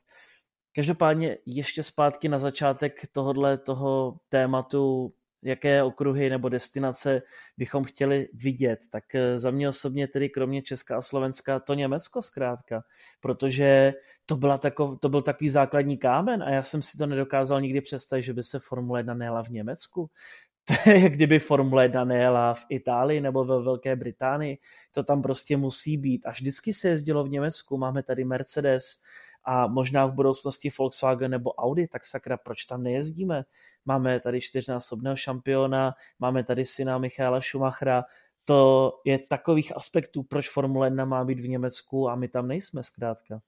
Každopádně 0.75 1.39
ještě 1.47 1.83
zpátky 1.83 2.29
na 2.29 2.39
začátek 2.39 3.07
tohohle 3.13 3.59
toho 3.59 4.19
tématu, 4.29 5.15
jaké 5.43 5.83
okruhy 5.83 6.31
nebo 6.31 6.49
destinace 6.49 7.23
bychom 7.57 7.85
chtěli 7.85 8.29
vidět, 8.33 8.81
tak 8.91 9.15
eh, 9.15 9.39
za 9.39 9.51
mě 9.51 9.69
osobně 9.69 10.09
tedy 10.09 10.29
kromě 10.29 10.63
Česka 10.63 10.97
a 10.97 11.03
Slovenska 11.03 11.61
to 11.61 11.75
Německo 11.75 12.23
zkrátka, 12.23 12.83
protože 13.21 13.95
to, 14.27 14.37
byla 14.37 14.59
takov, 14.59 14.99
to 15.01 15.09
byl 15.09 15.23
takový 15.23 15.51
základní 15.51 15.99
kámen 15.99 16.43
a 16.43 16.51
já 16.51 16.63
jsem 16.63 16.83
si 16.83 16.99
to 16.99 17.07
nedokázal 17.07 17.61
nikdy 17.61 17.81
představit, 17.81 18.23
že 18.23 18.33
by 18.33 18.45
se 18.45 18.59
Formule 18.59 19.01
1 19.01 19.15
nejela 19.15 19.43
v 19.43 19.49
Německu. 19.49 20.11
To 20.65 20.91
je, 20.91 21.01
jak 21.01 21.13
kdyby 21.13 21.39
Formule 21.39 21.85
1 21.85 22.05
nejela 22.05 22.55
v 22.55 22.65
Itálii 22.69 23.21
nebo 23.21 23.45
ve 23.45 23.63
Velké 23.63 23.97
Británii. 23.97 24.59
To 24.93 25.03
tam 25.03 25.23
prostě 25.23 25.57
musí 25.57 25.97
být. 25.97 26.27
A 26.27 26.31
vždycky 26.31 26.73
se 26.73 26.89
jezdilo 26.89 27.25
v 27.25 27.29
Německu. 27.29 27.79
Máme 27.79 28.03
tady 28.03 28.25
Mercedes 28.25 29.03
a 29.45 29.67
možná 29.67 30.07
v 30.07 30.15
budoucnosti 30.15 30.71
Volkswagen 30.79 31.31
nebo 31.31 31.53
Audi, 31.53 31.89
tak 31.89 32.05
sakra, 32.05 32.37
proč 32.37 32.65
tam 32.65 32.83
nejezdíme? 32.83 33.45
Máme 33.85 34.21
tady 34.21 34.41
čtyřnásobného 34.41 35.17
šampiona, 35.17 35.95
máme 36.19 36.45
tady 36.45 36.65
syna 36.65 36.99
Michaela 36.99 37.41
Schumachera, 37.41 38.05
to 38.45 38.93
je 39.05 39.19
takových 39.19 39.77
aspektů, 39.77 40.23
proč 40.23 40.51
Formule 40.51 40.87
1 40.87 41.05
má 41.05 41.25
být 41.25 41.41
v 41.41 41.49
Německu 41.49 42.09
a 42.09 42.15
my 42.15 42.29
tam 42.29 42.49
nejsme 42.49 42.83
zkrátka. 42.83 43.41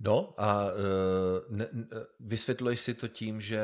No 0.00 0.34
a 0.36 0.64
uh, 0.64 1.56
ne, 1.56 1.68
vysvětluješ 2.20 2.80
si 2.80 2.94
to 2.94 3.08
tím, 3.08 3.40
že 3.40 3.60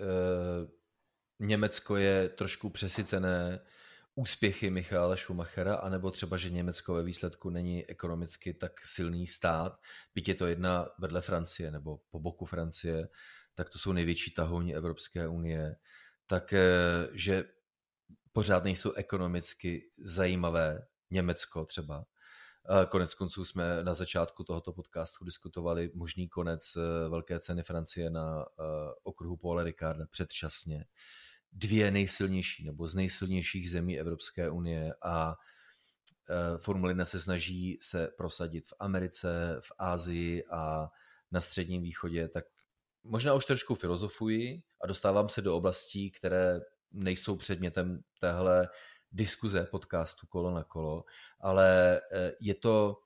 uh, 0.00 1.46
Německo 1.46 1.96
je 1.96 2.28
trošku 2.28 2.70
přesycené 2.70 3.60
úspěchy 4.14 4.70
Michaela 4.70 5.16
Schumachera, 5.16 5.74
anebo 5.74 6.10
třeba, 6.10 6.36
že 6.36 6.50
Německo 6.50 6.94
ve 6.94 7.02
výsledku 7.02 7.50
není 7.50 7.86
ekonomicky 7.86 8.54
tak 8.54 8.86
silný 8.86 9.26
stát, 9.26 9.80
byť 10.14 10.28
je 10.28 10.34
to 10.34 10.46
jedna 10.46 10.88
vedle 10.98 11.20
Francie 11.20 11.70
nebo 11.70 12.00
po 12.10 12.20
boku 12.20 12.44
Francie, 12.44 13.08
tak 13.54 13.70
to 13.70 13.78
jsou 13.78 13.92
největší 13.92 14.30
tahouni 14.30 14.74
Evropské 14.74 15.28
unie, 15.28 15.76
tak 16.26 16.52
eh, 16.52 16.62
že 17.12 17.44
pořád 18.32 18.64
nejsou 18.64 18.92
ekonomicky 18.92 19.90
zajímavé 19.98 20.86
Německo 21.10 21.64
třeba. 21.64 22.04
Konec 22.88 23.14
konců 23.14 23.44
jsme 23.44 23.84
na 23.84 23.94
začátku 23.94 24.44
tohoto 24.44 24.72
podcastu 24.72 25.24
diskutovali 25.24 25.90
možný 25.94 26.28
konec 26.28 26.76
eh, 26.76 27.08
velké 27.08 27.40
ceny 27.40 27.62
Francie 27.62 28.10
na 28.10 28.42
eh, 28.42 28.62
okruhu 29.02 29.36
Paula 29.36 29.62
Ricarda 29.64 30.06
předčasně 30.10 30.84
dvě 31.52 31.90
nejsilnější 31.90 32.64
nebo 32.64 32.88
z 32.88 32.94
nejsilnějších 32.94 33.70
zemí 33.70 34.00
Evropské 34.00 34.50
unie 34.50 34.94
a 35.02 35.34
e, 36.28 36.58
Formule 36.58 36.90
1 36.90 37.04
se 37.04 37.20
snaží 37.20 37.78
se 37.80 38.08
prosadit 38.16 38.66
v 38.68 38.74
Americe, 38.80 39.56
v 39.60 39.72
Ázii 39.78 40.44
a 40.50 40.88
na 41.30 41.40
Středním 41.40 41.82
východě, 41.82 42.28
tak 42.28 42.44
možná 43.04 43.34
už 43.34 43.46
trošku 43.46 43.74
filozofuji 43.74 44.62
a 44.82 44.86
dostávám 44.86 45.28
se 45.28 45.42
do 45.42 45.56
oblastí, 45.56 46.10
které 46.10 46.60
nejsou 46.92 47.36
předmětem 47.36 48.02
téhle 48.20 48.68
diskuze 49.12 49.64
podcastu 49.70 50.26
kolo 50.26 50.50
na 50.50 50.64
kolo, 50.64 51.04
ale 51.40 51.96
e, 51.96 52.32
je 52.40 52.54
to, 52.54 52.98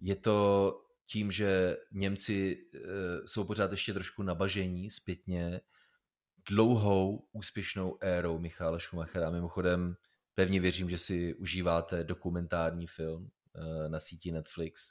je 0.00 0.16
to 0.16 0.70
tím, 1.06 1.30
že 1.30 1.76
Němci 1.92 2.58
e, 2.74 2.78
jsou 3.28 3.44
pořád 3.44 3.70
ještě 3.70 3.92
trošku 3.92 4.22
nabažení 4.22 4.90
zpětně 4.90 5.60
dlouhou 6.48 7.28
úspěšnou 7.32 7.98
érou 8.00 8.38
Michala 8.38 8.78
Schumachera. 8.78 9.30
Mimochodem, 9.30 9.96
pevně 10.34 10.60
věřím, 10.60 10.90
že 10.90 10.98
si 10.98 11.34
užíváte 11.34 12.04
dokumentární 12.04 12.86
film 12.86 13.30
eh, 13.56 13.88
na 13.88 13.98
síti 13.98 14.32
Netflix 14.32 14.88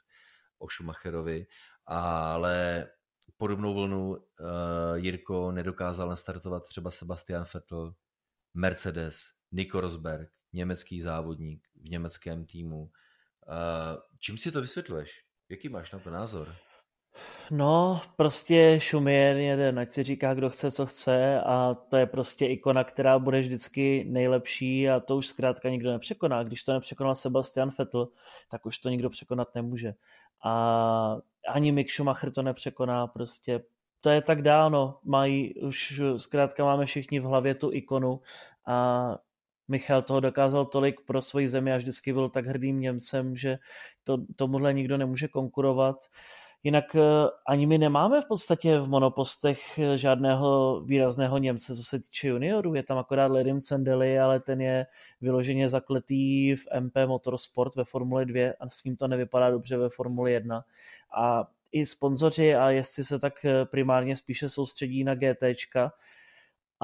o 0.60 0.70
Schumacherovi, 0.70 1.46
ale 1.86 2.88
podobnou 3.38 3.74
vlnu 3.74 4.10
uh, 4.10 4.18
Jirko 4.96 5.52
nedokázal 5.52 6.10
nastartovat 6.10 6.68
třeba 6.68 6.92
Sebastian 6.92 7.46
Vettel, 7.54 7.96
Mercedes, 8.54 9.18
Nico 9.52 9.82
Rosberg, 9.82 10.30
německý 10.54 11.02
závodník 11.02 11.68
v 11.76 11.90
německém 11.90 12.46
týmu. 12.46 12.82
Uh, 12.82 12.92
čím 14.20 14.38
si 14.38 14.52
to 14.52 14.62
vysvětluješ? 14.62 15.26
Jaký 15.50 15.70
máš 15.70 15.92
na 15.92 16.00
to 16.00 16.10
názor? 16.10 16.56
No, 17.52 18.02
prostě 18.16 18.80
Šumien 18.80 19.38
jeden, 19.38 19.80
ať 19.80 19.92
si 19.92 20.04
říká, 20.04 20.34
kdo 20.34 20.50
chce, 20.50 20.72
co 20.72 20.86
chce 20.86 21.42
a 21.42 21.74
to 21.90 21.98
je 21.98 22.06
prostě 22.06 22.46
ikona, 22.46 22.84
která 22.84 23.20
bude 23.20 23.40
vždycky 23.40 24.06
nejlepší 24.10 24.90
a 24.90 25.00
to 25.00 25.18
už 25.18 25.28
zkrátka 25.28 25.70
nikdo 25.70 25.92
nepřekoná. 25.92 26.44
Když 26.44 26.64
to 26.64 26.74
nepřekonal 26.74 27.16
Sebastian 27.16 27.70
Vettel, 27.78 28.08
tak 28.50 28.66
už 28.66 28.78
to 28.78 28.90
nikdo 28.90 29.10
překonat 29.10 29.56
nemůže. 29.56 29.94
A 30.46 31.18
ani 31.50 31.72
Mick 31.72 31.92
Schumacher 31.92 32.32
to 32.32 32.42
nepřekoná, 32.42 33.08
prostě 33.08 33.64
to 34.02 34.10
je 34.10 34.22
tak 34.22 34.42
dávno, 34.42 35.00
mají, 35.04 35.54
už 35.62 36.02
zkrátka 36.18 36.66
máme 36.66 36.86
všichni 36.86 37.20
v 37.20 37.24
hlavě 37.24 37.56
tu 37.56 37.74
ikonu 37.74 38.22
a 38.66 39.18
Michal 39.68 40.02
toho 40.02 40.20
dokázal 40.20 40.66
tolik 40.66 41.02
pro 41.02 41.22
svoji 41.22 41.48
zemi 41.48 41.74
a 41.74 41.78
vždycky 41.78 42.14
byl 42.14 42.30
tak 42.30 42.46
hrdým 42.46 42.80
Němcem, 42.80 43.36
že 43.36 43.58
to, 44.04 44.18
tomuhle 44.36 44.74
nikdo 44.74 44.98
nemůže 44.98 45.28
konkurovat. 45.28 45.96
Jinak 46.66 46.96
eh, 46.96 47.02
ani 47.48 47.66
my 47.66 47.78
nemáme 47.78 48.22
v 48.22 48.26
podstatě 48.26 48.80
v 48.80 48.88
monopostech 48.88 49.80
eh, 49.80 49.98
žádného 49.98 50.82
výrazného 50.86 51.38
Němce, 51.38 51.76
co 51.76 51.84
se 51.84 52.00
týče 52.00 52.28
juniorů. 52.28 52.76
Je 52.76 52.84
tam 52.84 52.98
akorát 52.98 53.32
Ledim 53.32 53.62
Cendeli, 53.62 54.20
ale 54.20 54.40
ten 54.40 54.62
je 54.62 54.86
vyloženě 55.22 55.70
zakletý 55.70 56.56
v 56.56 56.66
MP 56.80 56.94
Motorsport 57.06 57.76
ve 57.76 57.84
Formule 57.84 58.26
2 58.26 58.54
a 58.60 58.70
s 58.70 58.84
ním 58.84 58.96
to 58.96 59.08
nevypadá 59.08 59.52
dobře 59.52 59.78
ve 59.78 59.90
Formule 59.90 60.32
1. 60.32 60.64
A 61.18 61.48
i 61.72 61.86
sponzoři 61.86 62.56
a 62.56 62.70
jezdci 62.70 63.04
se 63.04 63.20
tak 63.20 63.46
eh, 63.46 63.66
primárně 63.66 64.16
spíše 64.16 64.50
soustředí 64.50 65.04
na 65.04 65.16
GTčka, 65.16 65.94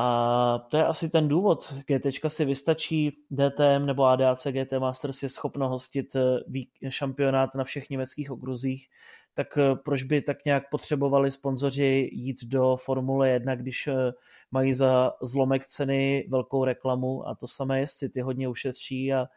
a 0.01 0.59
to 0.69 0.77
je 0.77 0.85
asi 0.85 1.09
ten 1.09 1.27
důvod. 1.27 1.73
GT 1.87 2.29
si 2.29 2.45
vystačí, 2.45 3.11
DTM 3.31 3.85
nebo 3.85 4.05
ADAC 4.05 4.47
GT 4.47 4.73
Masters 4.79 5.23
je 5.23 5.29
schopno 5.29 5.69
hostit 5.69 6.15
šampionát 6.89 7.55
na 7.55 7.63
všech 7.63 7.89
německých 7.89 8.31
okruzích. 8.31 8.87
Tak 9.33 9.57
eh, 9.57 9.75
proč 9.75 10.03
by 10.03 10.21
tak 10.21 10.45
nějak 10.45 10.63
potřebovali 10.71 11.31
sponzoři 11.31 12.09
jít 12.13 12.43
do 12.43 12.75
Formule 12.75 13.29
1, 13.29 13.55
když 13.55 13.87
eh, 13.87 13.93
mají 14.51 14.73
za 14.73 15.11
zlomek 15.21 15.67
ceny 15.67 16.27
velkou 16.29 16.65
reklamu? 16.65 17.27
A 17.27 17.35
to 17.35 17.47
samé 17.47 17.79
jezdci, 17.79 18.09
ty 18.09 18.21
hodně 18.21 18.47
ušetří 18.47 19.13
a 19.13 19.27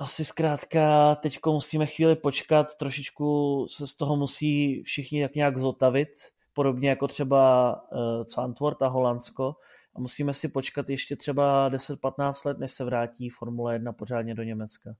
asi 0.00 0.24
zkrátka 0.24 1.14
teď 1.14 1.38
musíme 1.46 1.86
chvíli 1.86 2.16
počkat, 2.16 2.74
trošičku 2.74 3.66
se 3.70 3.86
z 3.86 3.94
toho 3.94 4.16
musí 4.16 4.82
všichni 4.82 5.22
tak 5.22 5.34
nějak 5.34 5.58
zotavit, 5.58 6.08
podobně 6.54 6.88
jako 6.88 7.06
třeba 7.08 7.74
uh, 7.92 8.24
Zandvoort 8.34 8.82
a 8.82 8.88
Holandsko 8.88 9.56
a 9.96 10.00
musíme 10.00 10.34
si 10.34 10.48
počkat 10.48 10.90
ještě 10.90 11.16
třeba 11.16 11.70
10-15 11.70 12.48
let, 12.48 12.58
než 12.58 12.72
se 12.72 12.84
vrátí 12.84 13.30
Formule 13.30 13.74
1 13.74 13.92
pořádně 13.92 14.34
do 14.34 14.42
Německa. 14.42 14.94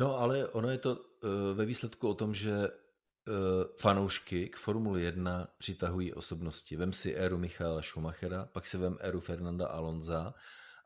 No 0.00 0.18
ale 0.18 0.48
ono 0.48 0.68
je 0.68 0.78
to 0.78 0.96
uh, 0.96 1.00
ve 1.54 1.64
výsledku 1.64 2.08
o 2.08 2.14
tom, 2.14 2.34
že 2.34 2.52
uh, 2.52 3.34
fanoušky 3.80 4.48
k 4.48 4.56
Formuli 4.56 5.02
1 5.02 5.48
přitahují 5.58 6.14
osobnosti. 6.14 6.76
Vem 6.76 6.92
si 6.92 7.14
éru 7.16 7.38
Michaela 7.38 7.82
Schumachera, 7.82 8.48
pak 8.52 8.66
si 8.66 8.78
vem 8.78 8.98
éru 9.00 9.20
Fernanda 9.20 9.66
Alonza 9.66 10.34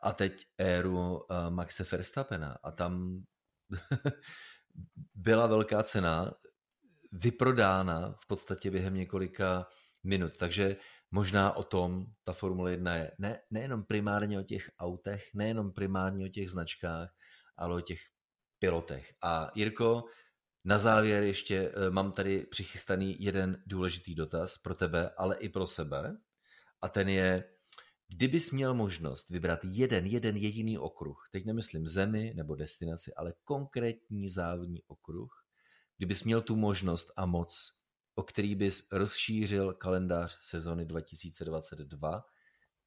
a 0.03 0.13
teď 0.13 0.47
éru 0.59 1.23
Maxe 1.49 1.85
Verstappena. 1.93 2.59
A 2.63 2.71
tam 2.71 3.23
byla 5.15 5.47
velká 5.47 5.83
cena 5.83 6.33
vyprodána 7.13 8.15
v 8.21 8.27
podstatě 8.27 8.71
během 8.71 8.95
několika 8.95 9.67
minut. 10.07 10.37
Takže 10.37 10.77
možná 11.11 11.57
o 11.57 11.63
tom 11.63 12.07
ta 12.25 12.33
Formule 12.33 12.71
1 12.71 12.95
je. 12.95 13.11
Ne, 13.19 13.41
nejenom 13.51 13.85
primárně 13.85 14.41
o 14.41 14.43
těch 14.43 14.71
autech, 14.79 15.25
nejenom 15.35 15.73
primárně 15.73 16.27
o 16.27 16.29
těch 16.29 16.51
značkách, 16.51 17.15
ale 17.57 17.77
o 17.77 17.81
těch 17.81 18.01
pilotech. 18.59 19.15
A 19.23 19.51
Jirko, 19.55 20.05
na 20.65 20.79
závěr 20.79 21.23
ještě 21.23 21.57
eh, 21.57 21.91
mám 21.91 22.13
tady 22.13 22.47
přichystaný 22.51 23.17
jeden 23.23 23.63
důležitý 23.67 24.15
dotaz 24.15 24.59
pro 24.59 24.75
tebe, 24.75 25.11
ale 25.19 25.37
i 25.37 25.49
pro 25.49 25.67
sebe. 25.67 26.17
A 26.83 26.89
ten 26.89 27.09
je, 27.09 27.45
kdybys 28.09 28.51
měl 28.51 28.75
možnost 28.75 29.31
vybrat 29.31 29.61
jeden, 29.65 30.07
jeden 30.07 30.37
jediný 30.37 30.79
okruh, 30.79 31.29
teď 31.33 31.45
nemyslím 31.45 31.87
zemi 31.87 32.33
nebo 32.37 32.55
destinaci, 32.55 33.15
ale 33.15 33.33
konkrétní 33.45 34.29
závodní 34.29 34.83
okruh, 34.83 35.45
kdybys 35.97 36.25
měl 36.25 36.43
tu 36.43 36.57
možnost 36.57 37.13
a 37.17 37.27
moc, 37.27 37.76
o 38.17 38.23
který 38.23 38.55
bys 38.55 38.89
rozšířil 38.93 39.73
kalendář 39.73 40.39
sezony 40.41 40.85
2022, 40.85 42.25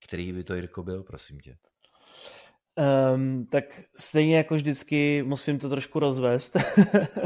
který 0.05 0.33
by 0.33 0.43
to, 0.43 0.55
Jirko, 0.55 0.83
byl, 0.83 1.03
prosím 1.03 1.39
tě? 1.39 1.57
Um, 3.13 3.45
tak 3.45 3.63
stejně 3.97 4.37
jako 4.37 4.55
vždycky 4.55 5.23
musím 5.23 5.59
to 5.59 5.69
trošku 5.69 5.99
rozvést, 5.99 6.57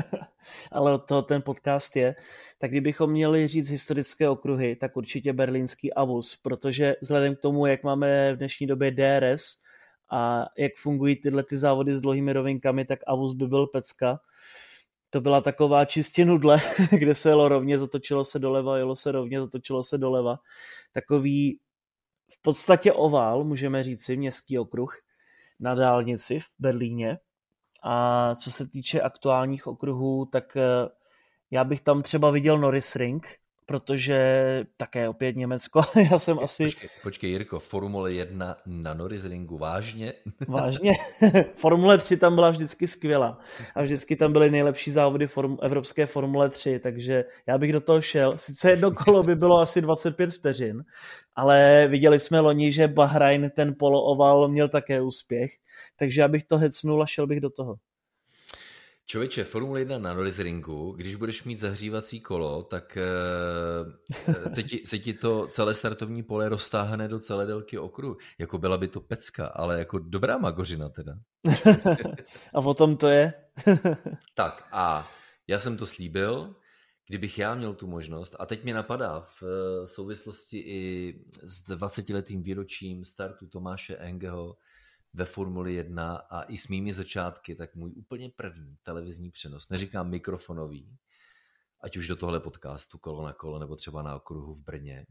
ale 0.71 0.93
od 0.93 0.97
toho 1.07 1.21
ten 1.21 1.41
podcast 1.41 1.95
je. 1.95 2.15
Tak 2.57 2.71
kdybychom 2.71 3.11
měli 3.11 3.47
říct 3.47 3.69
historické 3.69 4.29
okruhy, 4.29 4.75
tak 4.75 4.97
určitě 4.97 5.33
berlínský 5.33 5.93
Avus, 5.93 6.35
protože 6.35 6.95
vzhledem 7.01 7.35
k 7.35 7.39
tomu, 7.39 7.65
jak 7.65 7.83
máme 7.83 8.33
v 8.33 8.37
dnešní 8.37 8.67
době 8.67 8.91
DRS 8.91 9.43
a 10.11 10.45
jak 10.57 10.71
fungují 10.77 11.15
tyhle 11.15 11.43
ty 11.43 11.57
závody 11.57 11.93
s 11.93 12.01
dlouhými 12.01 12.33
rovinkami, 12.33 12.85
tak 12.85 12.99
Avus 13.07 13.33
by 13.33 13.47
byl 13.47 13.67
pecka. 13.67 14.19
To 15.13 15.21
byla 15.21 15.41
taková 15.41 15.85
čistě 15.85 16.25
nudle, 16.25 16.57
kde 16.91 17.15
se 17.15 17.29
jelo 17.29 17.49
rovně, 17.49 17.77
zatočilo 17.77 18.25
se 18.25 18.39
doleva, 18.39 18.77
jelo 18.77 18.95
se 18.95 19.11
rovně, 19.11 19.41
zatočilo 19.41 19.83
se 19.83 19.97
doleva. 19.97 20.39
Takový 20.91 21.59
v 22.29 22.41
podstatě 22.41 22.93
ovál, 22.93 23.43
můžeme 23.43 23.83
říci, 23.83 24.17
městský 24.17 24.59
okruh 24.59 24.97
na 25.59 25.75
dálnici 25.75 26.39
v 26.39 26.45
Berlíně. 26.59 27.17
A 27.83 28.35
co 28.35 28.51
se 28.51 28.67
týče 28.67 29.01
aktuálních 29.01 29.67
okruhů, 29.67 30.25
tak 30.25 30.57
eh, 30.57 30.89
já 31.51 31.63
bych 31.63 31.81
tam 31.81 32.01
třeba 32.01 32.31
viděl 32.31 32.57
Norris 32.57 32.95
Ring, 32.95 33.27
protože 33.65 34.65
také 34.77 35.09
opět 35.09 35.35
Německo, 35.35 35.81
já 36.11 36.19
jsem 36.19 36.37
počkej, 36.37 36.43
asi... 36.43 36.63
Počkej, 36.63 36.89
počkej 37.03 37.29
Jirko, 37.29 37.59
Formule 37.59 38.13
1 38.13 38.55
na 38.65 38.97
Ringu, 39.23 39.57
vážně? 39.57 40.13
Vážně. 40.47 40.91
Formule 41.55 41.97
3 41.97 42.17
tam 42.17 42.35
byla 42.35 42.49
vždycky 42.49 42.87
skvělá 42.87 43.39
a 43.75 43.81
vždycky 43.81 44.15
tam 44.15 44.33
byly 44.33 44.51
nejlepší 44.51 44.91
závody 44.91 45.27
form, 45.27 45.57
Evropské 45.61 46.05
Formule 46.05 46.49
3, 46.49 46.79
takže 46.79 47.23
já 47.47 47.57
bych 47.57 47.73
do 47.73 47.81
toho 47.81 48.01
šel. 48.01 48.37
Sice 48.37 48.69
jedno 48.69 48.91
kolo 48.91 49.23
by 49.23 49.35
bylo 49.35 49.59
asi 49.59 49.81
25 49.81 50.29
vteřin, 50.33 50.83
ale 51.35 51.87
viděli 51.87 52.19
jsme 52.19 52.39
loni, 52.39 52.71
že 52.71 52.87
Bahrain 52.87 53.51
ten 53.55 53.75
polooval 53.79 54.47
měl 54.47 54.69
také 54.69 55.01
úspěch, 55.01 55.51
takže 55.95 56.21
já 56.21 56.27
bych 56.27 56.43
to 56.43 56.57
hecnul 56.57 57.03
a 57.03 57.05
šel 57.05 57.27
bych 57.27 57.39
do 57.39 57.49
toho. 57.49 57.75
Člověče, 59.05 59.43
Formule 59.43 59.79
1 59.79 59.97
na 59.97 60.15
Ringu, 60.37 60.91
když 60.91 61.15
budeš 61.15 61.43
mít 61.43 61.57
zahřívací 61.57 62.21
kolo, 62.21 62.63
tak 62.63 62.97
uh, 64.27 64.53
se, 64.53 64.63
ti, 64.63 64.81
se 64.85 64.99
ti 64.99 65.13
to 65.13 65.47
celé 65.47 65.73
startovní 65.73 66.23
pole 66.23 66.49
roztáhne 66.49 67.07
do 67.07 67.19
celé 67.19 67.45
délky 67.45 67.77
okruhu. 67.77 68.17
Jako 68.39 68.57
byla 68.57 68.77
by 68.77 68.87
to 68.87 69.01
pecka, 69.01 69.47
ale 69.47 69.79
jako 69.79 69.99
dobrá 69.99 70.37
magořina 70.37 70.89
teda. 70.89 71.13
a 72.53 72.59
o 72.59 72.73
tom 72.73 72.97
to 72.97 73.07
je? 73.07 73.33
tak 74.35 74.67
a 74.71 75.07
já 75.47 75.59
jsem 75.59 75.77
to 75.77 75.85
slíbil, 75.85 76.55
kdybych 77.07 77.37
já 77.37 77.55
měl 77.55 77.73
tu 77.73 77.87
možnost, 77.87 78.35
a 78.39 78.45
teď 78.45 78.63
mi 78.63 78.73
napadá 78.73 79.19
v 79.19 79.43
eh, 79.43 79.87
souvislosti 79.87 80.57
i 80.57 81.13
s 81.41 81.69
20-letým 81.69 82.43
výročím 82.43 83.03
startu 83.03 83.47
Tomáše 83.47 83.95
Engeho, 83.95 84.57
ve 85.13 85.25
Formuli 85.25 85.73
1 85.73 86.15
a 86.15 86.43
i 86.43 86.57
s 86.57 86.67
mými 86.67 86.93
začátky, 86.93 87.55
tak 87.55 87.75
můj 87.75 87.93
úplně 87.95 88.29
první 88.29 88.77
televizní 88.83 89.31
přenos, 89.31 89.69
neříkám 89.69 90.09
mikrofonový, 90.09 90.97
ať 91.81 91.97
už 91.97 92.07
do 92.07 92.15
tohle 92.15 92.39
podcastu 92.39 92.97
kolo 92.97 93.23
na 93.23 93.33
kolo 93.33 93.59
nebo 93.59 93.75
třeba 93.75 94.01
na 94.01 94.15
okruhu 94.15 94.55
v 94.55 94.63
Brně, 94.63 95.05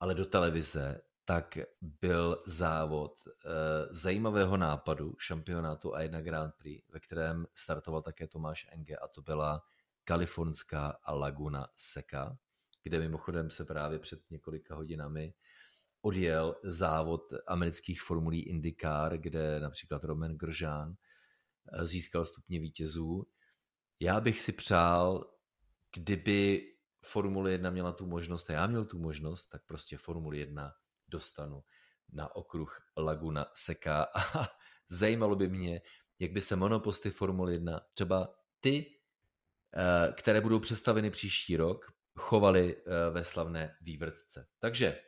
ale 0.00 0.14
do 0.14 0.24
televize, 0.24 1.00
tak 1.24 1.58
byl 1.80 2.42
závod 2.46 3.12
e, 3.26 3.50
zajímavého 3.90 4.56
nápadu 4.56 5.14
šampionátu 5.18 5.90
A1 5.90 6.22
Grand 6.22 6.54
Prix, 6.54 6.82
ve 6.92 7.00
kterém 7.00 7.46
startoval 7.54 8.02
také 8.02 8.26
Tomáš 8.26 8.66
Enge 8.70 8.96
a 8.96 9.08
to 9.08 9.22
byla 9.22 9.62
kalifornská 10.04 10.98
Laguna 11.08 11.68
Seca, 11.76 12.38
kde 12.82 13.00
mimochodem 13.00 13.50
se 13.50 13.64
právě 13.64 13.98
před 13.98 14.30
několika 14.30 14.74
hodinami 14.74 15.34
odjel 16.02 16.56
závod 16.64 17.32
amerických 17.46 18.02
formulí 18.02 18.42
IndyCar, 18.42 19.18
kde 19.18 19.60
například 19.60 20.04
Roman 20.04 20.36
Grosjean 20.36 20.94
eh, 21.72 21.86
získal 21.86 22.24
stupně 22.24 22.60
vítězů. 22.60 23.26
Já 24.00 24.20
bych 24.20 24.40
si 24.40 24.52
přál, 24.52 25.34
kdyby 25.94 26.66
Formule 27.04 27.52
1 27.52 27.70
měla 27.70 27.92
tu 27.92 28.06
možnost 28.06 28.50
a 28.50 28.52
já 28.52 28.66
měl 28.66 28.84
tu 28.84 28.98
možnost, 28.98 29.46
tak 29.46 29.62
prostě 29.66 29.96
Formule 29.96 30.36
1 30.36 30.72
dostanu 31.08 31.64
na 32.12 32.36
okruh 32.36 32.78
Laguna 32.96 33.46
Seca 33.54 34.02
a 34.34 34.48
zajímalo 34.88 35.36
by 35.36 35.48
mě, 35.48 35.80
jak 36.18 36.32
by 36.32 36.40
se 36.40 36.56
monoposty 36.56 37.10
Formule 37.10 37.52
1, 37.52 37.80
třeba 37.94 38.34
ty, 38.60 38.86
eh, 39.76 40.12
které 40.12 40.40
budou 40.40 40.60
představeny 40.60 41.10
příští 41.10 41.56
rok, 41.56 41.92
chovaly 42.18 42.76
eh, 42.76 43.10
ve 43.10 43.24
slavné 43.24 43.76
vývrtce. 43.80 44.46
Takže 44.58 45.00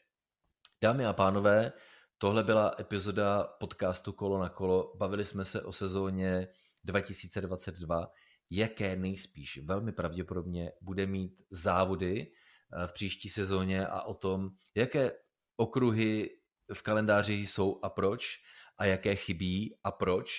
Dámy 0.82 1.06
a 1.06 1.12
pánové, 1.12 1.72
tohle 2.18 2.44
byla 2.44 2.74
epizoda 2.80 3.44
podcastu 3.44 4.12
Kolo 4.12 4.38
na 4.38 4.48
kolo. 4.48 4.92
Bavili 4.96 5.24
jsme 5.24 5.44
se 5.44 5.62
o 5.62 5.72
sezóně 5.72 6.48
2022, 6.84 8.10
jaké 8.50 8.96
nejspíš 8.96 9.60
velmi 9.64 9.92
pravděpodobně 9.92 10.72
bude 10.80 11.06
mít 11.06 11.42
závody 11.50 12.26
eh, 12.26 12.86
v 12.86 12.92
příští 12.92 13.28
sezóně 13.28 13.86
a 13.86 14.02
o 14.02 14.14
tom, 14.14 14.50
jaké 14.74 15.12
okruhy 15.56 16.30
v 16.74 16.82
kalendáři 16.82 17.34
jsou 17.34 17.80
a 17.82 17.90
proč 17.90 18.38
a 18.78 18.84
jaké 18.84 19.16
chybí 19.16 19.78
a 19.84 19.90
proč. 19.90 20.32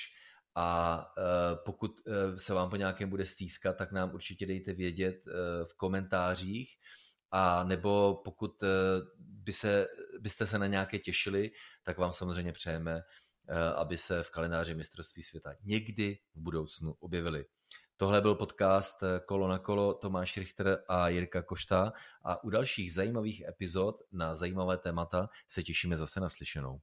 A 0.56 1.04
eh, 1.18 1.22
pokud 1.66 1.92
eh, 2.08 2.40
se 2.40 2.54
vám 2.54 2.70
po 2.70 2.76
nějakém 2.76 3.10
bude 3.10 3.26
stýskat, 3.26 3.78
tak 3.78 3.92
nám 3.92 4.14
určitě 4.14 4.46
dejte 4.46 4.74
vědět 4.74 5.24
v 5.64 5.78
komentářích 5.78 6.78
a 7.36 7.64
nebo 7.64 8.22
pokud 8.24 8.64
by 9.18 9.54
se, 9.54 9.88
byste 10.20 10.48
se 10.48 10.60
na 10.60 10.68
nějaké 10.68 11.00
těšili, 11.00 11.52
tak 11.84 11.98
vám 11.98 12.12
samozřejmě 12.12 12.52
přejeme, 12.52 13.02
eh, 13.48 13.74
aby 13.74 13.98
se 13.98 14.24
v 14.24 14.32
kalendáři 14.32 14.76
mistrovství 14.76 15.24
světa 15.24 15.54
někdy 15.64 16.20
v 16.36 16.42
budoucnu 16.42 16.94
objevili. 17.00 17.46
Tohle 17.98 18.22
byl 18.22 18.36
podcast 18.36 19.04
eh, 19.04 19.20
Kolo 19.26 19.48
na 19.48 19.60
kolo 19.60 19.94
Tomáš 19.94 20.38
Richter 20.38 20.84
a 20.90 21.08
Jirka 21.08 21.42
Košta 21.42 21.94
a 22.24 22.44
u 22.44 22.50
dalších 22.50 22.94
zajímavých 22.94 23.42
epizod 23.42 23.96
na 24.12 24.36
zajímavé 24.36 24.78
témata 24.78 25.30
se 25.48 25.64
těšíme 25.64 25.98
zase 25.98 26.20
na 26.20 26.30
slyšenou. 26.30 26.82